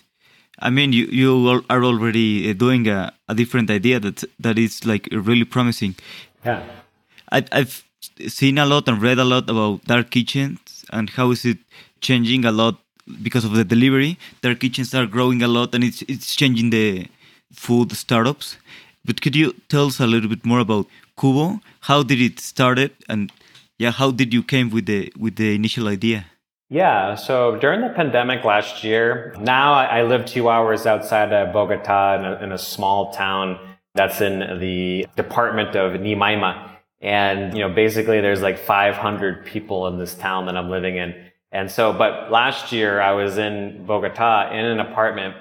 I 0.59 0.69
mean, 0.69 0.93
you, 0.93 1.05
you 1.05 1.63
are 1.69 1.83
already 1.83 2.49
uh, 2.49 2.53
doing 2.53 2.87
a, 2.87 3.13
a 3.27 3.35
different 3.35 3.69
idea 3.69 3.99
that, 3.99 4.23
that 4.39 4.57
is 4.57 4.85
like 4.85 5.07
really 5.11 5.45
promising. 5.45 5.95
Yeah. 6.45 6.63
I, 7.31 7.45
I've 7.51 7.83
seen 8.27 8.57
a 8.57 8.65
lot 8.65 8.87
and 8.87 9.01
read 9.01 9.19
a 9.19 9.23
lot 9.23 9.49
about 9.49 9.85
dark 9.85 10.11
kitchens 10.11 10.85
and 10.91 11.09
how 11.09 11.31
is 11.31 11.45
it 11.45 11.57
changing 12.01 12.45
a 12.45 12.51
lot 12.51 12.77
because 13.21 13.45
of 13.45 13.53
the 13.53 13.63
delivery. 13.63 14.17
Dark 14.41 14.59
kitchens 14.59 14.93
are 14.93 15.05
growing 15.05 15.41
a 15.41 15.47
lot, 15.47 15.73
and 15.75 15.83
it's 15.83 16.01
it's 16.03 16.35
changing 16.35 16.69
the 16.69 17.07
food 17.51 17.91
startups. 17.91 18.57
But 19.05 19.21
could 19.21 19.35
you 19.35 19.53
tell 19.69 19.87
us 19.87 19.99
a 19.99 20.07
little 20.07 20.29
bit 20.29 20.45
more 20.45 20.59
about 20.59 20.87
Kubo? 21.19 21.59
How 21.81 22.03
did 22.03 22.21
it 22.21 22.39
started, 22.39 22.91
and 23.09 23.31
yeah, 23.77 23.91
how 23.91 24.11
did 24.11 24.33
you 24.33 24.43
came 24.43 24.69
with 24.69 24.85
the 24.85 25.11
with 25.17 25.35
the 25.35 25.55
initial 25.55 25.87
idea? 25.87 26.25
Yeah, 26.69 27.15
so 27.15 27.57
during 27.57 27.81
the 27.81 27.89
pandemic 27.89 28.43
last 28.43 28.83
year, 28.83 29.35
now 29.39 29.73
I 29.73 30.03
live 30.03 30.25
two 30.25 30.49
hours 30.49 30.85
outside 30.85 31.31
of 31.31 31.53
Bogota 31.53 32.17
in 32.17 32.25
a, 32.25 32.43
in 32.45 32.51
a 32.51 32.57
small 32.57 33.13
town 33.13 33.59
that's 33.95 34.21
in 34.21 34.59
the 34.59 35.05
department 35.15 35.75
of 35.75 35.99
Nimaima. 35.99 36.71
And, 37.01 37.53
you 37.53 37.59
know, 37.59 37.73
basically 37.73 38.21
there's 38.21 38.41
like 38.41 38.57
500 38.57 39.45
people 39.45 39.87
in 39.87 39.99
this 39.99 40.15
town 40.15 40.45
that 40.47 40.57
I'm 40.57 40.69
living 40.69 40.95
in. 40.97 41.13
And 41.51 41.69
so, 41.69 41.93
but 41.93 42.31
last 42.31 42.71
year 42.71 42.99
I 42.99 43.11
was 43.11 43.37
in 43.37 43.85
Bogota 43.85 44.51
in 44.51 44.65
an 44.65 44.79
apartment 44.79 45.35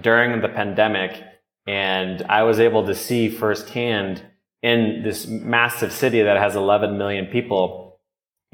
during 0.00 0.40
the 0.40 0.48
pandemic 0.48 1.20
and 1.66 2.22
I 2.28 2.44
was 2.44 2.60
able 2.60 2.86
to 2.86 2.94
see 2.94 3.28
firsthand 3.28 4.22
in 4.62 5.02
this 5.02 5.26
massive 5.26 5.92
city 5.92 6.22
that 6.22 6.36
has 6.36 6.54
11 6.54 6.96
million 6.96 7.26
people, 7.26 7.85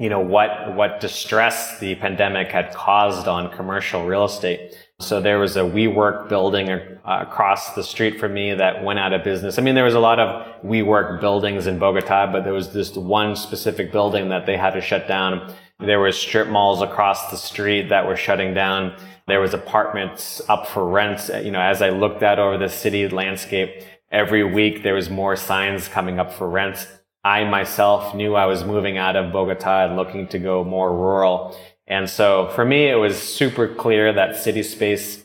you 0.03 0.09
know, 0.09 0.19
what, 0.19 0.75
what 0.75 0.99
distress 0.99 1.79
the 1.79 1.95
pandemic 1.95 2.49
had 2.49 2.73
caused 2.73 3.27
on 3.27 3.51
commercial 3.51 4.05
real 4.05 4.25
estate. 4.25 4.75
So 4.99 5.19
there 5.19 5.39
was 5.39 5.55
a 5.57 5.61
WeWork 5.61 6.29
building 6.29 6.69
across 7.05 7.73
the 7.73 7.83
street 7.83 8.19
from 8.19 8.33
me 8.33 8.53
that 8.53 8.83
went 8.83 8.99
out 8.99 9.13
of 9.13 9.23
business. 9.23 9.57
I 9.57 9.61
mean, 9.61 9.75
there 9.75 9.83
was 9.83 9.95
a 9.95 9.99
lot 9.99 10.19
of 10.19 10.61
WeWork 10.63 11.19
buildings 11.19 11.67
in 11.67 11.79
Bogota, 11.79 12.31
but 12.31 12.43
there 12.43 12.53
was 12.53 12.73
this 12.73 12.95
one 12.95 13.35
specific 13.35 13.91
building 13.91 14.29
that 14.29 14.45
they 14.45 14.57
had 14.57 14.71
to 14.71 14.81
shut 14.81 15.07
down 15.07 15.53
there 15.79 15.99
was 15.99 16.17
strip 16.17 16.47
malls 16.47 16.81
across 16.81 17.29
the 17.29 17.37
street 17.37 17.89
that 17.89 18.07
were 18.07 18.15
shutting 18.15 18.53
down. 18.53 18.95
There 19.27 19.41
was 19.41 19.53
apartments 19.53 20.41
up 20.47 20.67
for 20.67 20.87
rent. 20.87 21.29
You 21.43 21.51
know, 21.51 21.61
as 21.61 21.81
I 21.81 21.89
looked 21.89 22.23
out 22.23 22.39
over 22.39 22.57
the 22.57 22.69
city 22.69 23.07
landscape, 23.09 23.83
every 24.11 24.43
week 24.43 24.83
there 24.83 24.93
was 24.93 25.09
more 25.09 25.35
signs 25.35 25.87
coming 25.87 26.19
up 26.19 26.31
for 26.31 26.49
rent. 26.49 26.87
I 27.23 27.45
myself 27.45 28.13
knew 28.13 28.35
I 28.35 28.45
was 28.45 28.65
moving 28.65 28.97
out 28.97 29.15
of 29.15 29.31
Bogota 29.31 29.85
and 29.85 29.95
looking 29.95 30.27
to 30.29 30.39
go 30.39 30.63
more 30.63 30.91
rural. 30.91 31.57
And 31.87 32.09
so 32.09 32.49
for 32.55 32.65
me, 32.65 32.89
it 32.89 32.95
was 32.95 33.17
super 33.17 33.67
clear 33.67 34.11
that 34.13 34.35
city 34.35 34.63
space 34.63 35.23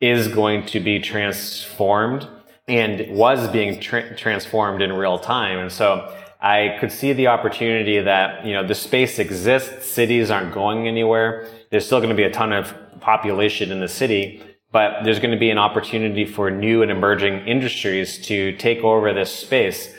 is 0.00 0.28
going 0.28 0.66
to 0.66 0.80
be 0.80 1.00
transformed 1.00 2.28
and 2.66 3.16
was 3.16 3.48
being 3.48 3.80
tra- 3.80 4.14
transformed 4.14 4.82
in 4.82 4.92
real 4.92 5.18
time. 5.18 5.58
And 5.58 5.72
so 5.72 6.14
I 6.40 6.76
could 6.80 6.92
see 6.92 7.12
the 7.12 7.28
opportunity 7.28 8.00
that, 8.00 8.44
you 8.44 8.52
know, 8.52 8.66
the 8.66 8.74
space 8.74 9.18
exists. 9.18 9.86
Cities 9.86 10.30
aren't 10.30 10.52
going 10.52 10.86
anywhere. 10.86 11.48
There's 11.70 11.86
still 11.86 11.98
going 11.98 12.10
to 12.10 12.16
be 12.16 12.22
a 12.22 12.30
ton 12.30 12.52
of 12.52 12.74
population 13.00 13.72
in 13.72 13.80
the 13.80 13.88
city, 13.88 14.42
but 14.70 15.02
there's 15.02 15.18
going 15.18 15.32
to 15.32 15.38
be 15.38 15.50
an 15.50 15.58
opportunity 15.58 16.26
for 16.26 16.50
new 16.50 16.82
and 16.82 16.90
emerging 16.90 17.46
industries 17.46 18.18
to 18.26 18.52
take 18.56 18.84
over 18.84 19.12
this 19.12 19.34
space. 19.34 19.94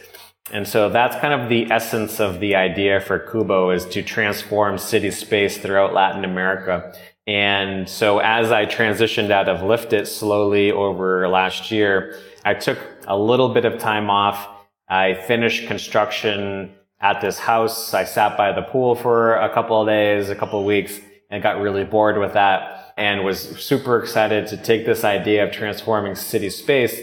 And 0.52 0.68
so 0.68 0.90
that's 0.90 1.16
kind 1.18 1.40
of 1.40 1.50
the 1.50 1.72
essence 1.72 2.20
of 2.20 2.40
the 2.40 2.56
idea 2.56 3.00
for 3.02 3.20
Kubo 3.20 3.70
is 3.70 3.86
to 3.86 4.02
transform 4.02 4.78
city 4.78 5.12
space 5.12 5.58
throughout 5.58 5.94
Latin 5.94 6.26
America. 6.26 6.94
And 7.28 7.88
so 7.88 8.20
as 8.20 8.52
I 8.52 8.66
transitioned 8.66 9.30
out 9.30 9.48
of 9.48 9.60
Liftit 9.60 10.08
slowly 10.08 10.72
over 10.72 11.28
last 11.28 11.70
year, 11.70 12.18
I 12.44 12.56
took 12.56 12.80
a 13.06 13.18
little 13.18 13.50
bit 13.54 13.66
of 13.66 13.80
time 13.80 14.10
off 14.10 14.48
I 14.90 15.14
finished 15.14 15.68
construction 15.68 16.74
at 17.00 17.22
this 17.22 17.38
house. 17.38 17.94
I 17.94 18.04
sat 18.04 18.36
by 18.36 18.52
the 18.52 18.64
pool 18.64 18.96
for 18.96 19.36
a 19.36 19.54
couple 19.54 19.80
of 19.80 19.88
days, 19.88 20.30
a 20.30 20.36
couple 20.36 20.60
of 20.60 20.66
weeks, 20.66 21.00
and 21.30 21.44
got 21.44 21.62
really 21.62 21.84
bored 21.84 22.18
with 22.18 22.34
that 22.34 22.94
and 22.98 23.24
was 23.24 23.40
super 23.40 24.00
excited 24.00 24.48
to 24.48 24.58
take 24.58 24.86
this 24.86 25.04
idea 25.04 25.46
of 25.46 25.52
transforming 25.52 26.16
city 26.16 26.50
space 26.50 27.00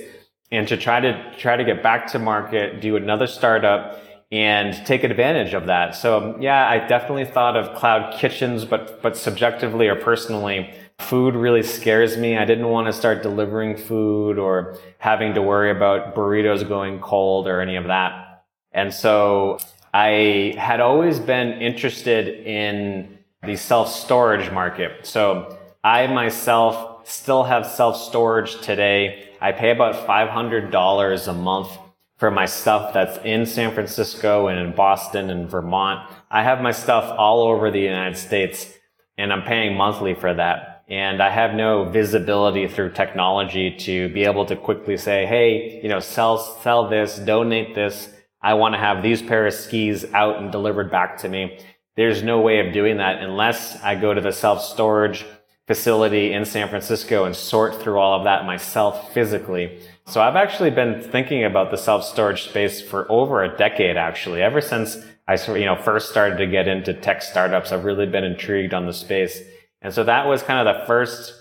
and 0.57 0.67
to 0.69 0.77
try 0.77 1.01
to 1.01 1.35
try 1.37 1.57
to 1.57 1.65
get 1.65 1.83
back 1.83 2.07
to 2.13 2.19
market, 2.19 2.81
do 2.81 2.97
another 2.97 3.27
startup 3.27 4.03
and 4.33 4.75
take 4.87 5.05
advantage 5.05 5.55
of 5.55 5.67
that. 5.67 5.95
So 5.95 6.19
um, 6.19 6.43
yeah, 6.43 6.69
I 6.69 6.79
definitely 6.87 7.27
thought 7.27 7.57
of 7.57 7.77
cloud 7.77 8.19
kitchens, 8.19 8.65
but 8.65 9.01
but 9.03 9.17
subjectively 9.17 9.89
or 9.89 9.97
personally, 9.97 10.75
Food 10.99 11.35
really 11.35 11.63
scares 11.63 12.17
me. 12.17 12.39
I 12.39 12.47
didn't 12.47 12.69
want 12.69 12.87
to 12.87 12.93
start 12.93 13.23
delivering 13.23 13.77
food 13.77 14.39
or 14.39 14.79
having 14.99 15.35
to 15.35 15.43
worry 15.43 15.71
about 15.71 16.15
burritos 16.15 16.67
going 16.67 17.01
cold 17.01 17.47
or 17.47 17.61
any 17.61 17.77
of 17.77 17.85
that. 17.85 18.45
And 18.73 18.93
so 18.93 19.59
I 19.93 20.55
had 20.57 20.81
always 20.81 21.21
been 21.21 21.61
interested 21.61 22.29
in 22.47 23.19
the 23.43 23.57
self-storage 23.57 24.51
market. 24.51 25.07
So 25.07 25.59
I 25.85 26.07
myself 26.07 27.07
still 27.07 27.45
have 27.45 27.67
self-storage 27.67 28.63
today. 28.63 29.29
I 29.47 29.53
pay 29.53 29.70
about 29.70 30.09
$500 30.09 31.28
a 31.28 31.32
month 31.32 31.78
for 32.16 32.32
my 32.32 32.47
stuff 32.47 32.92
that's 32.92 33.24
in 33.24 33.47
San 33.47 33.72
Francisco 33.72 34.49
and 34.49 34.59
in 34.59 34.74
Boston 34.74 35.30
and 35.30 35.49
Vermont. 35.49 36.11
I 36.28 36.42
have 36.42 36.61
my 36.61 36.72
stuff 36.72 37.14
all 37.16 37.42
over 37.42 37.70
the 37.70 37.78
United 37.78 38.16
States 38.16 38.68
and 39.16 39.32
I'm 39.32 39.44
paying 39.44 39.76
monthly 39.76 40.14
for 40.14 40.34
that 40.34 40.82
and 40.88 41.22
I 41.22 41.30
have 41.30 41.55
no 41.55 41.84
visibility 41.84 42.66
through 42.66 42.94
technology 42.94 43.70
to 43.86 44.09
be 44.09 44.24
able 44.24 44.47
to 44.47 44.57
quickly 44.57 44.97
say, 44.97 45.26
hey, 45.26 45.80
you 45.80 45.88
know, 45.88 46.01
sell, 46.01 46.38
sell 46.38 46.88
this, 46.88 47.16
donate 47.16 47.76
this. 47.76 48.12
I 48.42 48.55
want 48.55 48.74
to 48.74 48.80
have 48.80 49.01
these 49.01 49.22
pair 49.22 49.47
of 49.47 49.55
skis 49.55 50.07
out 50.12 50.42
and 50.42 50.51
delivered 50.51 50.90
back 50.90 51.18
to 51.18 51.28
me. 51.28 51.61
there's 51.94 52.20
no 52.20 52.40
way 52.40 52.66
of 52.66 52.74
doing 52.74 52.97
that 52.97 53.22
unless 53.22 53.80
I 53.80 53.94
go 53.94 54.12
to 54.12 54.20
the 54.20 54.32
self 54.32 54.61
storage 54.61 55.24
facility 55.67 56.33
in 56.33 56.45
San 56.45 56.69
Francisco 56.69 57.25
and 57.25 57.35
sort 57.35 57.81
through 57.81 57.99
all 57.99 58.19
of 58.19 58.25
that 58.25 58.45
myself 58.45 59.12
physically. 59.12 59.81
So 60.07 60.21
I've 60.21 60.37
actually 60.37 60.71
been 60.71 61.03
thinking 61.03 61.45
about 61.45 61.71
the 61.71 61.77
self 61.77 62.05
storage 62.05 62.45
space 62.45 62.81
for 62.81 63.11
over 63.11 63.43
a 63.43 63.57
decade, 63.57 63.97
actually, 63.97 64.43
ever 64.43 64.61
since 64.61 64.97
I 65.29 65.37
sort 65.37 65.59
you 65.59 65.67
know 65.67 65.77
first 65.77 66.11
started 66.11 66.39
to 66.39 66.47
get 66.47 66.69
into 66.69 66.95
tech 66.95 67.23
startups. 67.23 67.73
I've 67.73 67.85
really 67.85 68.07
been 68.07 68.25
intrigued 68.25 68.73
on 68.73 68.87
the 68.87 68.93
space, 68.93 69.41
and 69.83 69.93
so 69.93 70.05
that 70.05 70.27
was 70.27 70.43
kind 70.43 70.67
of 70.67 70.75
the 70.75 70.87
first 70.87 71.35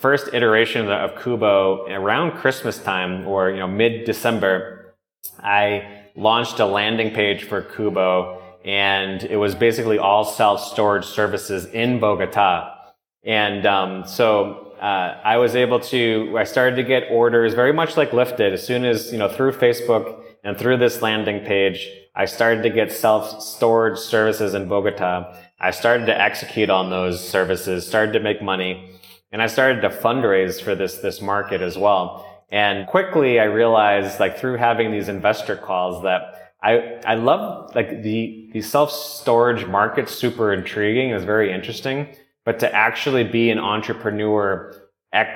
first 0.00 0.34
iteration 0.34 0.90
of 0.90 1.22
Kubo 1.22 1.86
around 1.86 2.32
Christmas 2.32 2.78
time 2.78 3.26
or 3.28 3.50
you 3.50 3.58
know 3.58 3.68
mid 3.68 4.04
December. 4.04 4.96
I 5.38 6.02
launched 6.16 6.58
a 6.58 6.66
landing 6.66 7.14
page 7.14 7.44
for 7.44 7.62
Kubo, 7.62 8.42
and 8.64 9.22
it 9.22 9.36
was 9.36 9.54
basically 9.54 9.98
all 9.98 10.24
self 10.24 10.60
storage 10.60 11.04
services 11.04 11.66
in 11.66 12.00
Bogota. 12.00 12.73
And 13.24 13.64
um, 13.64 14.06
so 14.06 14.74
uh, 14.80 15.20
I 15.24 15.38
was 15.38 15.56
able 15.56 15.80
to, 15.80 16.34
I 16.38 16.44
started 16.44 16.76
to 16.76 16.82
get 16.82 17.04
orders 17.10 17.54
very 17.54 17.72
much 17.72 17.96
like 17.96 18.10
Liftit 18.10 18.52
as 18.52 18.66
soon 18.66 18.84
as, 18.84 19.12
you 19.12 19.18
know, 19.18 19.28
through 19.28 19.52
Facebook 19.52 20.22
and 20.42 20.58
through 20.58 20.76
this 20.76 21.00
landing 21.00 21.44
page, 21.44 21.88
I 22.14 22.26
started 22.26 22.62
to 22.64 22.70
get 22.70 22.92
self 22.92 23.42
storage 23.42 23.98
services 23.98 24.54
in 24.54 24.68
Bogota. 24.68 25.36
I 25.58 25.70
started 25.70 26.06
to 26.06 26.20
execute 26.20 26.68
on 26.68 26.90
those 26.90 27.26
services, 27.26 27.86
started 27.86 28.12
to 28.12 28.20
make 28.20 28.42
money, 28.42 28.90
and 29.32 29.40
I 29.40 29.46
started 29.46 29.80
to 29.80 29.88
fundraise 29.88 30.62
for 30.62 30.74
this, 30.74 30.98
this 30.98 31.22
market 31.22 31.62
as 31.62 31.78
well. 31.78 32.44
And 32.50 32.86
quickly 32.86 33.40
I 33.40 33.44
realized 33.44 34.20
like 34.20 34.38
through 34.38 34.58
having 34.58 34.92
these 34.92 35.08
investor 35.08 35.56
calls 35.56 36.02
that 36.02 36.52
I, 36.62 37.00
I 37.06 37.14
love 37.14 37.74
like 37.74 38.02
the, 38.02 38.50
the 38.52 38.60
self 38.60 38.92
storage 38.92 39.66
market 39.66 40.08
super 40.08 40.52
intriguing. 40.52 41.10
It 41.10 41.14
was 41.14 41.24
very 41.24 41.52
interesting 41.52 42.14
but 42.44 42.60
to 42.60 42.74
actually 42.74 43.24
be 43.24 43.50
an 43.50 43.58
entrepreneur 43.58 44.74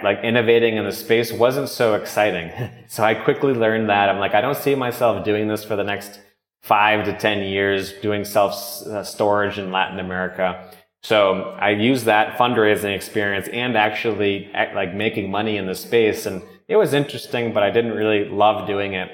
like 0.02 0.18
innovating 0.24 0.76
in 0.76 0.84
the 0.84 0.92
space 0.92 1.32
wasn't 1.32 1.68
so 1.68 1.94
exciting. 1.94 2.50
so 2.88 3.04
I 3.04 3.14
quickly 3.14 3.54
learned 3.54 3.88
that 3.90 4.08
I'm 4.08 4.18
like, 4.18 4.34
I 4.34 4.40
don't 4.40 4.56
see 4.56 4.74
myself 4.74 5.24
doing 5.24 5.48
this 5.48 5.64
for 5.64 5.76
the 5.76 5.84
next 5.84 6.20
five 6.62 7.04
to 7.04 7.16
10 7.16 7.44
years, 7.44 7.92
doing 7.94 8.24
self 8.24 8.54
uh, 8.86 9.04
storage 9.04 9.58
in 9.58 9.70
Latin 9.70 10.00
America. 10.00 10.70
So 11.04 11.42
I 11.60 11.70
used 11.70 12.06
that 12.06 12.36
fundraising 12.36 12.94
experience 12.94 13.48
and 13.48 13.76
actually 13.76 14.50
act, 14.52 14.74
like 14.74 14.94
making 14.94 15.30
money 15.30 15.56
in 15.56 15.66
the 15.66 15.74
space. 15.74 16.26
And 16.26 16.42
it 16.66 16.76
was 16.76 16.92
interesting, 16.92 17.52
but 17.52 17.62
I 17.62 17.70
didn't 17.70 17.92
really 17.92 18.28
love 18.28 18.66
doing 18.66 18.94
it. 18.94 19.08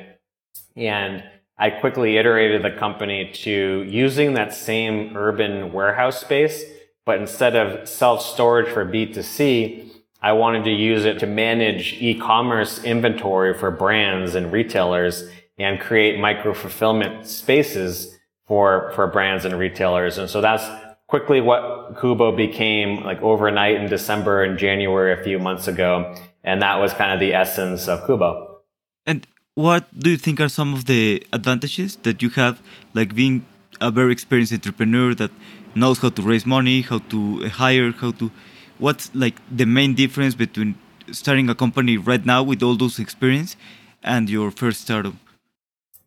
And 0.76 1.22
I 1.58 1.70
quickly 1.70 2.16
iterated 2.16 2.64
the 2.64 2.70
company 2.70 3.30
to 3.32 3.84
using 3.86 4.32
that 4.34 4.54
same 4.54 5.14
urban 5.14 5.72
warehouse 5.72 6.20
space 6.20 6.64
but 7.04 7.20
instead 7.20 7.54
of 7.56 7.88
self-storage 7.88 8.68
for 8.68 8.84
B2C, 8.84 9.90
I 10.22 10.32
wanted 10.32 10.64
to 10.64 10.70
use 10.70 11.04
it 11.04 11.18
to 11.20 11.26
manage 11.26 11.94
e-commerce 12.00 12.82
inventory 12.82 13.52
for 13.52 13.70
brands 13.70 14.34
and 14.34 14.50
retailers 14.50 15.28
and 15.58 15.78
create 15.78 16.18
micro 16.18 16.54
fulfillment 16.54 17.26
spaces 17.26 18.16
for, 18.46 18.90
for 18.94 19.06
brands 19.06 19.44
and 19.44 19.58
retailers. 19.58 20.16
And 20.18 20.28
so 20.30 20.40
that's 20.40 20.64
quickly 21.06 21.40
what 21.40 21.96
Kubo 22.00 22.34
became 22.34 23.04
like 23.04 23.20
overnight 23.22 23.76
in 23.76 23.88
December 23.88 24.42
and 24.42 24.58
January 24.58 25.12
a 25.12 25.22
few 25.22 25.38
months 25.38 25.68
ago. 25.68 26.14
And 26.42 26.62
that 26.62 26.76
was 26.76 26.92
kind 26.92 27.12
of 27.12 27.20
the 27.20 27.34
essence 27.34 27.86
of 27.88 28.06
Kubo. 28.06 28.60
And 29.06 29.26
what 29.54 29.84
do 29.98 30.10
you 30.10 30.16
think 30.16 30.40
are 30.40 30.48
some 30.48 30.74
of 30.74 30.86
the 30.86 31.24
advantages 31.32 31.96
that 31.96 32.22
you 32.22 32.30
have, 32.30 32.60
like 32.94 33.14
being 33.14 33.44
a 33.80 33.90
very 33.90 34.12
experienced 34.12 34.52
entrepreneur 34.52 35.14
that 35.14 35.30
knows 35.76 35.98
how 35.98 36.10
to 36.10 36.22
raise 36.22 36.46
money, 36.46 36.82
how 36.82 36.98
to 36.98 37.48
hire, 37.48 37.92
how 37.92 38.12
to. 38.12 38.30
What's 38.78 39.14
like 39.14 39.36
the 39.50 39.66
main 39.66 39.94
difference 39.94 40.34
between 40.34 40.74
starting 41.12 41.48
a 41.48 41.54
company 41.54 41.96
right 41.96 42.24
now 42.24 42.42
with 42.42 42.62
all 42.62 42.76
those 42.76 42.98
experience 42.98 43.56
and 44.02 44.28
your 44.28 44.50
first 44.50 44.82
startup? 44.82 45.14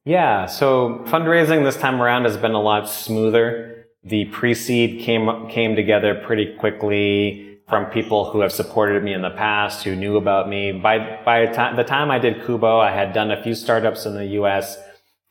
Yeah, 0.06 0.46
so 0.46 1.04
fundraising 1.08 1.64
this 1.64 1.76
time 1.78 2.02
around 2.02 2.26
has 2.26 2.38
been 2.38 2.54
a 2.54 2.62
lot 2.62 2.90
smoother. 2.90 3.88
The 4.04 4.26
pre-seed 4.26 5.02
came 5.02 5.50
came 5.50 5.76
together 5.76 6.16
pretty 6.16 6.56
quickly 6.56 7.60
from 7.68 7.88
people 7.88 8.32
who 8.32 8.40
have 8.40 8.54
supported 8.54 9.04
me 9.04 9.14
in 9.14 9.22
the 9.22 9.32
past, 9.32 9.84
who 9.84 9.96
knew 9.96 10.16
about 10.16 10.48
me. 10.48 10.72
By 10.72 11.20
by 11.26 11.46
the 11.46 11.84
time 11.84 12.10
I 12.10 12.20
did 12.20 12.46
Kubo, 12.46 12.80
I 12.80 12.92
had 12.92 13.12
done 13.14 13.32
a 13.32 13.44
few 13.44 13.54
startups 13.54 14.06
in 14.06 14.16
the 14.16 14.26
U.S. 14.40 14.78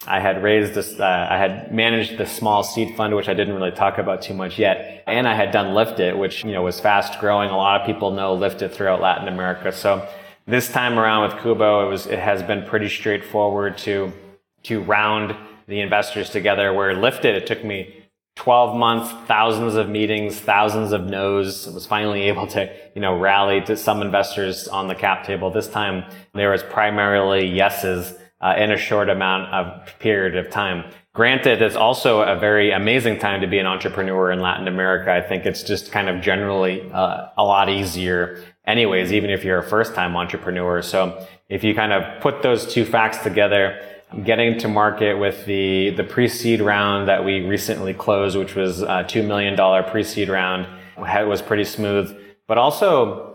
I 0.07 0.21
had 0.21 0.43
raised 0.43 0.75
this, 0.75 1.01
uh, 1.01 1.27
I 1.31 1.39
had 1.39 1.75
managed 1.75 2.19
the 2.19 2.27
small 2.27 2.63
seed 2.63 2.97
fund, 2.97 3.15
which 3.17 3.29
I 3.29 3.35
didn't 3.35 3.55
really 3.55 3.71
talk 3.71 3.99
about 3.99 4.23
too 4.23 4.35
much 4.35 4.59
yet. 4.59 5.03
And 5.07 5.27
I 5.27 5.35
had 5.35 5.51
done 5.51 5.75
Liftit, 5.75 6.17
which, 6.17 6.45
you 6.45 6.53
know, 6.53 6.63
was 6.63 6.79
fast 6.79 7.19
growing. 7.19 7.51
A 7.51 7.57
lot 7.57 7.81
of 7.81 7.87
people 7.87 8.11
know 8.11 8.37
Liftit 8.37 8.73
throughout 8.73 9.01
Latin 9.01 9.27
America. 9.27 9.73
So 9.73 10.07
this 10.47 10.71
time 10.71 10.99
around 10.99 11.31
with 11.31 11.43
Kubo, 11.43 11.87
it 11.87 11.91
was, 11.91 12.07
it 12.07 12.19
has 12.19 12.43
been 12.43 12.65
pretty 12.65 12.89
straightforward 12.89 13.79
to, 13.79 14.13
to 14.65 14.81
round 14.83 15.35
the 15.67 15.81
investors 15.81 16.31
together 16.31 16.73
where 16.73 16.95
Liftit, 16.95 17.25
it 17.35 17.47
took 17.47 17.65
me 17.65 18.05
12 18.37 18.77
months, 18.77 19.11
thousands 19.27 19.75
of 19.75 19.89
meetings, 19.89 20.39
thousands 20.39 20.93
of 20.93 21.07
no's. 21.07 21.67
I 21.67 21.73
was 21.73 21.87
finally 21.87 22.23
able 22.25 22.47
to, 22.49 22.71
you 22.95 23.01
know, 23.01 23.19
rally 23.19 23.63
to 23.63 23.77
some 23.77 24.03
investors 24.03 24.69
on 24.69 24.89
the 24.89 24.95
cap 24.95 25.25
table. 25.25 25.51
This 25.51 25.69
time 25.69 26.05
there 26.35 26.51
was 26.51 26.63
primarily 26.63 27.47
yeses 27.47 28.15
uh, 28.41 28.55
in 28.57 28.71
a 28.71 28.77
short 28.77 29.09
amount 29.09 29.53
of 29.53 29.99
period 29.99 30.37
of 30.37 30.51
time. 30.51 30.85
Granted, 31.15 31.63
it's 31.63 31.77
also 31.77 32.21
a 32.21 32.39
very 32.39 32.73
amazing 32.73 33.19
time 33.19 33.41
to 33.41 33.47
be 33.47 33.59
an 33.59 33.67
entrepreneur 33.67 34.31
in 34.31 34.41
Latin 34.41 34.69
America. 34.69 35.11
I 35.11 35.23
think 35.27 35.47
it's 35.47 35.63
just 35.63 35.91
kind 35.91 36.11
of 36.11 36.21
generally 36.21 36.91
uh, 36.93 37.29
a 37.39 37.43
lot 37.43 37.71
easier 37.71 38.45
anyways, 38.67 39.13
even 39.13 39.31
if 39.31 39.43
you're 39.43 39.59
a 39.59 39.63
first 39.63 39.95
time 39.95 40.15
entrepreneur. 40.15 40.83
So 40.83 41.27
if 41.49 41.65
you 41.65 41.75
kind 41.75 41.93
of 41.93 42.21
put 42.21 42.43
those 42.43 42.71
two 42.71 42.85
facts 42.85 43.19
together, 43.19 43.83
getting 44.25 44.59
to 44.59 44.69
market 44.69 45.15
with 45.15 45.47
the, 45.47 45.91
the 45.91 46.05
pre-seed 46.05 46.61
round 46.61 47.09
that 47.09 47.25
we 47.25 47.41
recently 47.41 47.95
closed, 47.95 48.37
which 48.37 48.55
was 48.55 48.83
a 48.83 49.05
$2 49.09 49.27
million 49.27 49.57
pre-seed 49.91 50.29
round, 50.29 50.67
it 50.99 51.27
was 51.27 51.41
pretty 51.41 51.65
smooth, 51.65 52.15
but 52.47 52.59
also 52.59 53.26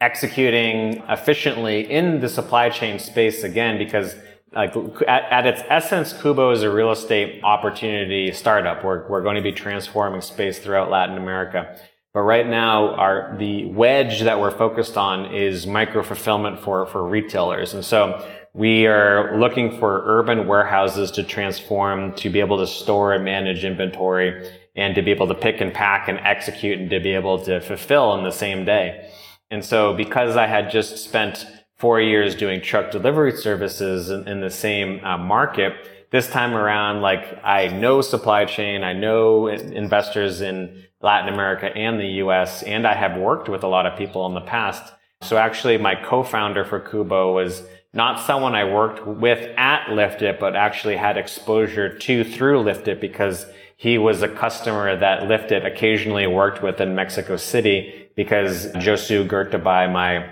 executing 0.00 1.02
efficiently 1.08 1.90
in 1.90 2.20
the 2.20 2.28
supply 2.28 2.68
chain 2.68 2.98
space 2.98 3.42
again 3.42 3.78
because 3.78 4.14
like 4.54 4.74
at, 5.06 5.24
at, 5.30 5.46
its 5.46 5.62
essence, 5.68 6.12
Kubo 6.12 6.50
is 6.50 6.62
a 6.62 6.70
real 6.70 6.90
estate 6.90 7.42
opportunity 7.42 8.32
startup. 8.32 8.84
We're, 8.84 9.06
we're 9.08 9.22
going 9.22 9.36
to 9.36 9.42
be 9.42 9.52
transforming 9.52 10.22
space 10.22 10.58
throughout 10.58 10.90
Latin 10.90 11.18
America. 11.18 11.78
But 12.14 12.22
right 12.22 12.46
now, 12.46 12.94
our, 12.94 13.36
the 13.38 13.66
wedge 13.66 14.22
that 14.22 14.40
we're 14.40 14.56
focused 14.56 14.96
on 14.96 15.34
is 15.34 15.66
micro 15.66 16.02
fulfillment 16.02 16.60
for, 16.60 16.86
for 16.86 17.06
retailers. 17.06 17.74
And 17.74 17.84
so 17.84 18.26
we 18.54 18.86
are 18.86 19.38
looking 19.38 19.78
for 19.78 20.02
urban 20.06 20.48
warehouses 20.48 21.10
to 21.10 21.22
transform, 21.22 22.14
to 22.14 22.30
be 22.30 22.40
able 22.40 22.56
to 22.56 22.66
store 22.66 23.12
and 23.12 23.22
manage 23.22 23.64
inventory 23.64 24.50
and 24.74 24.94
to 24.94 25.02
be 25.02 25.10
able 25.10 25.28
to 25.28 25.34
pick 25.34 25.60
and 25.60 25.74
pack 25.74 26.08
and 26.08 26.18
execute 26.20 26.78
and 26.78 26.88
to 26.88 27.00
be 27.00 27.12
able 27.12 27.38
to 27.44 27.60
fulfill 27.60 28.14
in 28.16 28.24
the 28.24 28.30
same 28.30 28.64
day. 28.64 29.10
And 29.50 29.64
so 29.64 29.94
because 29.94 30.36
I 30.36 30.46
had 30.46 30.70
just 30.70 30.98
spent 30.98 31.46
four 31.76 32.00
years 32.00 32.34
doing 32.34 32.60
truck 32.60 32.90
delivery 32.90 33.32
services 33.32 34.10
in, 34.10 34.26
in 34.26 34.40
the 34.40 34.50
same 34.50 35.04
uh, 35.04 35.18
market, 35.18 35.74
this 36.10 36.28
time 36.28 36.54
around, 36.54 37.02
like 37.02 37.38
I 37.44 37.68
know 37.68 38.00
supply 38.00 38.44
chain, 38.44 38.82
I 38.82 38.92
know 38.92 39.48
investors 39.48 40.40
in 40.40 40.84
Latin 41.00 41.32
America 41.32 41.66
and 41.66 42.00
the 42.00 42.06
US, 42.24 42.62
and 42.62 42.86
I 42.86 42.94
have 42.94 43.20
worked 43.20 43.48
with 43.48 43.62
a 43.62 43.68
lot 43.68 43.86
of 43.86 43.98
people 43.98 44.26
in 44.26 44.34
the 44.34 44.40
past. 44.40 44.92
So 45.22 45.36
actually 45.36 45.78
my 45.78 45.94
co-founder 45.94 46.64
for 46.64 46.80
Kubo 46.80 47.34
was 47.34 47.62
not 47.92 48.20
someone 48.20 48.54
I 48.54 48.64
worked 48.64 49.06
with 49.06 49.38
at 49.56 49.86
Liftit, 49.88 50.38
but 50.38 50.54
actually 50.54 50.96
had 50.96 51.16
exposure 51.16 51.96
to 51.98 52.24
through 52.24 52.62
Liftit 52.62 53.00
because 53.00 53.46
he 53.76 53.98
was 53.98 54.22
a 54.22 54.28
customer 54.28 54.96
that 54.96 55.24
Liftit 55.24 55.66
occasionally 55.66 56.26
worked 56.26 56.62
with 56.62 56.80
in 56.80 56.94
Mexico 56.94 57.36
City 57.36 58.08
because 58.16 58.72
Josu 58.72 59.28
Gertabay, 59.28 59.92
my 59.92 60.30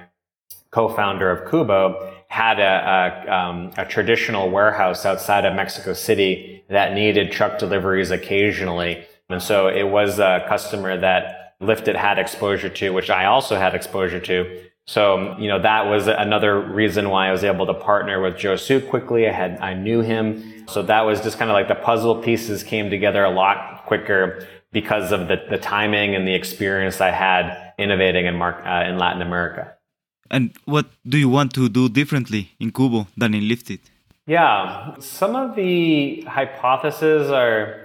co-founder 0.71 1.31
of 1.31 1.51
Kubo, 1.51 2.11
had 2.29 2.59
a, 2.59 3.27
a, 3.29 3.33
um, 3.33 3.71
a, 3.77 3.85
traditional 3.85 4.51
warehouse 4.51 5.07
outside 5.07 5.45
of 5.45 5.55
Mexico 5.55 5.93
City 5.93 6.65
that 6.69 6.95
needed 6.95 7.31
truck 7.31 7.59
deliveries 7.59 8.11
occasionally. 8.11 9.07
And 9.29 9.41
so 9.41 9.69
it 9.69 9.85
was 9.85 10.19
a 10.19 10.45
customer 10.49 10.97
that 10.97 11.55
Lyft 11.61 11.95
had 11.95 12.19
exposure 12.19 12.71
to, 12.71 12.91
which 12.91 13.11
I 13.11 13.27
also 13.27 13.57
had 13.57 13.75
exposure 13.75 14.21
to. 14.21 14.65
So, 14.87 15.37
you 15.39 15.49
know, 15.49 15.61
that 15.61 15.87
was 15.87 16.09
another 16.09 16.61
reason 16.61 17.09
why 17.09 17.29
I 17.29 17.33
was 17.33 17.43
able 17.43 17.67
to 17.67 17.75
partner 17.75 18.21
with 18.21 18.35
Josu 18.35 18.87
quickly. 18.89 19.27
I 19.27 19.33
had, 19.33 19.59
I 19.61 19.73
knew 19.73 20.03
him. 20.03 20.67
So 20.69 20.83
that 20.83 21.03
was 21.03 21.23
just 21.23 21.39
kind 21.39 21.51
of 21.51 21.55
like 21.55 21.69
the 21.69 21.75
puzzle 21.75 22.23
pieces 22.23 22.63
came 22.63 22.91
together 22.91 23.25
a 23.25 23.31
lot 23.31 23.85
quicker 23.87 24.47
because 24.73 25.11
of 25.11 25.29
the, 25.29 25.43
the 25.49 25.57
timing 25.57 26.15
and 26.15 26.29
the 26.29 26.35
experience 26.35 27.01
I 27.01 27.11
had 27.11 27.73
innovating 27.79 28.27
in, 28.27 28.37
Mar- 28.37 28.67
uh, 28.67 28.87
in 28.89 28.99
Latin 28.99 29.23
America. 29.23 29.75
And 30.31 30.55
what 30.65 30.87
do 31.07 31.17
you 31.17 31.29
want 31.29 31.55
to 31.55 31.69
do 31.69 31.89
differently 31.89 32.51
in 32.61 32.71
Kubo 32.71 33.07
than 33.17 33.35
in 33.35 33.45
Liftit? 33.45 33.81
Yeah, 34.27 34.97
some 35.01 35.37
of 35.37 35.55
the 35.55 36.23
hypotheses 36.23 37.31
are 37.31 37.84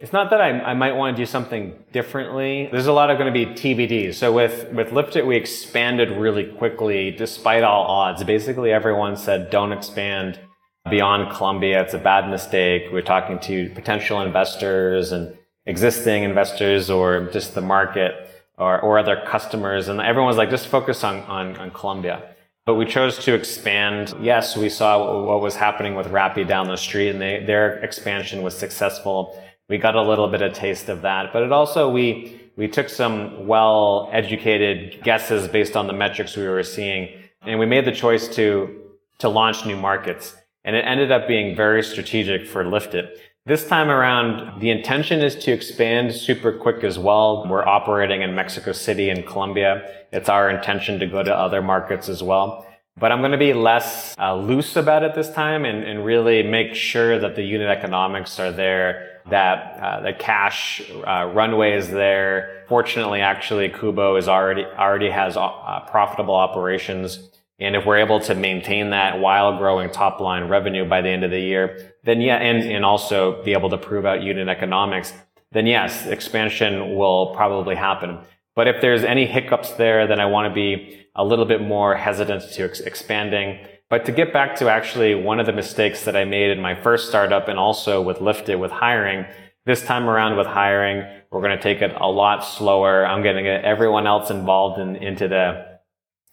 It's 0.00 0.14
not 0.14 0.30
that 0.30 0.40
I, 0.40 0.48
I 0.60 0.72
might 0.72 0.96
want 0.96 1.14
to 1.14 1.22
do 1.22 1.26
something 1.26 1.74
differently. 1.92 2.70
There's 2.72 2.86
a 2.86 2.92
lot 2.92 3.10
of 3.10 3.18
going 3.18 3.30
to 3.30 3.46
be 3.46 3.52
TBDs. 3.52 4.14
So 4.14 4.32
with, 4.32 4.72
with 4.72 4.88
Liftit, 4.92 5.26
we 5.26 5.36
expanded 5.36 6.10
really 6.12 6.44
quickly 6.44 7.10
despite 7.10 7.62
all 7.62 7.84
odds. 7.84 8.24
Basically, 8.24 8.72
everyone 8.72 9.14
said, 9.18 9.50
don't 9.50 9.72
expand 9.72 10.40
beyond 10.88 11.30
Colombia. 11.36 11.82
It's 11.82 11.92
a 11.92 11.98
bad 11.98 12.30
mistake. 12.30 12.84
We're 12.90 13.02
talking 13.02 13.38
to 13.40 13.68
potential 13.74 14.22
investors 14.22 15.12
and 15.12 15.36
existing 15.66 16.24
investors 16.24 16.88
or 16.88 17.28
just 17.30 17.54
the 17.54 17.60
market 17.60 18.14
or, 18.56 18.80
or 18.80 18.98
other 18.98 19.22
customers. 19.26 19.88
And 19.88 20.00
everyone 20.00 20.28
was 20.28 20.38
like, 20.38 20.48
just 20.48 20.68
focus 20.68 21.04
on, 21.04 21.16
on, 21.24 21.58
on 21.58 21.70
Colombia. 21.72 22.22
But 22.64 22.76
we 22.76 22.86
chose 22.86 23.18
to 23.24 23.34
expand. 23.34 24.14
Yes, 24.18 24.56
we 24.56 24.70
saw 24.70 25.26
what 25.26 25.42
was 25.42 25.56
happening 25.56 25.94
with 25.94 26.06
Rappi 26.06 26.48
down 26.48 26.68
the 26.68 26.76
street 26.76 27.10
and 27.10 27.20
they, 27.20 27.44
their 27.44 27.74
expansion 27.80 28.40
was 28.40 28.56
successful 28.56 29.38
we 29.70 29.78
got 29.78 29.94
a 29.94 30.02
little 30.02 30.26
bit 30.26 30.42
of 30.42 30.52
taste 30.52 30.88
of 30.88 31.02
that. 31.02 31.32
But 31.32 31.44
it 31.44 31.52
also, 31.52 31.88
we, 31.88 32.40
we 32.56 32.66
took 32.66 32.88
some 32.88 33.46
well 33.46 34.10
educated 34.12 35.02
guesses 35.04 35.46
based 35.46 35.76
on 35.76 35.86
the 35.86 35.92
metrics 35.92 36.36
we 36.36 36.46
were 36.46 36.64
seeing. 36.64 37.08
And 37.42 37.58
we 37.60 37.66
made 37.66 37.84
the 37.84 37.92
choice 37.92 38.26
to, 38.34 38.82
to 39.18 39.28
launch 39.28 39.64
new 39.64 39.76
markets. 39.76 40.34
And 40.64 40.74
it 40.74 40.80
ended 40.80 41.12
up 41.12 41.28
being 41.28 41.54
very 41.54 41.84
strategic 41.84 42.46
for 42.48 42.64
Liftit. 42.64 43.16
This 43.46 43.66
time 43.66 43.88
around, 43.88 44.60
the 44.60 44.70
intention 44.70 45.20
is 45.20 45.36
to 45.36 45.52
expand 45.52 46.14
super 46.14 46.52
quick 46.52 46.82
as 46.84 46.98
well. 46.98 47.46
We're 47.48 47.66
operating 47.66 48.22
in 48.22 48.34
Mexico 48.34 48.72
City 48.72 49.08
and 49.08 49.24
Colombia. 49.24 49.88
It's 50.12 50.28
our 50.28 50.50
intention 50.50 50.98
to 50.98 51.06
go 51.06 51.22
to 51.22 51.34
other 51.34 51.62
markets 51.62 52.08
as 52.08 52.22
well. 52.22 52.66
But 52.98 53.12
I'm 53.12 53.20
going 53.20 53.32
to 53.32 53.38
be 53.38 53.54
less 53.54 54.14
uh, 54.18 54.34
loose 54.34 54.76
about 54.76 55.04
it 55.04 55.14
this 55.14 55.30
time 55.30 55.64
and, 55.64 55.84
and 55.84 56.04
really 56.04 56.42
make 56.42 56.74
sure 56.74 57.18
that 57.20 57.36
the 57.36 57.42
unit 57.42 57.68
economics 57.68 58.38
are 58.38 58.52
there 58.52 59.19
that 59.30 59.78
uh, 59.80 60.00
the 60.00 60.12
cash 60.12 60.82
uh, 61.06 61.30
runway 61.32 61.74
is 61.74 61.88
there. 61.88 62.64
Fortunately, 62.68 63.20
actually, 63.20 63.68
Kubo 63.68 64.16
is 64.16 64.28
already 64.28 64.64
already 64.64 65.10
has 65.10 65.36
uh, 65.36 65.80
profitable 65.88 66.34
operations, 66.34 67.30
and 67.58 67.74
if 67.74 67.86
we're 67.86 67.98
able 67.98 68.20
to 68.20 68.34
maintain 68.34 68.90
that 68.90 69.18
while 69.18 69.56
growing 69.58 69.90
top 69.90 70.20
line 70.20 70.48
revenue 70.48 70.88
by 70.88 71.00
the 71.00 71.08
end 71.08 71.24
of 71.24 71.30
the 71.30 71.40
year, 71.40 71.94
then 72.04 72.20
yeah, 72.20 72.36
and 72.36 72.70
and 72.70 72.84
also 72.84 73.42
be 73.44 73.52
able 73.52 73.70
to 73.70 73.78
prove 73.78 74.06
out 74.06 74.22
unit 74.22 74.48
economics, 74.48 75.12
then 75.52 75.66
yes, 75.66 76.06
expansion 76.06 76.96
will 76.96 77.34
probably 77.34 77.74
happen. 77.74 78.18
But 78.54 78.68
if 78.68 78.80
there's 78.80 79.04
any 79.04 79.26
hiccups 79.26 79.72
there, 79.72 80.06
then 80.06 80.20
I 80.20 80.26
want 80.26 80.50
to 80.50 80.54
be 80.54 81.06
a 81.14 81.24
little 81.24 81.44
bit 81.44 81.60
more 81.60 81.96
hesitant 81.96 82.50
to 82.52 82.64
ex- 82.64 82.80
expanding. 82.80 83.66
But 83.90 84.06
to 84.06 84.12
get 84.12 84.32
back 84.32 84.54
to 84.56 84.70
actually 84.70 85.16
one 85.16 85.40
of 85.40 85.46
the 85.46 85.52
mistakes 85.52 86.04
that 86.04 86.14
I 86.14 86.24
made 86.24 86.50
in 86.50 86.60
my 86.60 86.80
first 86.80 87.08
startup 87.08 87.48
and 87.48 87.58
also 87.58 88.00
with 88.00 88.18
Liftit 88.18 88.58
with 88.58 88.70
hiring, 88.70 89.26
this 89.66 89.82
time 89.82 90.08
around 90.08 90.36
with 90.36 90.46
hiring, 90.46 91.04
we're 91.32 91.42
going 91.42 91.56
to 91.56 91.62
take 91.62 91.82
it 91.82 91.92
a 92.00 92.06
lot 92.06 92.44
slower. 92.44 93.04
I'm 93.04 93.24
going 93.24 93.36
to 93.36 93.42
get 93.42 93.64
everyone 93.64 94.06
else 94.06 94.30
involved 94.30 94.80
in, 94.80 94.94
into 94.94 95.26
the, 95.26 95.80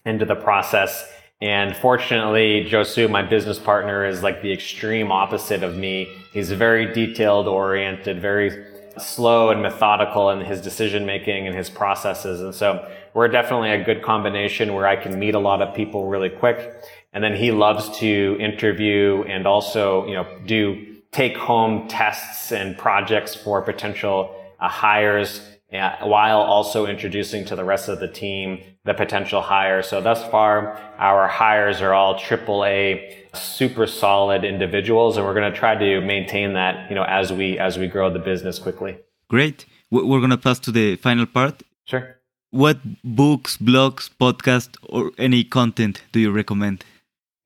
into 0.06 0.24
the 0.24 0.36
process. 0.36 1.10
And 1.40 1.76
fortunately, 1.76 2.64
Josu, 2.64 3.10
my 3.10 3.22
business 3.22 3.58
partner, 3.58 4.06
is 4.06 4.22
like 4.22 4.40
the 4.40 4.52
extreme 4.52 5.10
opposite 5.10 5.64
of 5.64 5.76
me. 5.76 6.08
He's 6.32 6.52
very 6.52 6.92
detailed 6.92 7.48
oriented, 7.48 8.20
very 8.20 8.66
slow 8.98 9.50
and 9.50 9.62
methodical 9.62 10.30
in 10.30 10.40
his 10.40 10.60
decision 10.60 11.06
making 11.06 11.46
and 11.46 11.56
his 11.56 11.70
processes. 11.70 12.40
And 12.40 12.54
so 12.54 12.88
we're 13.14 13.28
definitely 13.28 13.70
a 13.70 13.82
good 13.82 14.02
combination 14.02 14.74
where 14.74 14.86
I 14.86 14.96
can 14.96 15.18
meet 15.18 15.34
a 15.34 15.38
lot 15.38 15.62
of 15.62 15.74
people 15.74 16.08
really 16.08 16.28
quick. 16.28 16.74
And 17.12 17.24
then 17.24 17.34
he 17.34 17.52
loves 17.52 17.98
to 17.98 18.36
interview 18.38 19.24
and 19.26 19.46
also, 19.46 20.06
you 20.06 20.14
know, 20.14 20.26
do 20.46 20.96
take 21.10 21.36
home 21.36 21.88
tests 21.88 22.52
and 22.52 22.76
projects 22.76 23.34
for 23.34 23.62
potential 23.62 24.34
uh, 24.60 24.68
hires 24.68 25.40
uh, 25.72 25.96
while 26.02 26.38
also 26.38 26.86
introducing 26.86 27.44
to 27.44 27.56
the 27.56 27.64
rest 27.64 27.88
of 27.88 28.00
the 28.00 28.08
team 28.08 28.62
the 28.84 28.94
potential 28.94 29.42
hire. 29.42 29.82
So 29.82 30.00
thus 30.00 30.22
far, 30.30 30.78
our 30.98 31.28
hires 31.28 31.82
are 31.82 31.92
all 31.92 32.18
triple 32.18 32.64
A, 32.64 33.26
super 33.34 33.86
solid 33.86 34.44
individuals, 34.44 35.16
and 35.16 35.26
we're 35.26 35.34
going 35.34 35.52
to 35.52 35.58
try 35.58 35.74
to 35.74 36.00
maintain 36.00 36.54
that, 36.54 36.88
you 36.88 36.94
know, 36.94 37.04
as 37.04 37.32
we 37.32 37.58
as 37.58 37.78
we 37.78 37.86
grow 37.86 38.10
the 38.10 38.18
business 38.18 38.58
quickly. 38.58 38.96
Great. 39.28 39.66
We're 39.90 40.20
going 40.20 40.30
to 40.30 40.38
pass 40.38 40.58
to 40.60 40.72
the 40.72 40.96
final 40.96 41.26
part. 41.26 41.62
Sure. 41.84 42.16
What 42.50 42.78
books, 43.04 43.58
blogs, 43.58 44.08
podcast, 44.18 44.70
or 44.82 45.12
any 45.18 45.44
content 45.44 46.00
do 46.12 46.18
you 46.20 46.30
recommend? 46.30 46.84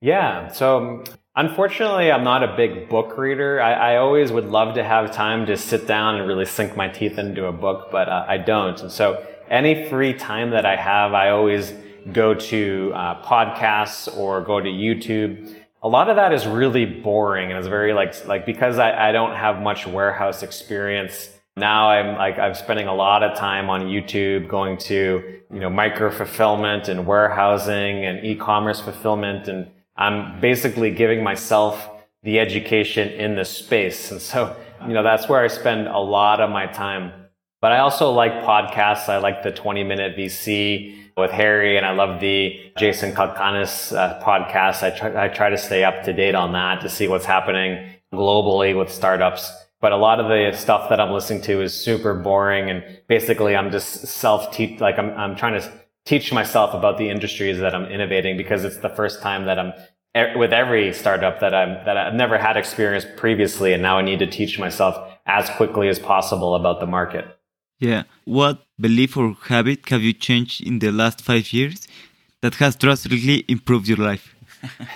Yeah. 0.03 0.51
So 0.51 1.01
unfortunately, 1.33 2.11
I'm 2.11 2.25
not 2.25 2.43
a 2.43 2.57
big 2.57 2.89
book 2.89 3.17
reader. 3.17 3.61
I, 3.61 3.93
I, 3.93 3.97
always 3.99 4.33
would 4.33 4.43
love 4.43 4.75
to 4.75 4.83
have 4.83 5.13
time 5.13 5.45
to 5.45 5.55
sit 5.55 5.87
down 5.87 6.15
and 6.15 6.27
really 6.27 6.43
sink 6.43 6.75
my 6.75 6.89
teeth 6.89 7.17
into 7.17 7.45
a 7.45 7.53
book, 7.53 7.87
but 7.89 8.09
uh, 8.09 8.25
I 8.27 8.37
don't. 8.37 8.77
And 8.81 8.91
so 8.91 9.25
any 9.49 9.87
free 9.87 10.13
time 10.13 10.49
that 10.49 10.65
I 10.65 10.75
have, 10.75 11.13
I 11.13 11.29
always 11.29 11.71
go 12.11 12.33
to 12.33 12.91
uh, 12.93 13.23
podcasts 13.23 14.13
or 14.17 14.41
go 14.41 14.59
to 14.59 14.67
YouTube. 14.67 15.55
A 15.83 15.87
lot 15.87 16.09
of 16.09 16.17
that 16.17 16.33
is 16.33 16.45
really 16.45 16.83
boring 16.83 17.51
and 17.51 17.57
it's 17.57 17.69
very 17.69 17.93
like, 17.93 18.27
like 18.27 18.45
because 18.45 18.79
I, 18.79 19.07
I 19.07 19.13
don't 19.13 19.37
have 19.37 19.61
much 19.61 19.87
warehouse 19.87 20.43
experience. 20.43 21.29
Now 21.55 21.91
I'm 21.91 22.17
like, 22.17 22.37
I'm 22.37 22.55
spending 22.55 22.87
a 22.87 22.93
lot 22.93 23.23
of 23.23 23.37
time 23.37 23.69
on 23.69 23.83
YouTube 23.83 24.49
going 24.49 24.77
to, 24.79 25.39
you 25.49 25.59
know, 25.61 25.69
micro 25.69 26.11
fulfillment 26.11 26.89
and 26.89 27.07
warehousing 27.07 28.03
and 28.03 28.25
e-commerce 28.25 28.81
fulfillment 28.81 29.47
and 29.47 29.71
I'm 29.95 30.39
basically 30.39 30.91
giving 30.91 31.23
myself 31.23 31.89
the 32.23 32.39
education 32.39 33.09
in 33.09 33.35
the 33.35 33.45
space. 33.45 34.11
And 34.11 34.21
so, 34.21 34.55
you 34.87 34.93
know, 34.93 35.03
that's 35.03 35.27
where 35.29 35.41
I 35.41 35.47
spend 35.47 35.87
a 35.87 35.99
lot 35.99 36.39
of 36.39 36.49
my 36.49 36.67
time. 36.67 37.11
But 37.61 37.71
I 37.71 37.79
also 37.79 38.11
like 38.11 38.31
podcasts. 38.43 39.09
I 39.09 39.17
like 39.17 39.43
the 39.43 39.51
20 39.51 39.83
minute 39.83 40.17
VC 40.17 40.99
with 41.15 41.31
Harry 41.31 41.77
and 41.77 41.85
I 41.85 41.91
love 41.91 42.19
the 42.19 42.59
Jason 42.77 43.13
Calacanis 43.13 43.95
uh, 43.95 44.21
podcast. 44.23 44.83
I 44.83 44.89
try, 44.89 45.25
I 45.25 45.27
try 45.27 45.49
to 45.49 45.57
stay 45.57 45.83
up 45.83 46.03
to 46.03 46.13
date 46.13 46.35
on 46.35 46.53
that 46.53 46.81
to 46.81 46.89
see 46.89 47.07
what's 47.07 47.25
happening 47.25 47.89
globally 48.11 48.77
with 48.77 48.91
startups. 48.91 49.51
But 49.79 49.91
a 49.91 49.97
lot 49.97 50.19
of 50.19 50.27
the 50.27 50.57
stuff 50.57 50.89
that 50.89 50.99
I'm 50.99 51.11
listening 51.11 51.41
to 51.43 51.61
is 51.61 51.73
super 51.73 52.13
boring 52.13 52.69
and 52.69 52.83
basically 53.07 53.55
I'm 53.55 53.69
just 53.69 54.07
self 54.07 54.51
teach, 54.53 54.79
like 54.79 54.97
I'm, 54.97 55.11
I'm 55.11 55.35
trying 55.35 55.61
to 55.61 55.71
teach 56.05 56.33
myself 56.33 56.73
about 56.73 56.97
the 56.97 57.09
industries 57.09 57.59
that 57.59 57.73
I'm 57.73 57.85
innovating 57.85 58.37
because 58.37 58.63
it's 58.65 58.77
the 58.77 58.89
first 58.89 59.21
time 59.21 59.45
that 59.45 59.57
I'm 59.59 59.73
with 60.35 60.53
every 60.53 60.93
startup 60.93 61.39
that 61.39 61.53
I'm 61.53 61.83
that 61.85 61.97
I've 61.97 62.13
never 62.13 62.37
had 62.37 62.55
experience 62.55 63.05
previously, 63.17 63.73
and 63.73 63.81
now 63.81 63.97
I 63.97 64.03
need 64.03 64.19
to 64.19 64.27
teach 64.27 64.59
myself 64.59 64.95
as 65.25 65.49
quickly 65.51 65.87
as 65.87 65.99
possible 65.99 66.55
about 66.55 66.79
the 66.79 66.85
market. 66.85 67.25
Yeah, 67.79 68.03
what 68.25 68.63
belief 68.79 69.17
or 69.17 69.35
habit 69.43 69.89
have 69.89 70.01
you 70.01 70.13
changed 70.13 70.65
in 70.65 70.79
the 70.79 70.91
last 70.91 71.21
five 71.21 71.51
years 71.51 71.87
that 72.41 72.55
has 72.55 72.75
drastically 72.75 73.43
improved 73.47 73.87
your 73.87 73.97
life? 73.97 74.35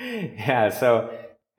yeah, 0.00 0.70
so 0.70 1.10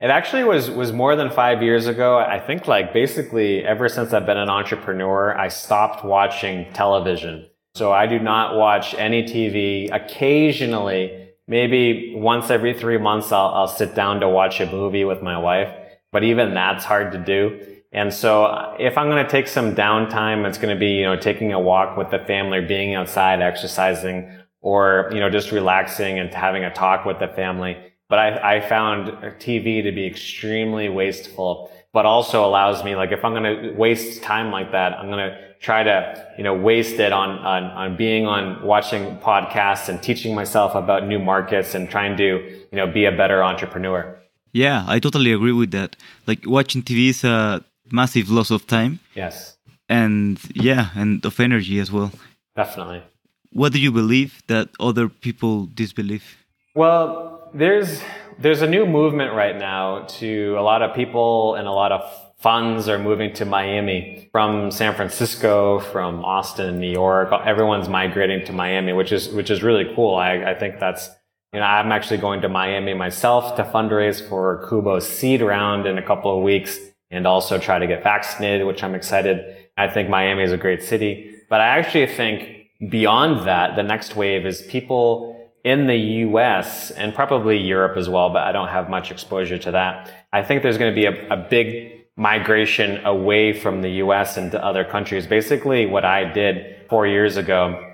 it 0.01 0.09
actually 0.09 0.43
was 0.43 0.71
was 0.71 0.91
more 0.91 1.15
than 1.15 1.29
five 1.29 1.61
years 1.61 1.85
ago. 1.85 2.17
I 2.17 2.39
think 2.39 2.67
like 2.67 2.93
basically 2.93 3.63
ever 3.63 3.87
since 3.89 4.11
I've 4.11 4.25
been 4.25 4.37
an 4.37 4.49
entrepreneur, 4.49 5.37
I 5.37 5.49
stopped 5.49 6.03
watching 6.03 6.71
television. 6.73 7.48
So 7.75 7.91
I 7.91 8.07
do 8.07 8.19
not 8.19 8.55
watch 8.55 8.93
any 8.95 9.23
TV. 9.23 9.93
Occasionally, 9.93 11.29
maybe 11.47 12.13
once 12.15 12.49
every 12.49 12.73
three 12.73 12.97
months, 12.97 13.31
I'll, 13.31 13.47
I'll 13.47 13.67
sit 13.67 13.95
down 13.95 14.19
to 14.21 14.29
watch 14.29 14.59
a 14.59 14.71
movie 14.71 15.05
with 15.05 15.21
my 15.21 15.37
wife. 15.37 15.73
But 16.11 16.23
even 16.23 16.53
that's 16.53 16.85
hard 16.85 17.11
to 17.11 17.19
do. 17.19 17.79
And 17.91 18.13
so 18.13 18.45
uh, 18.45 18.75
if 18.79 18.97
I'm 18.97 19.09
going 19.09 19.23
to 19.23 19.29
take 19.29 19.47
some 19.47 19.75
downtime, 19.75 20.47
it's 20.47 20.57
going 20.57 20.75
to 20.75 20.79
be, 20.79 20.91
you 20.91 21.03
know, 21.03 21.15
taking 21.15 21.53
a 21.53 21.59
walk 21.59 21.97
with 21.97 22.11
the 22.11 22.19
family, 22.19 22.61
being 22.61 22.95
outside, 22.95 23.41
exercising, 23.41 24.31
or, 24.61 25.09
you 25.11 25.19
know, 25.19 25.29
just 25.29 25.51
relaxing 25.51 26.19
and 26.19 26.33
having 26.33 26.63
a 26.63 26.73
talk 26.73 27.05
with 27.05 27.19
the 27.19 27.27
family. 27.29 27.77
But 28.07 28.19
I, 28.19 28.57
I 28.57 28.61
found 28.61 29.07
TV 29.39 29.83
to 29.83 29.91
be 29.91 30.05
extremely 30.05 30.89
wasteful, 30.89 31.71
but 31.93 32.05
also 32.05 32.45
allows 32.45 32.83
me, 32.83 32.95
like, 32.95 33.11
if 33.11 33.23
I'm 33.23 33.33
going 33.33 33.43
to 33.43 33.71
waste 33.71 34.21
time 34.21 34.51
like 34.51 34.71
that, 34.71 34.93
I'm 34.93 35.07
going 35.07 35.29
to 35.29 35.48
try 35.59 35.83
to, 35.83 36.27
you 36.37 36.43
know, 36.43 36.53
waste 36.53 36.99
it 36.99 37.11
on, 37.11 37.31
on, 37.39 37.63
on 37.63 37.97
being 37.97 38.25
on 38.25 38.61
watching 38.63 39.17
podcasts 39.17 39.89
and 39.89 40.01
teaching 40.01 40.33
myself 40.33 40.73
about 40.75 41.05
new 41.05 41.19
markets 41.19 41.75
and 41.75 41.89
trying 41.89 42.15
to, 42.17 42.23
you 42.23 42.75
know, 42.77 42.87
be 42.87 43.05
a 43.05 43.11
better 43.11 43.43
entrepreneur. 43.43 44.17
Yeah, 44.53 44.85
I 44.87 44.99
totally 44.99 45.33
agree 45.33 45.51
with 45.51 45.71
that. 45.71 45.95
Like 46.25 46.45
watching 46.45 46.81
TV 46.81 47.09
is 47.09 47.23
a 47.23 47.63
massive 47.91 48.29
loss 48.29 48.51
of 48.51 48.67
time. 48.67 48.99
Yes. 49.15 49.57
And 49.89 50.39
yeah, 50.53 50.89
and 50.95 51.25
of 51.25 51.39
energy 51.39 51.79
as 51.79 51.91
well. 51.91 52.11
Definitely. 52.55 53.03
What 53.51 53.73
do 53.73 53.79
you 53.79 53.91
believe 53.91 54.43
that 54.47 54.69
other 54.79 55.09
people 55.09 55.67
disbelieve? 55.73 56.37
Well, 56.75 57.49
there's 57.53 58.01
there's 58.37 58.61
a 58.61 58.67
new 58.67 58.85
movement 58.85 59.33
right 59.33 59.57
now 59.57 60.03
to 60.19 60.55
a 60.57 60.61
lot 60.61 60.81
of 60.81 60.95
people 60.95 61.55
and 61.55 61.67
a 61.67 61.71
lot 61.71 61.91
of 61.91 62.28
funds 62.39 62.87
are 62.87 62.97
moving 62.97 63.33
to 63.33 63.45
Miami 63.45 64.29
from 64.31 64.71
San 64.71 64.95
Francisco, 64.95 65.79
from 65.79 66.23
Austin, 66.23 66.79
New 66.79 66.91
York. 66.91 67.31
Everyone's 67.45 67.89
migrating 67.89 68.45
to 68.45 68.53
Miami, 68.53 68.93
which 68.93 69.11
is, 69.11 69.29
which 69.29 69.49
is 69.49 69.61
really 69.61 69.93
cool. 69.95 70.15
I, 70.15 70.51
I 70.51 70.55
think 70.55 70.79
that's, 70.79 71.09
you 71.53 71.59
know, 71.59 71.65
I'm 71.65 71.91
actually 71.91 72.17
going 72.17 72.41
to 72.41 72.49
Miami 72.49 72.93
myself 72.93 73.55
to 73.57 73.63
fundraise 73.63 74.27
for 74.27 74.65
Kubo's 74.69 75.07
seed 75.07 75.41
round 75.41 75.85
in 75.85 75.97
a 75.97 76.03
couple 76.03 76.35
of 76.35 76.43
weeks. 76.43 76.79
and 77.11 77.25
also 77.25 77.57
try 77.57 77.79
to 77.79 77.87
get 77.87 78.03
vaccinated, 78.03 78.67
which 78.67 78.83
I'm 78.83 78.95
excited. 78.95 79.55
I 79.77 79.87
think 79.87 80.09
Miami 80.09 80.43
is 80.43 80.51
a 80.51 80.57
great 80.57 80.83
city, 80.83 81.35
but 81.49 81.59
I 81.59 81.79
actually 81.79 82.07
think 82.07 82.67
beyond 82.89 83.47
that, 83.47 83.75
the 83.75 83.83
next 83.83 84.15
wave 84.15 84.45
is 84.45 84.61
people 84.61 85.35
in 85.63 85.87
the 85.87 85.97
US 86.27 86.91
and 86.91 87.13
probably 87.13 87.57
Europe 87.57 87.97
as 87.97 88.07
well, 88.07 88.29
but 88.29 88.43
I 88.43 88.51
don't 88.51 88.69
have 88.69 88.89
much 88.89 89.11
exposure 89.11 89.57
to 89.57 89.71
that. 89.71 90.11
I 90.31 90.43
think 90.43 90.61
there's 90.61 90.77
going 90.77 90.93
to 90.93 90.95
be 90.95 91.05
a, 91.05 91.29
a 91.29 91.37
big 91.49 91.98
migration 92.19 93.03
away 93.05 93.53
from 93.53 93.81
the 93.81 93.89
US 94.03 94.37
into 94.37 94.61
other 94.63 94.83
countries. 94.83 95.25
Basically, 95.25 95.85
what 95.85 96.03
I 96.03 96.25
did 96.25 96.75
four 96.89 97.07
years 97.07 97.37
ago 97.37 97.88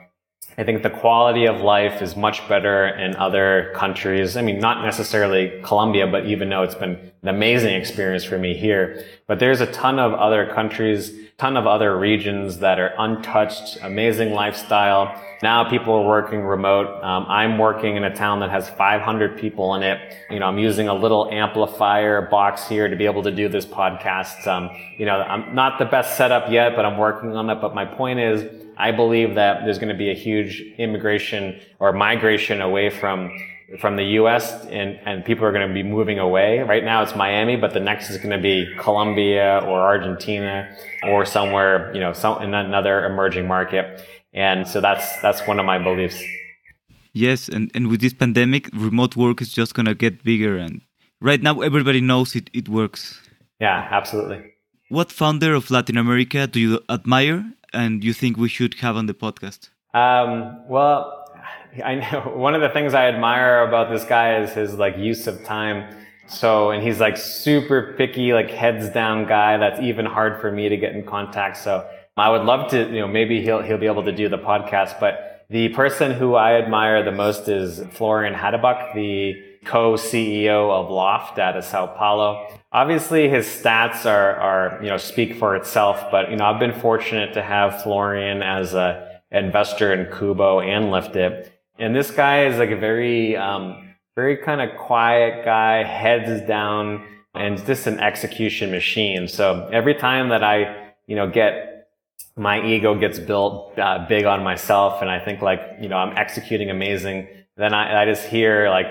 I 0.57 0.63
think 0.63 0.83
the 0.83 0.89
quality 0.89 1.47
of 1.47 1.59
life 1.59 2.01
is 2.01 2.15
much 2.15 2.47
better 2.47 2.87
in 2.87 3.15
other 3.17 3.73
countries. 3.75 4.37
I 4.37 4.41
mean, 4.41 4.59
not 4.59 4.85
necessarily 4.85 5.59
Colombia, 5.63 6.07
but 6.07 6.27
even 6.27 6.47
though 6.47 6.63
it's 6.63 6.75
been 6.75 7.11
an 7.21 7.27
amazing 7.27 7.73
experience 7.73 8.23
for 8.23 8.37
me 8.37 8.55
here, 8.55 9.03
but 9.27 9.39
there's 9.39 9.59
a 9.59 9.69
ton 9.73 9.99
of 9.99 10.13
other 10.13 10.47
countries, 10.47 11.11
ton 11.37 11.57
of 11.57 11.67
other 11.67 11.97
regions 11.97 12.59
that 12.59 12.79
are 12.79 12.93
untouched, 12.97 13.79
amazing 13.83 14.31
lifestyle. 14.31 15.21
Now 15.43 15.69
people 15.69 15.93
are 15.93 16.07
working 16.07 16.39
remote. 16.39 17.03
Um, 17.03 17.25
I'm 17.27 17.57
working 17.57 17.97
in 17.97 18.05
a 18.05 18.15
town 18.15 18.39
that 18.39 18.49
has 18.49 18.69
500 18.69 19.37
people 19.37 19.75
in 19.75 19.83
it. 19.83 19.99
You 20.29 20.39
know, 20.39 20.45
I'm 20.45 20.57
using 20.57 20.87
a 20.87 20.93
little 20.93 21.29
amplifier 21.31 22.21
box 22.21 22.65
here 22.69 22.87
to 22.87 22.95
be 22.95 23.05
able 23.05 23.23
to 23.23 23.31
do 23.31 23.49
this 23.49 23.65
podcast. 23.65 24.47
Um, 24.47 24.69
you 24.97 25.05
know, 25.05 25.21
I'm 25.21 25.53
not 25.53 25.79
the 25.79 25.85
best 25.85 26.15
setup 26.15 26.49
yet, 26.49 26.77
but 26.77 26.85
I'm 26.85 26.97
working 26.97 27.35
on 27.35 27.49
it. 27.49 27.59
But 27.59 27.75
my 27.75 27.83
point 27.83 28.19
is, 28.19 28.64
I 28.77 28.91
believe 28.91 29.35
that 29.35 29.63
there's 29.63 29.79
going 29.79 29.89
to 29.89 29.97
be 29.97 30.09
a 30.11 30.13
huge 30.13 30.61
immigration 30.77 31.59
or 31.79 31.93
migration 31.93 32.61
away 32.61 32.89
from 32.89 33.31
from 33.79 33.95
the 33.95 34.03
U.S. 34.19 34.65
and 34.65 34.99
and 35.05 35.25
people 35.25 35.45
are 35.45 35.51
going 35.51 35.67
to 35.67 35.73
be 35.73 35.83
moving 35.83 36.19
away. 36.19 36.59
Right 36.59 36.83
now 36.83 37.01
it's 37.03 37.15
Miami, 37.15 37.55
but 37.55 37.73
the 37.73 37.79
next 37.79 38.09
is 38.09 38.17
going 38.17 38.35
to 38.35 38.41
be 38.41 38.67
Colombia 38.79 39.61
or 39.63 39.81
Argentina 39.81 40.75
or 41.03 41.25
somewhere 41.25 41.93
you 41.93 41.99
know 41.99 42.13
some 42.13 42.41
in 42.41 42.53
another 42.53 43.05
emerging 43.05 43.47
market. 43.47 44.03
And 44.33 44.67
so 44.67 44.81
that's 44.81 45.21
that's 45.21 45.47
one 45.47 45.59
of 45.59 45.65
my 45.65 45.79
beliefs. 45.79 46.21
Yes, 47.13 47.47
and, 47.47 47.71
and 47.73 47.87
with 47.87 48.01
this 48.01 48.13
pandemic, 48.13 48.69
remote 48.73 49.15
work 49.15 49.41
is 49.41 49.49
just 49.49 49.73
gonna 49.73 49.95
get 49.95 50.23
bigger 50.23 50.57
and 50.57 50.81
right 51.21 51.41
now 51.41 51.61
everybody 51.61 52.01
knows 52.01 52.35
it, 52.35 52.49
it 52.53 52.69
works. 52.69 53.19
Yeah, 53.59 53.87
absolutely. 53.89 54.54
What 54.89 55.11
founder 55.11 55.55
of 55.55 55.71
Latin 55.71 55.97
America 55.97 56.45
do 56.45 56.59
you 56.59 56.79
admire 56.89 57.43
and 57.73 58.03
you 58.03 58.13
think 58.13 58.37
we 58.37 58.47
should 58.47 58.75
have 58.75 58.95
on 58.95 59.07
the 59.07 59.15
podcast? 59.15 59.69
Um, 59.95 60.61
well, 60.67 61.25
I 61.83 61.95
know 61.95 62.33
one 62.35 62.53
of 62.53 62.61
the 62.61 62.69
things 62.69 62.93
I 62.93 63.07
admire 63.07 63.67
about 63.67 63.91
this 63.91 64.03
guy 64.03 64.39
is 64.41 64.51
his 64.53 64.75
like 64.75 64.95
use 64.97 65.25
of 65.25 65.43
time. 65.43 65.95
So, 66.27 66.69
and 66.69 66.83
he's 66.83 66.99
like 66.99 67.17
super 67.17 67.95
picky, 67.97 68.33
like 68.33 68.51
heads 68.51 68.89
down 68.89 69.25
guy. 69.25 69.57
That's 69.57 69.79
even 69.79 70.05
hard 70.05 70.39
for 70.39 70.51
me 70.51 70.69
to 70.69 70.77
get 70.77 70.95
in 70.95 71.03
contact. 71.03 71.57
So 71.57 71.87
I 72.15 72.29
would 72.29 72.43
love 72.43 72.69
to, 72.71 72.85
you 72.85 72.99
know, 72.99 73.07
maybe 73.07 73.41
he'll, 73.41 73.61
he'll 73.61 73.79
be 73.79 73.87
able 73.87 74.03
to 74.03 74.11
do 74.11 74.29
the 74.29 74.37
podcast, 74.37 74.99
but 74.99 75.45
the 75.49 75.69
person 75.69 76.11
who 76.11 76.35
I 76.35 76.59
admire 76.61 77.03
the 77.03 77.11
most 77.11 77.47
is 77.47 77.83
Florian 77.91 78.33
Hagenbuch, 78.33 78.93
the 78.95 79.43
co-CEO 79.65 80.71
of 80.71 80.89
Loft 80.89 81.39
out 81.39 81.57
of 81.57 81.63
Sao 81.63 81.87
Paulo. 81.87 82.47
Obviously, 82.71 83.29
his 83.29 83.45
stats 83.45 84.05
are, 84.05 84.35
are, 84.35 84.79
you 84.81 84.89
know, 84.89 84.97
speak 84.97 85.37
for 85.37 85.55
itself, 85.55 86.05
but, 86.11 86.29
you 86.29 86.37
know, 86.37 86.45
I've 86.45 86.59
been 86.59 86.79
fortunate 86.79 87.33
to 87.33 87.41
have 87.41 87.81
Florian 87.83 88.41
as 88.41 88.73
a 88.73 89.21
investor 89.31 89.93
in 89.93 90.11
Kubo 90.11 90.61
and 90.61 90.85
Liftit. 90.85 91.49
And 91.77 91.95
this 91.95 92.11
guy 92.11 92.45
is 92.45 92.57
like 92.57 92.71
a 92.71 92.77
very, 92.77 93.35
um, 93.35 93.95
very 94.15 94.37
kind 94.37 94.61
of 94.61 94.77
quiet 94.77 95.43
guy, 95.43 95.83
heads 95.83 96.47
down, 96.47 97.05
and 97.33 97.63
just 97.65 97.85
an 97.87 97.99
execution 97.99 98.71
machine. 98.71 99.27
So 99.27 99.69
every 99.71 99.95
time 99.95 100.29
that 100.29 100.43
I, 100.43 100.93
you 101.05 101.15
know, 101.15 101.29
get 101.29 101.89
my 102.37 102.65
ego 102.65 102.97
gets 102.97 103.19
built 103.19 103.77
uh, 103.77 104.05
big 104.07 104.25
on 104.25 104.43
myself 104.43 105.01
and 105.01 105.09
I 105.09 105.19
think 105.19 105.41
like, 105.41 105.61
you 105.81 105.89
know, 105.89 105.97
I'm 105.97 106.17
executing 106.17 106.69
amazing. 106.69 107.27
Then 107.57 107.73
I, 107.73 108.01
I 108.01 108.05
just 108.05 108.27
hear 108.27 108.69
like, 108.69 108.87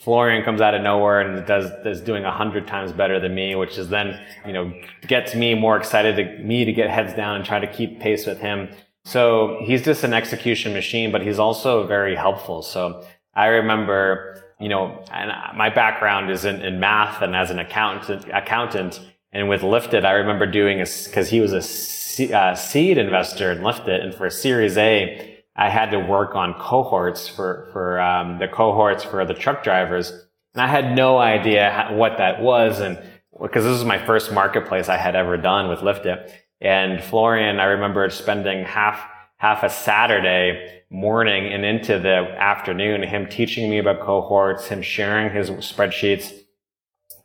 Florian 0.00 0.42
comes 0.42 0.62
out 0.62 0.74
of 0.74 0.82
nowhere 0.82 1.20
and 1.20 1.46
does 1.46 1.70
is 1.84 2.00
doing 2.00 2.24
a 2.24 2.30
hundred 2.30 2.66
times 2.66 2.90
better 2.90 3.20
than 3.20 3.34
me, 3.34 3.54
which 3.54 3.76
is 3.76 3.90
then 3.90 4.18
you 4.46 4.52
know 4.52 4.72
gets 5.06 5.34
me 5.34 5.54
more 5.54 5.76
excited 5.76 6.16
to 6.16 6.42
me 6.42 6.64
to 6.64 6.72
get 6.72 6.88
heads 6.88 7.12
down 7.14 7.36
and 7.36 7.44
try 7.44 7.58
to 7.58 7.66
keep 7.66 8.00
pace 8.00 8.26
with 8.26 8.38
him. 8.38 8.68
So 9.04 9.58
he's 9.62 9.82
just 9.82 10.02
an 10.02 10.14
execution 10.14 10.72
machine, 10.72 11.12
but 11.12 11.22
he's 11.22 11.38
also 11.38 11.86
very 11.86 12.16
helpful. 12.16 12.62
So 12.62 13.04
I 13.34 13.46
remember, 13.46 14.54
you 14.58 14.68
know, 14.68 15.04
and 15.12 15.32
my 15.56 15.68
background 15.68 16.30
is 16.30 16.44
in, 16.44 16.62
in 16.62 16.80
math 16.80 17.22
and 17.22 17.36
as 17.36 17.50
an 17.50 17.58
accountant, 17.58 18.26
accountant, 18.32 19.00
and 19.32 19.48
with 19.48 19.60
Liftit, 19.60 20.04
I 20.04 20.12
remember 20.12 20.46
doing 20.46 20.80
a 20.80 20.86
because 21.04 21.28
he 21.28 21.40
was 21.40 21.52
a 21.52 22.34
uh, 22.36 22.54
seed 22.54 22.96
investor 22.96 23.52
in 23.52 23.58
Liftit, 23.58 24.02
and 24.02 24.14
for 24.14 24.26
a 24.26 24.30
Series 24.30 24.78
A 24.78 25.29
I 25.60 25.68
had 25.68 25.90
to 25.90 25.98
work 25.98 26.34
on 26.34 26.54
cohorts 26.54 27.28
for, 27.28 27.68
for 27.70 28.00
um, 28.00 28.38
the 28.38 28.48
cohorts 28.48 29.04
for 29.04 29.26
the 29.26 29.34
truck 29.34 29.62
drivers. 29.62 30.10
And 30.54 30.62
I 30.62 30.66
had 30.66 30.96
no 30.96 31.18
idea 31.18 31.90
what 31.92 32.16
that 32.16 32.40
was. 32.40 32.80
And 32.80 32.98
because 33.42 33.64
this 33.64 33.74
was 33.74 33.84
my 33.84 34.02
first 34.06 34.32
marketplace 34.32 34.88
I 34.88 34.96
had 34.96 35.14
ever 35.14 35.36
done 35.36 35.68
with 35.68 35.80
Liftit. 35.80 36.32
And 36.62 37.04
Florian, 37.04 37.60
I 37.60 37.64
remember 37.64 38.08
spending 38.08 38.64
half, 38.64 39.06
half 39.36 39.62
a 39.62 39.68
Saturday 39.68 40.82
morning 40.88 41.52
and 41.52 41.62
into 41.62 41.98
the 41.98 42.34
afternoon, 42.38 43.02
him 43.02 43.28
teaching 43.28 43.68
me 43.68 43.76
about 43.76 44.00
cohorts, 44.00 44.68
him 44.68 44.80
sharing 44.80 45.30
his 45.30 45.50
spreadsheets, 45.50 46.32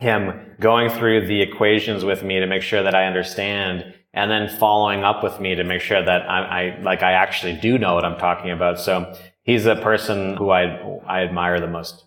him 0.01 0.57
going 0.59 0.89
through 0.89 1.27
the 1.27 1.41
equations 1.41 2.03
with 2.03 2.21
me 2.21 2.41
to 2.41 2.47
make 2.47 2.63
sure 2.63 2.83
that 2.83 2.95
I 2.95 3.07
understand 3.07 3.93
and 4.15 4.31
then 4.31 4.49
following 4.49 5.03
up 5.03 5.23
with 5.23 5.39
me 5.39 5.53
to 5.53 5.63
make 5.63 5.81
sure 5.81 6.03
that 6.03 6.21
I, 6.27 6.39
I, 6.59 6.81
like 6.81 7.03
I 7.03 7.11
actually 7.11 7.53
do 7.53 7.77
know 7.77 7.93
what 7.93 8.05
I'm 8.05 8.17
talking 8.17 8.49
about. 8.49 8.79
So 8.79 9.13
he's 9.43 9.65
a 9.67 9.75
person 9.75 10.37
who 10.37 10.49
I 10.49 10.63
I 11.05 11.21
admire 11.21 11.59
the 11.59 11.67
most. 11.67 12.05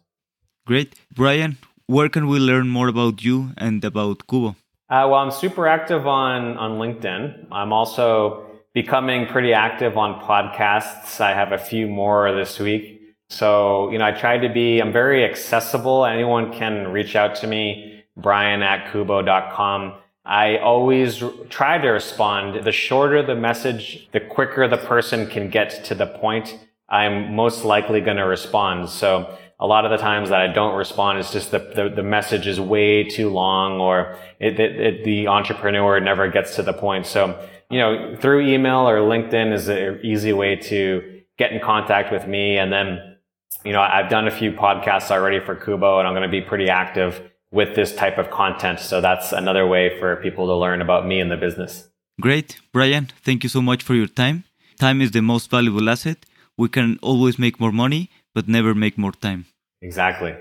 Great, 0.67 0.97
Brian. 1.15 1.59
Where 1.87 2.09
can 2.09 2.27
we 2.27 2.39
learn 2.39 2.69
more 2.69 2.89
about 2.89 3.23
you 3.23 3.53
and 3.57 3.85
about 3.85 4.27
Kubo? 4.27 4.57
Uh, 4.91 5.07
well, 5.09 5.15
I'm 5.15 5.31
super 5.31 5.69
active 5.69 6.07
on 6.07 6.57
on 6.57 6.79
LinkedIn. 6.79 7.47
I'm 7.53 7.73
also 7.73 8.45
becoming 8.75 9.27
pretty 9.27 9.53
active 9.53 9.97
on 9.97 10.21
podcasts. 10.21 11.21
I 11.21 11.35
have 11.35 11.53
a 11.53 11.59
few 11.59 11.87
more 11.87 12.33
this 12.33 12.59
week. 12.59 12.99
So, 13.31 13.91
you 13.91 13.99
know, 13.99 14.07
I 14.07 14.13
try 14.13 14.39
to 14.39 14.49
be, 14.49 14.81
I'm 14.81 14.93
very 14.93 15.25
accessible. 15.25 16.07
Anyone 16.07 16.53
can 16.53 16.89
reach 16.89 17.15
out 17.15 17.35
to 17.37 17.47
me, 17.47 18.05
brian 18.17 18.63
at 18.63 18.91
kubo.com. 18.91 19.95
I 20.29 20.59
always 20.59 21.23
try 21.49 21.79
to 21.79 21.89
respond. 21.89 22.63
The 22.63 22.71
shorter 22.71 23.23
the 23.23 23.35
message, 23.35 24.09
the 24.13 24.21
quicker 24.21 24.69
the 24.69 24.77
person 24.77 25.27
can 25.27 25.49
get 25.49 25.87
to 25.87 25.95
the 25.95 26.07
point. 26.07 26.59
I'm 26.87 27.35
most 27.35 27.65
likely 27.65 28.03
going 28.03 28.19
to 28.19 28.27
respond. 28.27 28.91
So 28.91 29.35
a 29.59 29.67
lot 29.67 29.87
of 29.87 29.91
the 29.91 29.97
times 29.97 30.29
that 30.29 30.43
I 30.43 30.53
don't 30.53 30.77
respond 30.77 31.19
is 31.19 31.31
just 31.31 31.51
the, 31.51 31.59
the, 31.59 31.89
the 31.89 32.03
message 32.03 32.47
is 32.47 32.61
way 32.61 33.05
too 33.05 33.31
long 33.31 33.81
or 33.81 34.19
it, 34.39 34.61
it, 34.61 34.79
it, 34.79 35.05
the 35.05 35.29
entrepreneur 35.29 35.99
never 35.99 36.29
gets 36.29 36.57
to 36.57 36.63
the 36.63 36.75
point. 36.75 37.07
So, 37.07 37.43
you 37.71 37.79
know, 37.79 38.15
through 38.21 38.47
email 38.47 38.87
or 38.87 38.99
LinkedIn 38.99 39.55
is 39.55 39.69
an 39.69 40.01
easy 40.03 40.35
way 40.35 40.57
to 40.57 41.23
get 41.39 41.53
in 41.53 41.61
contact 41.61 42.13
with 42.13 42.27
me. 42.27 42.59
And 42.59 42.71
then, 42.71 43.17
you 43.65 43.73
know, 43.73 43.81
I've 43.81 44.11
done 44.11 44.29
a 44.29 44.31
few 44.31 44.53
podcasts 44.53 45.11
already 45.11 45.41
for 45.41 45.57
Kubo 45.57 45.99
and 45.99 46.07
I'm 46.07 46.13
going 46.13 46.23
to 46.23 46.31
be 46.31 46.43
pretty 46.43 46.69
active 46.69 47.28
with 47.51 47.75
this 47.75 47.95
type 47.95 48.19
of 48.19 48.31
content. 48.31 48.81
So 48.81 49.01
that's 49.01 49.33
another 49.33 49.67
way 49.67 49.99
for 49.99 50.17
people 50.17 50.47
to 50.47 50.55
learn 50.55 50.81
about 50.83 51.07
me 51.07 51.21
and 51.21 51.31
the 51.31 51.37
business. 51.37 51.89
Great. 52.21 52.61
Brian, 52.73 53.11
thank 53.23 53.43
you 53.43 53.49
so 53.49 53.63
much 53.63 53.83
for 53.83 53.95
your 53.95 54.09
time. 54.09 54.45
Time 54.79 55.01
is 55.01 55.13
the 55.13 55.23
most 55.23 55.51
valuable 55.51 55.89
asset. 55.89 56.19
We 56.57 56.69
can 56.69 56.99
always 57.03 57.39
make 57.39 57.61
more 57.61 57.73
money, 57.73 58.11
but 58.35 58.49
never 58.49 58.75
make 58.75 58.99
more 58.99 59.13
time. 59.13 59.47
Exactly. 59.81 60.35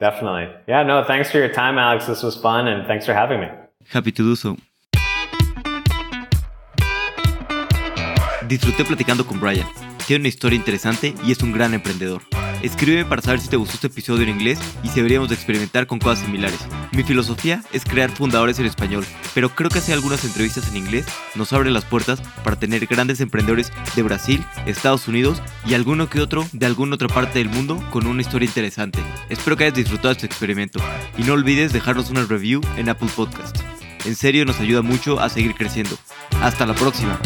Definitely. 0.00 0.48
Yeah, 0.66 0.82
no, 0.84 1.04
thanks 1.04 1.30
for 1.30 1.38
your 1.38 1.52
time, 1.52 1.78
Alex. 1.78 2.06
This 2.06 2.22
was 2.22 2.36
fun 2.36 2.68
and 2.68 2.86
thanks 2.86 3.04
for 3.04 3.12
having 3.14 3.40
me. 3.40 3.48
Happy 3.90 4.12
to 4.12 4.22
do 4.22 4.36
so. 4.36 4.56
Disfruté 8.48 8.84
platicando 8.84 9.26
con 9.26 9.38
Brian. 9.40 9.66
Tiene 10.06 10.22
una 10.22 10.28
historia 10.28 10.56
interesante 10.56 11.12
y 11.26 11.32
es 11.32 11.42
un 11.42 11.52
gran 11.52 11.74
emprendedor. 11.74 12.22
Escríbeme 12.62 13.04
para 13.04 13.22
saber 13.22 13.40
si 13.40 13.48
te 13.48 13.56
gustó 13.56 13.74
este 13.74 13.86
episodio 13.86 14.24
en 14.24 14.30
inglés 14.30 14.58
y 14.82 14.88
si 14.88 14.96
deberíamos 14.96 15.28
de 15.28 15.36
experimentar 15.36 15.86
con 15.86 16.00
cosas 16.00 16.24
similares. 16.24 16.58
Mi 16.92 17.04
filosofía 17.04 17.62
es 17.72 17.84
crear 17.84 18.10
fundadores 18.10 18.58
en 18.58 18.66
español, 18.66 19.04
pero 19.32 19.50
creo 19.50 19.70
que 19.70 19.78
hacer 19.78 19.94
algunas 19.94 20.24
entrevistas 20.24 20.68
en 20.68 20.76
inglés 20.76 21.06
nos 21.36 21.52
abre 21.52 21.70
las 21.70 21.84
puertas 21.84 22.20
para 22.42 22.58
tener 22.58 22.86
grandes 22.86 23.20
emprendedores 23.20 23.72
de 23.94 24.02
Brasil, 24.02 24.44
Estados 24.66 25.06
Unidos 25.06 25.40
y 25.66 25.74
alguno 25.74 26.10
que 26.10 26.20
otro 26.20 26.46
de 26.52 26.66
alguna 26.66 26.96
otra 26.96 27.08
parte 27.08 27.38
del 27.38 27.48
mundo 27.48 27.80
con 27.90 28.08
una 28.08 28.22
historia 28.22 28.46
interesante. 28.46 28.98
Espero 29.28 29.56
que 29.56 29.64
hayas 29.64 29.76
disfrutado 29.76 30.10
este 30.10 30.26
experimento 30.26 30.80
y 31.16 31.22
no 31.22 31.34
olvides 31.34 31.72
dejarnos 31.72 32.10
una 32.10 32.24
review 32.24 32.60
en 32.76 32.88
Apple 32.88 33.10
Podcast. 33.14 33.56
En 34.04 34.16
serio 34.16 34.44
nos 34.44 34.58
ayuda 34.58 34.82
mucho 34.82 35.20
a 35.20 35.28
seguir 35.28 35.54
creciendo. 35.54 35.96
Hasta 36.40 36.66
la 36.66 36.74
próxima. 36.74 37.18